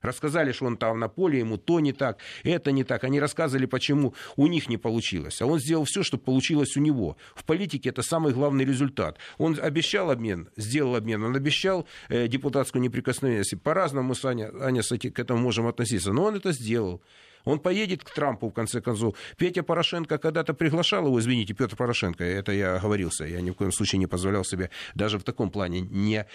Рассказали, 0.07 0.53
что 0.53 0.67
он 0.67 0.77
там 0.77 0.99
на 0.99 1.09
поле, 1.09 1.41
ему 1.41 1.59
то 1.59 1.81
не 1.81 1.93
так, 1.93 2.19
это 2.45 2.73
не 2.73 2.85
так. 2.85 3.05
Они 3.05 3.21
рассказывали, 3.21 3.67
почему 3.67 4.15
у 4.37 4.47
них 4.47 4.69
не 4.69 4.77
получилось. 4.77 5.43
А 5.43 5.47
он 5.47 5.59
сделал 5.59 5.85
все, 5.85 6.03
чтобы 6.03 6.23
получилось 6.23 6.77
у 6.77 6.81
него. 6.81 7.17
В 7.35 7.45
политике 7.45 7.91
это 7.91 8.03
самый 8.03 8.33
главный 8.33 8.65
результат. 8.65 9.19
Он 9.39 9.59
обещал 9.61 10.11
обмен, 10.11 10.49
сделал 10.57 10.97
обмен, 10.97 11.23
он 11.25 11.37
обещал 11.37 11.87
э, 12.09 12.29
депутатскую 12.29 12.83
неприкосновенность. 12.83 13.61
По-разному 13.63 14.09
мы 14.09 14.15
с 14.15 14.25
Аня, 14.25 14.83
с 14.83 14.97
к 14.97 15.19
этому 15.19 15.41
можем 15.41 15.67
относиться. 15.67 16.13
Но 16.13 16.25
он 16.25 16.37
это 16.37 16.53
сделал. 16.53 17.03
Он 17.45 17.61
поедет 17.61 18.03
к 18.03 18.11
Трампу, 18.11 18.49
в 18.49 18.53
конце 18.53 18.81
концов. 18.81 19.15
Петя 19.37 19.63
Порошенко 19.63 20.19
когда-то 20.19 20.53
приглашал 20.53 21.07
его, 21.07 21.19
извините, 21.19 21.55
Петр 21.55 21.77
Порошенко, 21.77 22.25
это 22.25 22.53
я 22.53 22.77
оговорился, 22.77 23.25
я 23.25 23.41
ни 23.41 23.51
в 23.51 23.55
коем 23.55 23.73
случае 23.73 24.01
не 24.01 24.07
позволял 24.07 24.45
себе 24.45 24.71
даже 24.95 25.19
в 25.19 25.23
таком 25.23 25.51
плане 25.51 25.81
не 25.81 26.27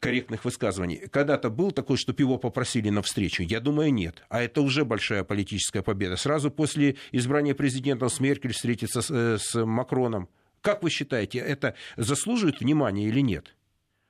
корректных 0.00 0.44
высказываний. 0.44 1.08
Когда-то 1.10 1.50
был 1.50 1.72
такой, 1.72 1.96
что 1.96 2.14
его 2.16 2.38
попросили 2.38 2.88
на 2.90 3.02
встречу? 3.02 3.42
Я 3.42 3.60
думаю, 3.60 3.92
нет. 3.92 4.24
А 4.28 4.42
это 4.42 4.60
уже 4.62 4.84
большая 4.84 5.24
политическая 5.24 5.82
победа. 5.82 6.16
Сразу 6.16 6.50
после 6.50 6.96
избрания 7.12 7.54
президентом 7.54 8.08
с 8.08 8.20
Меркель 8.20 8.52
встретиться 8.52 9.02
с, 9.02 9.10
э, 9.10 9.38
с 9.38 9.64
Макроном. 9.64 10.28
Как 10.60 10.82
вы 10.82 10.90
считаете, 10.90 11.38
это 11.38 11.74
заслуживает 11.96 12.60
внимания 12.60 13.06
или 13.06 13.20
нет? 13.20 13.54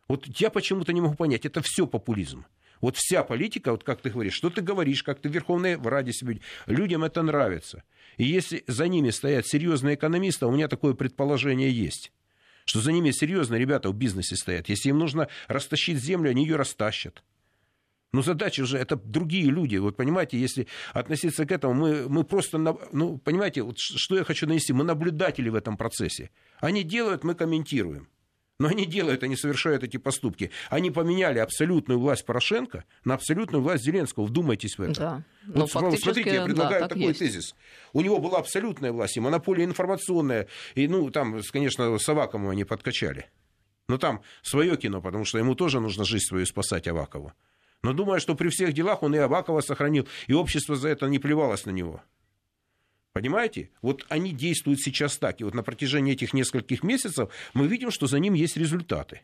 Вот 0.08 0.26
я 0.40 0.50
почему-то 0.50 0.92
не 0.92 1.00
могу 1.00 1.14
понять, 1.14 1.44
это 1.44 1.60
все 1.62 1.86
популизм. 1.86 2.46
Вот 2.80 2.96
вся 2.96 3.22
политика, 3.24 3.72
вот 3.72 3.84
как 3.84 4.00
ты 4.00 4.10
говоришь, 4.10 4.34
что 4.34 4.50
ты 4.50 4.62
говоришь, 4.62 5.02
как 5.02 5.20
ты 5.20 5.28
в 5.28 5.32
Верховной 5.32 5.76
Раде 5.76 6.12
себе, 6.12 6.40
людям 6.66 7.04
это 7.04 7.22
нравится. 7.22 7.82
И 8.16 8.24
если 8.24 8.64
за 8.66 8.88
ними 8.88 9.10
стоят 9.10 9.46
серьезные 9.46 9.96
экономисты, 9.96 10.44
а 10.44 10.48
у 10.48 10.52
меня 10.52 10.68
такое 10.68 10.94
предположение 10.94 11.70
есть, 11.70 12.12
что 12.68 12.82
за 12.82 12.92
ними 12.92 13.12
серьезно 13.12 13.54
ребята 13.54 13.88
в 13.88 13.94
бизнесе 13.94 14.36
стоят. 14.36 14.68
Если 14.68 14.90
им 14.90 14.98
нужно 14.98 15.28
растащить 15.46 15.96
землю, 15.96 16.30
они 16.30 16.44
ее 16.44 16.56
растащат. 16.56 17.22
Но 18.12 18.20
задача 18.20 18.66
же 18.66 18.76
это 18.76 18.96
другие 18.96 19.46
люди. 19.46 19.76
Вот 19.76 19.96
понимаете, 19.96 20.38
если 20.38 20.66
относиться 20.92 21.46
к 21.46 21.52
этому, 21.52 21.72
мы, 21.72 22.08
мы 22.10 22.24
просто, 22.24 22.58
ну, 22.58 23.16
понимаете, 23.16 23.62
вот 23.62 23.78
что 23.78 24.16
я 24.16 24.24
хочу 24.24 24.46
нанести, 24.46 24.74
мы 24.74 24.84
наблюдатели 24.84 25.48
в 25.48 25.54
этом 25.54 25.78
процессе. 25.78 26.30
Они 26.60 26.82
делают, 26.82 27.24
мы 27.24 27.34
комментируем. 27.34 28.08
Но 28.58 28.66
они 28.68 28.86
делают, 28.86 29.22
они 29.22 29.36
совершают 29.36 29.84
эти 29.84 29.98
поступки. 29.98 30.50
Они 30.68 30.90
поменяли 30.90 31.38
абсолютную 31.38 32.00
власть 32.00 32.26
Порошенко 32.26 32.84
на 33.04 33.14
абсолютную 33.14 33.62
власть 33.62 33.84
Зеленского. 33.84 34.24
Вдумайтесь 34.24 34.78
в 34.78 34.82
это. 34.82 34.94
Да. 34.94 35.24
Ну, 35.46 35.60
вот, 35.60 35.70
смотрите, 35.70 36.34
я 36.34 36.44
предлагаю 36.44 36.82
да, 36.82 36.88
такой 36.88 37.04
есть. 37.04 37.20
тезис. 37.20 37.54
У 37.92 38.00
него 38.00 38.18
была 38.18 38.38
абсолютная 38.38 38.90
власть, 38.90 39.16
и 39.16 39.20
монополия 39.20 39.64
информационная. 39.64 40.48
И, 40.74 40.88
ну, 40.88 41.08
там, 41.10 41.40
конечно, 41.52 41.96
с 41.98 42.08
Аваковым 42.08 42.48
они 42.50 42.64
подкачали. 42.64 43.26
Но 43.88 43.96
там 43.96 44.22
свое 44.42 44.76
кино, 44.76 45.00
потому 45.00 45.24
что 45.24 45.38
ему 45.38 45.54
тоже 45.54 45.78
нужно 45.78 46.04
жизнь 46.04 46.26
свою 46.26 46.44
спасать 46.44 46.88
Авакова. 46.88 47.34
Но 47.82 47.92
думаю, 47.92 48.20
что 48.20 48.34
при 48.34 48.48
всех 48.48 48.72
делах 48.72 49.04
он 49.04 49.14
и 49.14 49.18
Авакова 49.18 49.60
сохранил, 49.60 50.08
и 50.26 50.34
общество 50.34 50.74
за 50.74 50.88
это 50.88 51.06
не 51.06 51.20
плевалось 51.20 51.64
на 51.64 51.70
него. 51.70 52.02
Понимаете? 53.18 53.70
Вот 53.82 54.06
они 54.10 54.30
действуют 54.30 54.78
сейчас 54.78 55.18
так. 55.18 55.40
И 55.40 55.44
вот 55.44 55.52
на 55.52 55.64
протяжении 55.64 56.12
этих 56.12 56.32
нескольких 56.34 56.84
месяцев 56.84 57.30
мы 57.52 57.66
видим, 57.66 57.90
что 57.90 58.06
за 58.06 58.20
ним 58.20 58.34
есть 58.34 58.56
результаты. 58.56 59.22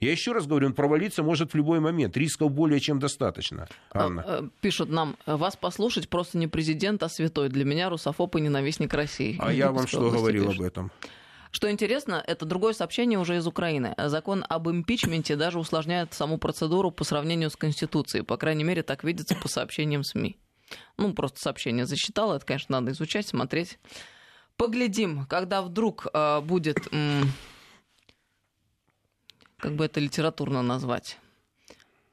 Я 0.00 0.12
еще 0.12 0.32
раз 0.32 0.46
говорю, 0.46 0.68
он 0.68 0.72
провалиться 0.72 1.22
может 1.22 1.52
в 1.52 1.54
любой 1.54 1.80
момент. 1.80 2.16
Рисков 2.16 2.50
более 2.50 2.80
чем 2.80 2.98
достаточно. 2.98 3.68
А, 3.90 4.06
Анна. 4.06 4.24
Э, 4.26 4.48
пишут 4.62 4.88
нам, 4.88 5.18
вас 5.26 5.56
послушать 5.56 6.08
просто 6.08 6.38
не 6.38 6.46
президент, 6.46 7.02
а 7.02 7.10
святой. 7.10 7.50
Для 7.50 7.66
меня 7.66 7.90
русофоб 7.90 8.34
и 8.36 8.40
ненавистник 8.40 8.94
России. 8.94 9.36
А 9.38 9.52
я 9.52 9.72
вам 9.72 9.86
что 9.86 10.10
говорил 10.10 10.46
пишет. 10.46 10.60
об 10.60 10.66
этом? 10.66 10.90
Что 11.50 11.70
интересно, 11.70 12.24
это 12.26 12.46
другое 12.46 12.72
сообщение 12.72 13.18
уже 13.18 13.36
из 13.36 13.46
Украины. 13.46 13.94
Закон 13.98 14.42
об 14.48 14.70
импичменте 14.70 15.36
даже 15.36 15.58
усложняет 15.58 16.14
саму 16.14 16.38
процедуру 16.38 16.90
по 16.90 17.04
сравнению 17.04 17.50
с 17.50 17.56
Конституцией. 17.56 18.24
По 18.24 18.38
крайней 18.38 18.64
мере, 18.64 18.82
так 18.82 19.04
видится 19.04 19.36
по 19.36 19.48
сообщениям 19.48 20.02
СМИ. 20.02 20.38
Ну, 20.96 21.12
просто 21.14 21.40
сообщение 21.40 21.86
зачитала. 21.86 22.36
Это, 22.36 22.46
конечно, 22.46 22.80
надо 22.80 22.92
изучать, 22.92 23.26
смотреть. 23.26 23.78
Поглядим, 24.56 25.26
когда 25.26 25.62
вдруг 25.62 26.06
э, 26.12 26.40
будет, 26.40 26.78
э, 26.92 27.22
как 29.58 29.74
бы 29.74 29.84
это 29.84 30.00
литературно 30.00 30.62
назвать. 30.62 31.18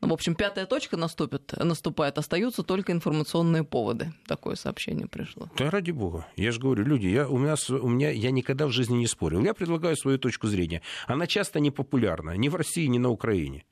Ну, 0.02 0.08
в 0.08 0.14
общем, 0.14 0.34
пятая 0.34 0.66
точка 0.66 0.98
наступит, 0.98 1.54
наступает, 1.58 2.18
остаются 2.18 2.64
только 2.64 2.92
информационные 2.92 3.64
поводы. 3.64 4.14
Такое 4.26 4.56
сообщение 4.56 5.08
пришло. 5.08 5.48
Да 5.56 5.70
ради 5.70 5.92
бога. 5.92 6.26
Я 6.36 6.52
же 6.52 6.60
говорю, 6.60 6.84
люди, 6.84 7.06
я, 7.06 7.30
у, 7.30 7.38
меня, 7.38 7.54
у 7.70 7.88
меня, 7.88 8.10
я 8.10 8.32
никогда 8.32 8.66
в 8.66 8.72
жизни 8.72 8.98
не 8.98 9.06
спорил. 9.06 9.44
Я 9.44 9.54
предлагаю 9.54 9.96
свою 9.96 10.18
точку 10.18 10.48
зрения. 10.48 10.82
Она 11.06 11.28
часто 11.28 11.60
не 11.60 11.70
популярна 11.70 12.36
ни 12.36 12.50
в 12.50 12.56
России, 12.56 12.88
ни 12.88 12.98
на 12.98 13.10
Украине. 13.10 13.64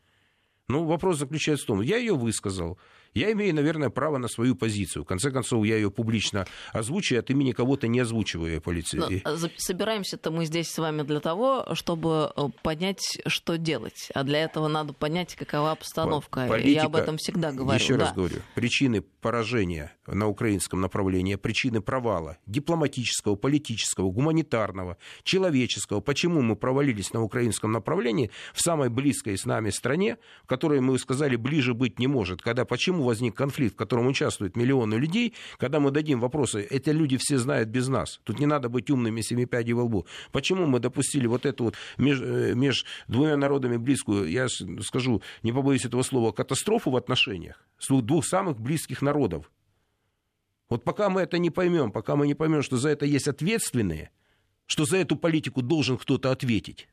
Ну, 0.67 0.85
вопрос 0.85 1.17
заключается 1.17 1.63
в 1.63 1.67
том, 1.67 1.81
я 1.81 1.97
ее 1.97 2.13
высказал. 2.13 2.77
Я 3.13 3.31
имею, 3.31 3.55
наверное, 3.55 3.89
право 3.89 4.17
на 4.17 4.27
свою 4.27 4.55
позицию. 4.55 5.03
В 5.03 5.07
конце 5.07 5.31
концов, 5.31 5.65
я 5.65 5.75
ее 5.75 5.91
публично 5.91 6.45
озвучиваю, 6.73 7.19
от 7.19 7.29
имени 7.29 7.51
кого-то 7.51 7.87
не 7.87 7.99
озвучиваю 7.99 8.53
ее 8.53 8.61
полиции. 8.61 9.21
Но 9.23 9.49
собираемся-то 9.57 10.31
мы 10.31 10.45
здесь 10.45 10.69
с 10.69 10.77
вами 10.77 11.03
для 11.03 11.19
того, 11.19 11.67
чтобы 11.73 12.31
э, 12.35 12.47
понять, 12.61 13.19
что 13.27 13.57
делать. 13.57 14.09
А 14.13 14.23
для 14.23 14.43
этого 14.43 14.67
надо 14.67 14.93
понять, 14.93 15.35
какова 15.35 15.71
обстановка. 15.71 16.47
Политика, 16.47 16.69
я 16.69 16.83
об 16.83 16.95
этом 16.95 17.17
всегда 17.17 17.51
говорю. 17.51 17.79
Еще 17.79 17.95
да. 17.95 18.05
раз 18.05 18.13
говорю, 18.13 18.37
причины 18.55 19.01
поражения 19.01 19.93
на 20.13 20.27
украинском 20.27 20.81
направлении, 20.81 21.35
причины 21.35 21.81
провала 21.81 22.37
дипломатического, 22.45 23.35
политического, 23.35 24.11
гуманитарного, 24.11 24.97
человеческого. 25.23 26.01
Почему 26.01 26.41
мы 26.41 26.55
провалились 26.55 27.13
на 27.13 27.23
украинском 27.23 27.71
направлении 27.71 28.31
в 28.53 28.61
самой 28.61 28.89
близкой 28.89 29.37
с 29.37 29.45
нами 29.45 29.69
стране, 29.69 30.17
в 30.43 30.47
которой 30.47 30.81
мы 30.81 30.97
сказали, 30.99 31.35
ближе 31.35 31.73
быть 31.73 31.99
не 31.99 32.07
может. 32.07 32.41
Когда 32.41 32.65
почему 32.65 33.03
возник 33.03 33.35
конфликт, 33.35 33.75
в 33.75 33.77
котором 33.77 34.07
участвуют 34.07 34.55
миллионы 34.55 34.95
людей, 34.95 35.33
когда 35.57 35.79
мы 35.79 35.91
дадим 35.91 36.19
вопросы, 36.19 36.61
эти 36.61 36.89
люди 36.89 37.17
все 37.17 37.37
знают 37.37 37.69
без 37.69 37.87
нас. 37.87 38.19
Тут 38.23 38.39
не 38.39 38.45
надо 38.45 38.69
быть 38.69 38.89
умными 38.89 39.21
семипядей 39.21 39.73
во 39.73 39.83
лбу. 39.83 40.05
Почему 40.31 40.65
мы 40.65 40.79
допустили 40.79 41.27
вот 41.27 41.45
эту 41.45 41.65
вот 41.65 41.75
между 41.97 42.25
э, 42.25 42.53
меж 42.53 42.85
двумя 43.07 43.37
народами 43.37 43.77
близкую, 43.77 44.29
я 44.29 44.47
скажу, 44.81 45.21
не 45.43 45.51
побоюсь 45.51 45.85
этого 45.85 46.03
слова, 46.03 46.31
катастрофу 46.31 46.91
в 46.91 46.95
отношениях 46.95 47.63
двух 48.09 48.25
самых 48.25 48.59
близких 48.59 49.01
народов? 49.01 49.51
Вот 50.69 50.83
пока 50.83 51.09
мы 51.09 51.21
это 51.21 51.39
не 51.39 51.49
поймем, 51.49 51.91
пока 51.91 52.15
мы 52.15 52.27
не 52.27 52.35
поймем, 52.35 52.61
что 52.61 52.77
за 52.77 52.89
это 52.89 53.05
есть 53.05 53.27
ответственные, 53.27 54.11
что 54.67 54.85
за 54.85 54.97
эту 54.97 55.15
политику 55.15 55.61
должен 55.61 55.97
кто-то 55.97 56.31
ответить, 56.31 56.87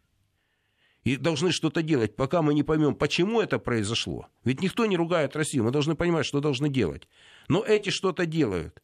и 1.04 1.16
должны 1.16 1.52
что-то 1.52 1.82
делать, 1.82 2.16
пока 2.16 2.42
мы 2.42 2.54
не 2.54 2.62
поймем, 2.62 2.94
почему 2.94 3.40
это 3.40 3.58
произошло. 3.58 4.28
Ведь 4.44 4.62
никто 4.62 4.86
не 4.86 4.96
ругает 4.96 5.36
Россию, 5.36 5.64
мы 5.64 5.70
должны 5.70 5.94
понимать, 5.94 6.26
что 6.26 6.40
должны 6.40 6.68
делать. 6.68 7.06
Но 7.48 7.62
эти 7.62 7.90
что-то 7.90 8.26
делают. 8.26 8.82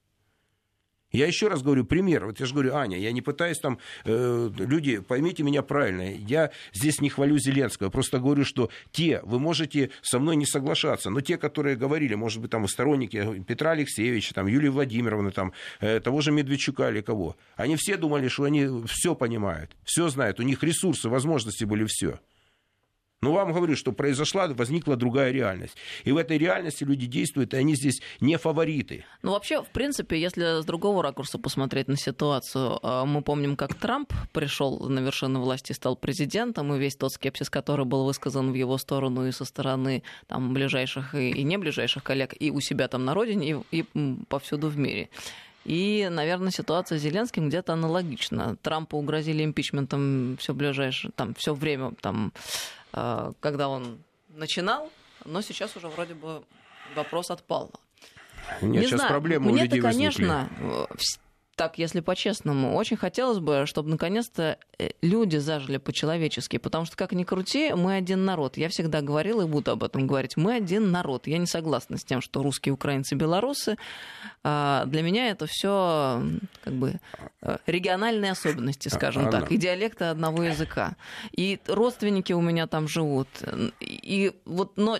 Я 1.12 1.26
еще 1.26 1.48
раз 1.48 1.62
говорю, 1.62 1.84
пример. 1.84 2.26
Вот 2.26 2.40
я 2.40 2.46
же 2.46 2.54
говорю, 2.54 2.74
Аня, 2.74 2.98
я 2.98 3.12
не 3.12 3.22
пытаюсь 3.22 3.58
там... 3.58 3.78
Э, 4.04 4.50
люди, 4.58 4.98
поймите 5.00 5.42
меня 5.42 5.62
правильно, 5.62 6.12
я 6.12 6.50
здесь 6.72 7.00
не 7.00 7.10
хвалю 7.10 7.38
Зеленского, 7.38 7.90
просто 7.90 8.18
говорю, 8.18 8.44
что 8.44 8.70
те, 8.90 9.20
вы 9.22 9.38
можете 9.38 9.90
со 10.00 10.18
мной 10.18 10.36
не 10.36 10.46
соглашаться, 10.46 11.10
но 11.10 11.20
те, 11.20 11.36
которые 11.36 11.76
говорили, 11.76 12.14
может 12.14 12.40
быть, 12.40 12.50
там 12.50 12.66
сторонники 12.66 13.42
Петра 13.46 13.72
Алексеевича, 13.72 14.34
там, 14.34 14.46
Юлии 14.46 14.68
Владимировны, 14.68 15.30
там, 15.30 15.52
э, 15.80 16.00
того 16.00 16.20
же 16.20 16.32
Медведчука 16.32 16.90
или 16.90 17.00
кого, 17.00 17.36
они 17.56 17.76
все 17.76 17.96
думали, 17.96 18.28
что 18.28 18.44
они 18.44 18.68
все 18.86 19.14
понимают, 19.14 19.76
все 19.84 20.08
знают, 20.08 20.40
у 20.40 20.42
них 20.42 20.62
ресурсы, 20.62 21.08
возможности 21.08 21.64
были 21.64 21.84
все. 21.86 22.20
Но 23.22 23.32
вам 23.32 23.52
говорю, 23.52 23.76
что 23.76 23.92
произошла, 23.92 24.48
возникла 24.48 24.96
другая 24.96 25.30
реальность. 25.30 25.76
И 26.02 26.10
в 26.10 26.16
этой 26.16 26.38
реальности 26.38 26.82
люди 26.82 27.06
действуют, 27.06 27.54
и 27.54 27.56
они 27.56 27.76
здесь 27.76 28.02
не 28.20 28.36
фавориты. 28.36 29.04
Ну, 29.22 29.30
вообще, 29.30 29.62
в 29.62 29.68
принципе, 29.68 30.20
если 30.20 30.60
с 30.60 30.64
другого 30.64 31.04
ракурса 31.04 31.38
посмотреть 31.38 31.86
на 31.86 31.96
ситуацию, 31.96 32.80
э, 32.82 33.04
мы 33.06 33.22
помним, 33.22 33.54
как 33.54 33.74
Трамп 33.74 34.12
пришел 34.32 34.88
на 34.88 34.98
вершину 34.98 35.40
власти, 35.40 35.72
стал 35.72 35.94
президентом, 35.94 36.74
и 36.74 36.78
весь 36.80 36.96
тот 36.96 37.12
скепсис, 37.12 37.48
который 37.48 37.84
был 37.84 38.04
высказан 38.04 38.50
в 38.50 38.54
его 38.54 38.76
сторону 38.76 39.28
и 39.28 39.30
со 39.30 39.44
стороны 39.44 40.02
там, 40.26 40.52
ближайших 40.52 41.14
и 41.14 41.44
не 41.44 41.58
ближайших 41.58 42.02
коллег, 42.02 42.34
и 42.40 42.50
у 42.50 42.60
себя 42.60 42.88
там 42.88 43.04
на 43.04 43.14
родине, 43.14 43.62
и, 43.70 43.78
и 43.82 43.84
повсюду 44.28 44.66
в 44.66 44.76
мире. 44.76 45.10
И, 45.64 46.08
наверное, 46.10 46.50
ситуация 46.50 46.98
с 46.98 47.02
Зеленским 47.02 47.48
где-то 47.48 47.74
аналогична. 47.74 48.56
Трампу 48.62 48.98
угрозили 48.98 49.44
импичментом 49.44 50.36
все 50.38 50.54
ближайшее, 50.54 51.12
там, 51.14 51.34
все 51.34 51.54
время, 51.54 51.92
там, 52.00 52.32
когда 53.40 53.68
он 53.68 54.02
начинал, 54.28 54.90
но 55.24 55.40
сейчас 55.42 55.76
уже 55.76 55.88
вроде 55.88 56.14
бы 56.14 56.42
вопрос 56.94 57.30
отпал. 57.30 57.70
Нет, 58.60 58.62
Не 58.62 58.78
сейчас 58.86 58.98
знаю, 59.00 59.08
проблемы 59.10 59.50
у 59.50 59.52
мне-то, 59.52 59.64
людей 59.76 59.80
возникли. 59.80 60.24
конечно, 60.26 60.48
э, 60.58 60.86
вс- 60.94 61.18
так, 61.54 61.78
если 61.78 62.00
по-честному, 62.00 62.74
очень 62.74 62.96
хотелось 62.96 63.38
бы, 63.38 63.64
чтобы 63.66 63.90
наконец-то 63.90 64.58
э, 64.78 64.90
люди 65.02 65.36
зажили 65.36 65.76
по-человечески, 65.76 66.56
потому 66.56 66.86
что, 66.86 66.96
как 66.96 67.12
ни 67.12 67.24
крути, 67.24 67.74
мы 67.74 67.96
один 67.96 68.24
народ. 68.24 68.56
Я 68.56 68.68
всегда 68.70 69.02
говорила 69.02 69.42
и 69.42 69.46
буду 69.46 69.70
об 69.72 69.84
этом 69.84 70.06
говорить. 70.06 70.36
Мы 70.36 70.54
один 70.54 70.90
народ. 70.90 71.26
Я 71.26 71.38
не 71.38 71.46
согласна 71.46 71.98
с 71.98 72.04
тем, 72.04 72.22
что 72.22 72.42
русские, 72.42 72.72
украинцы, 72.72 73.14
белорусы. 73.16 73.76
А, 74.42 74.86
Для 74.86 75.02
меня 75.02 75.28
это 75.28 75.46
все 75.46 76.22
как 76.64 76.72
бы 76.72 77.00
э, 77.42 77.58
региональные 77.66 78.32
особенности, 78.32 78.88
скажем 78.88 79.26
Анна. 79.26 79.40
так, 79.40 79.52
и 79.52 79.58
диалекты 79.58 80.06
одного 80.06 80.44
языка. 80.44 80.96
И 81.32 81.60
родственники 81.66 82.32
у 82.32 82.40
меня 82.40 82.66
там 82.66 82.88
живут. 82.88 83.28
И 83.80 84.32
вот, 84.46 84.76
но 84.76 84.98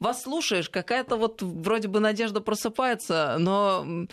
вас 0.00 0.22
слушаешь, 0.22 0.70
какая-то 0.70 1.16
вот 1.16 1.42
вроде 1.42 1.88
бы 1.88 2.00
надежда 2.00 2.40
просыпается, 2.40 3.36
но 3.38 4.06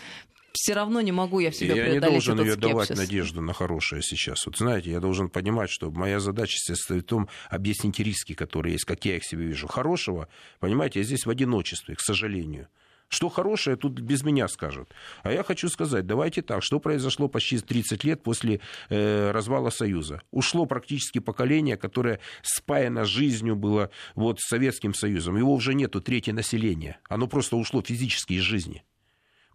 все 0.55 0.73
равно 0.73 1.01
не 1.01 1.11
могу 1.11 1.39
я 1.39 1.51
в 1.51 1.55
себе 1.55 1.75
Я 1.75 1.89
не 1.89 1.99
должен 1.99 2.39
ее 2.39 2.55
давать 2.55 2.89
надежду 2.89 3.41
на 3.41 3.53
хорошее 3.53 4.01
сейчас. 4.01 4.45
Вот 4.45 4.57
знаете, 4.57 4.91
я 4.91 4.99
должен 4.99 5.29
понимать, 5.29 5.69
что 5.69 5.91
моя 5.91 6.19
задача 6.19 6.57
состоит 6.57 7.03
в 7.03 7.07
том, 7.07 7.29
объяснить 7.49 7.99
риски, 7.99 8.33
которые 8.33 8.73
есть, 8.73 8.85
как 8.85 9.05
я 9.05 9.17
их 9.17 9.23
себе 9.23 9.45
вижу. 9.45 9.67
Хорошего, 9.67 10.27
понимаете, 10.59 10.99
я 10.99 11.05
здесь 11.05 11.25
в 11.25 11.29
одиночестве, 11.29 11.95
к 11.95 12.01
сожалению. 12.01 12.67
Что 13.07 13.29
хорошее, 13.29 13.77
тут 13.77 13.99
без 13.99 14.23
меня 14.23 14.47
скажут. 14.47 14.89
А 15.23 15.31
я 15.31 15.43
хочу 15.43 15.69
сказать, 15.69 16.07
давайте 16.07 16.41
так, 16.41 16.63
что 16.63 16.79
произошло 16.79 17.27
почти 17.27 17.59
30 17.59 18.03
лет 18.03 18.23
после 18.23 18.61
э, 18.89 19.31
развала 19.31 19.69
Союза. 19.69 20.21
Ушло 20.31 20.65
практически 20.65 21.19
поколение, 21.19 21.77
которое 21.77 22.19
спаяно 22.41 23.05
жизнью 23.05 23.55
было 23.55 23.91
вот, 24.15 24.39
с 24.39 24.47
Советским 24.47 24.93
Союзом. 24.93 25.37
Его 25.37 25.53
уже 25.53 25.75
нету 25.75 26.01
третье 26.01 26.33
население. 26.33 26.97
Оно 27.07 27.27
просто 27.27 27.57
ушло 27.57 27.81
физически 27.81 28.33
из 28.33 28.41
жизни. 28.41 28.83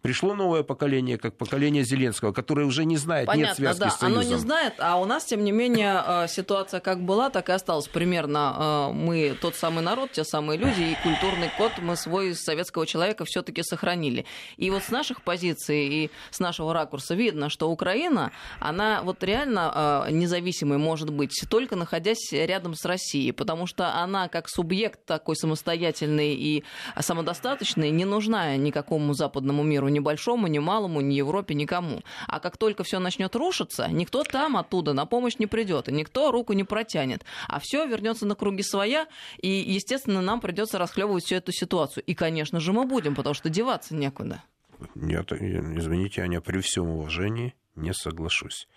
Пришло 0.01 0.33
новое 0.33 0.63
поколение, 0.63 1.19
как 1.19 1.37
поколение 1.37 1.83
Зеленского, 1.83 2.31
которое 2.31 2.65
уже 2.65 2.85
не 2.85 2.97
знает, 2.97 3.27
нет 3.27 3.35
Понятно, 3.35 3.55
связки 3.55 3.79
да, 3.81 3.89
с 3.91 3.99
Союзом. 3.99 4.19
оно 4.19 4.29
не 4.29 4.35
знает, 4.35 4.73
а 4.79 4.99
у 4.99 5.05
нас, 5.05 5.25
тем 5.25 5.43
не 5.43 5.51
менее, 5.51 6.01
э, 6.07 6.27
ситуация 6.27 6.79
как 6.79 7.03
была, 7.03 7.29
так 7.29 7.49
и 7.49 7.51
осталась. 7.51 7.87
Примерно 7.87 8.89
э, 8.89 8.93
мы 8.93 9.37
тот 9.39 9.55
самый 9.55 9.83
народ, 9.83 10.11
те 10.11 10.23
самые 10.23 10.57
люди, 10.57 10.81
и 10.81 10.97
культурный 11.03 11.51
код 11.55 11.73
мы 11.77 11.95
свой 11.95 12.33
советского 12.33 12.87
человека 12.87 13.25
все 13.25 13.43
таки 13.43 13.61
сохранили. 13.61 14.25
И 14.57 14.71
вот 14.71 14.83
с 14.83 14.89
наших 14.89 15.21
позиций 15.21 15.87
и 15.87 16.11
с 16.31 16.39
нашего 16.39 16.73
ракурса 16.73 17.13
видно, 17.13 17.49
что 17.49 17.69
Украина, 17.69 18.31
она 18.59 19.03
вот 19.03 19.23
реально 19.23 20.05
э, 20.07 20.11
независимой 20.11 20.79
может 20.79 21.11
быть, 21.11 21.45
только 21.47 21.75
находясь 21.75 22.31
рядом 22.31 22.73
с 22.73 22.85
Россией, 22.85 23.33
потому 23.33 23.67
что 23.67 23.93
она 23.93 24.29
как 24.29 24.49
субъект 24.49 25.05
такой 25.05 25.35
самостоятельный 25.35 26.33
и 26.33 26.63
самодостаточный 26.99 27.91
не 27.91 28.05
нужна 28.05 28.55
никакому 28.57 29.13
западному 29.13 29.61
миру, 29.61 29.90
ни 29.91 29.99
большому, 29.99 30.47
ни 30.47 30.59
малому, 30.59 31.01
ни 31.01 31.13
Европе, 31.15 31.53
никому. 31.53 32.01
А 32.27 32.39
как 32.39 32.57
только 32.57 32.83
все 32.83 32.99
начнет 32.99 33.35
рушиться, 33.35 33.87
никто 33.89 34.23
там 34.23 34.57
оттуда 34.57 34.93
на 34.93 35.05
помощь 35.05 35.37
не 35.37 35.47
придет, 35.47 35.89
и 35.89 35.91
никто 35.91 36.31
руку 36.31 36.53
не 36.53 36.63
протянет. 36.63 37.23
А 37.47 37.59
все 37.59 37.85
вернется 37.85 38.25
на 38.25 38.35
круги 38.35 38.63
своя, 38.63 39.07
и, 39.37 39.49
естественно, 39.49 40.21
нам 40.21 40.41
придется 40.41 40.77
расхлебывать 40.77 41.25
всю 41.25 41.35
эту 41.35 41.51
ситуацию. 41.51 42.03
И, 42.05 42.13
конечно 42.15 42.59
же, 42.59 42.73
мы 42.73 42.85
будем, 42.85 43.15
потому 43.15 43.33
что 43.33 43.49
деваться 43.49 43.95
некуда. 43.95 44.43
Нет, 44.95 45.31
извините, 45.31 46.21
Аня, 46.21 46.41
при 46.41 46.59
всем 46.59 46.89
уважении 46.89 47.53
не 47.75 47.93
соглашусь. 47.93 48.67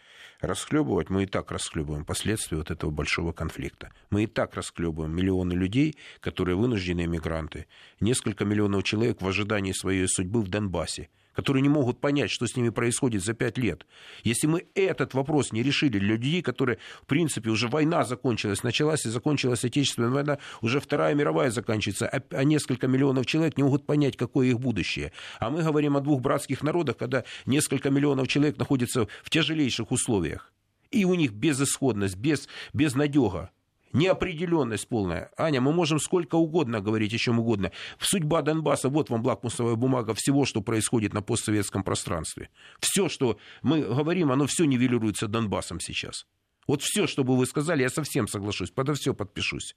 Расхлебывать 0.40 1.10
мы 1.10 1.24
и 1.24 1.26
так 1.26 1.50
расхлебываем 1.50 2.04
последствия 2.04 2.58
вот 2.58 2.70
этого 2.70 2.90
большого 2.90 3.32
конфликта. 3.32 3.92
Мы 4.10 4.24
и 4.24 4.26
так 4.26 4.54
расхлебываем 4.54 5.14
миллионы 5.14 5.52
людей, 5.52 5.96
которые 6.20 6.56
вынужденные 6.56 7.06
мигранты, 7.06 7.66
несколько 8.00 8.44
миллионов 8.44 8.84
человек 8.84 9.22
в 9.22 9.28
ожидании 9.28 9.72
своей 9.72 10.06
судьбы 10.08 10.42
в 10.42 10.48
Донбассе, 10.48 11.08
которые 11.34 11.62
не 11.62 11.68
могут 11.68 12.00
понять, 12.00 12.30
что 12.30 12.46
с 12.46 12.56
ними 12.56 12.70
происходит 12.70 13.22
за 13.22 13.34
пять 13.34 13.58
лет. 13.58 13.86
Если 14.22 14.46
мы 14.46 14.66
этот 14.74 15.14
вопрос 15.14 15.52
не 15.52 15.62
решили 15.62 15.98
для 15.98 16.08
людей, 16.08 16.42
которые, 16.42 16.78
в 17.02 17.06
принципе, 17.06 17.50
уже 17.50 17.68
война 17.68 18.04
закончилась, 18.04 18.62
началась 18.62 19.04
и 19.06 19.10
закончилась 19.10 19.64
Отечественная 19.64 20.10
война, 20.10 20.38
уже 20.60 20.80
Вторая 20.80 21.14
мировая 21.14 21.50
заканчивается, 21.50 22.08
а, 22.08 22.22
а 22.30 22.44
несколько 22.44 22.86
миллионов 22.86 23.26
человек 23.26 23.56
не 23.56 23.62
могут 23.62 23.86
понять, 23.86 24.16
какое 24.16 24.48
их 24.48 24.60
будущее. 24.60 25.12
А 25.40 25.50
мы 25.50 25.62
говорим 25.62 25.96
о 25.96 26.00
двух 26.00 26.20
братских 26.20 26.62
народах, 26.62 26.96
когда 26.96 27.24
несколько 27.46 27.90
миллионов 27.90 28.28
человек 28.28 28.58
находятся 28.58 29.08
в 29.22 29.30
тяжелейших 29.30 29.90
условиях. 29.90 30.52
И 30.90 31.04
у 31.04 31.14
них 31.14 31.32
безысходность, 31.32 32.16
без, 32.16 32.48
безнадега 32.72 33.50
неопределенность 33.94 34.88
полная. 34.88 35.30
Аня, 35.38 35.60
мы 35.62 35.72
можем 35.72 35.98
сколько 35.98 36.34
угодно 36.34 36.80
говорить, 36.80 37.14
о 37.14 37.18
чем 37.18 37.38
угодно. 37.38 37.72
Судьба 37.98 38.42
Донбасса, 38.42 38.90
вот 38.90 39.08
вам 39.08 39.24
лакмусовая 39.24 39.76
бумага 39.76 40.12
всего, 40.14 40.44
что 40.44 40.60
происходит 40.60 41.14
на 41.14 41.22
постсоветском 41.22 41.82
пространстве. 41.82 42.50
Все, 42.80 43.08
что 43.08 43.38
мы 43.62 43.80
говорим, 43.80 44.30
оно 44.30 44.46
все 44.46 44.64
нивелируется 44.64 45.28
Донбассом 45.28 45.80
сейчас. 45.80 46.26
Вот 46.66 46.82
все, 46.82 47.06
что 47.06 47.24
бы 47.24 47.36
вы 47.36 47.46
сказали, 47.46 47.82
я 47.82 47.88
совсем 47.88 48.26
соглашусь, 48.26 48.70
подо 48.70 48.94
все 48.94 49.14
подпишусь. 49.14 49.74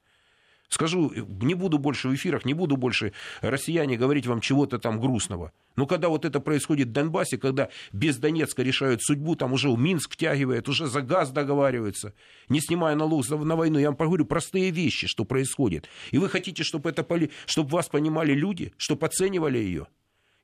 Скажу, 0.70 1.12
не 1.16 1.54
буду 1.54 1.78
больше 1.78 2.10
в 2.10 2.16
эфирах, 2.16 2.44
не 2.44 2.54
буду 2.54 2.76
больше 2.76 3.14
россияне 3.42 3.96
говорить 3.98 4.28
вам 4.28 4.42
чего-то 4.42 4.80
там 4.80 5.00
грустного. 5.00 5.54
Но 5.78 5.86
когда 5.86 6.10
вот 6.10 6.26
это 6.26 6.40
происходит 6.40 6.90
в 6.90 6.92
Донбассе, 6.92 7.38
когда 7.38 7.70
без 7.94 8.18
Донецка 8.18 8.64
решают 8.64 9.02
судьбу, 9.02 9.36
там 9.36 9.54
уже 9.54 9.70
Минск 9.70 10.14
втягивает, 10.14 10.68
уже 10.68 10.88
за 10.88 11.02
газ 11.02 11.32
договариваются, 11.32 12.14
не 12.50 12.60
снимая 12.60 12.96
налог 12.96 13.30
на 13.30 13.56
войну, 13.56 13.80
я 13.80 13.92
вам 13.92 13.96
говорю 13.96 14.26
простые 14.26 14.72
вещи, 14.72 15.08
что 15.08 15.24
происходит. 15.24 15.88
И 16.12 16.18
вы 16.18 16.30
хотите, 16.30 16.64
чтобы, 16.64 16.90
это, 16.90 17.06
чтобы 17.46 17.70
вас 17.70 17.88
понимали 17.88 18.34
люди, 18.34 18.74
чтобы 18.78 19.06
оценивали 19.06 19.60
ее? 19.60 19.88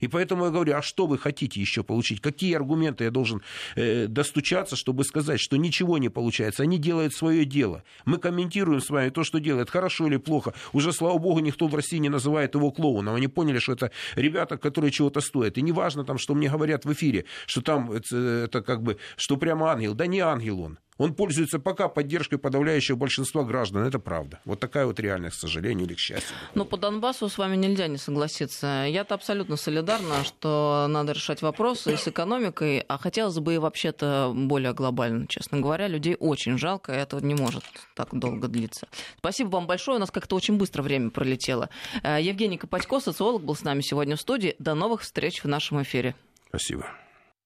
И 0.03 0.07
поэтому 0.09 0.43
я 0.45 0.51
говорю, 0.51 0.75
а 0.75 0.81
что 0.81 1.05
вы 1.07 1.17
хотите 1.17 1.61
еще 1.61 1.81
получить? 1.81 2.19
Какие 2.19 2.55
аргументы 2.55 3.05
я 3.05 3.09
должен 3.09 3.41
э, 3.77 4.07
достучаться, 4.07 4.75
чтобы 4.75 5.05
сказать, 5.05 5.39
что 5.39 5.55
ничего 5.55 5.97
не 5.97 6.09
получается? 6.09 6.63
Они 6.63 6.77
делают 6.77 7.13
свое 7.13 7.45
дело. 7.45 7.83
Мы 8.03 8.17
комментируем 8.17 8.81
с 8.81 8.89
вами 8.89 9.11
то, 9.11 9.23
что 9.23 9.39
делает, 9.39 9.69
хорошо 9.69 10.07
или 10.07 10.17
плохо. 10.17 10.53
Уже, 10.73 10.91
слава 10.91 11.17
богу, 11.19 11.39
никто 11.39 11.67
в 11.67 11.75
России 11.75 11.99
не 11.99 12.09
называет 12.09 12.53
его 12.53 12.69
клоуном. 12.71 13.15
Они 13.15 13.29
поняли, 13.29 13.59
что 13.59 13.71
это 13.71 13.91
ребята, 14.15 14.57
которые 14.57 14.91
чего-то 14.91 15.21
стоят. 15.21 15.57
И 15.57 15.61
неважно, 15.61 16.03
там, 16.03 16.17
что 16.17 16.35
мне 16.35 16.49
говорят 16.49 16.83
в 16.83 16.91
эфире, 16.91 17.23
что 17.45 17.61
там 17.61 17.89
это, 17.89 18.17
это 18.17 18.61
как 18.61 18.83
бы, 18.83 18.97
что 19.15 19.37
прямо 19.37 19.71
ангел. 19.71 19.93
Да 19.93 20.05
не 20.05 20.19
ангел 20.19 20.59
он. 20.59 20.79
Он 20.97 21.13
пользуется 21.13 21.59
пока 21.59 21.87
поддержкой 21.87 22.37
подавляющего 22.37 22.95
большинства 22.95 23.43
граждан. 23.43 23.83
Это 23.83 23.99
правда. 23.99 24.39
Вот 24.45 24.59
такая 24.59 24.85
вот 24.85 24.99
реальность, 24.99 25.37
к 25.37 25.39
сожалению 25.39 25.87
или 25.87 25.95
к 25.95 25.99
счастью. 25.99 26.35
Но 26.53 26.65
по 26.65 26.77
Донбассу 26.77 27.29
с 27.29 27.37
вами 27.37 27.55
нельзя 27.55 27.87
не 27.87 27.97
согласиться. 27.97 28.85
Я-то 28.87 29.15
абсолютно 29.15 29.55
солидарна, 29.55 30.23
что 30.23 30.85
надо 30.89 31.13
решать 31.13 31.41
вопросы 31.41 31.97
с 31.97 32.07
экономикой, 32.07 32.79
а 32.87 32.97
хотелось 32.97 33.39
бы 33.39 33.55
и 33.55 33.57
вообще-то 33.57 34.31
более 34.35 34.73
глобально, 34.73 35.27
честно 35.27 35.59
говоря. 35.59 35.87
Людей 35.87 36.15
очень 36.19 36.57
жалко, 36.57 36.93
и 36.93 36.97
это 36.97 37.17
не 37.23 37.35
может 37.35 37.63
так 37.95 38.09
долго 38.11 38.47
длиться. 38.47 38.87
Спасибо 39.17 39.49
вам 39.49 39.67
большое. 39.67 39.97
У 39.97 39.99
нас 39.99 40.11
как-то 40.11 40.35
очень 40.35 40.57
быстро 40.57 40.83
время 40.83 41.09
пролетело. 41.09 41.69
Евгений 42.03 42.57
Копатько, 42.57 42.99
социолог, 42.99 43.43
был 43.43 43.55
с 43.55 43.63
нами 43.63 43.81
сегодня 43.81 44.15
в 44.15 44.21
студии. 44.21 44.55
До 44.59 44.75
новых 44.75 45.01
встреч 45.01 45.43
в 45.43 45.47
нашем 45.47 45.81
эфире. 45.81 46.15
Спасибо. 46.49 46.87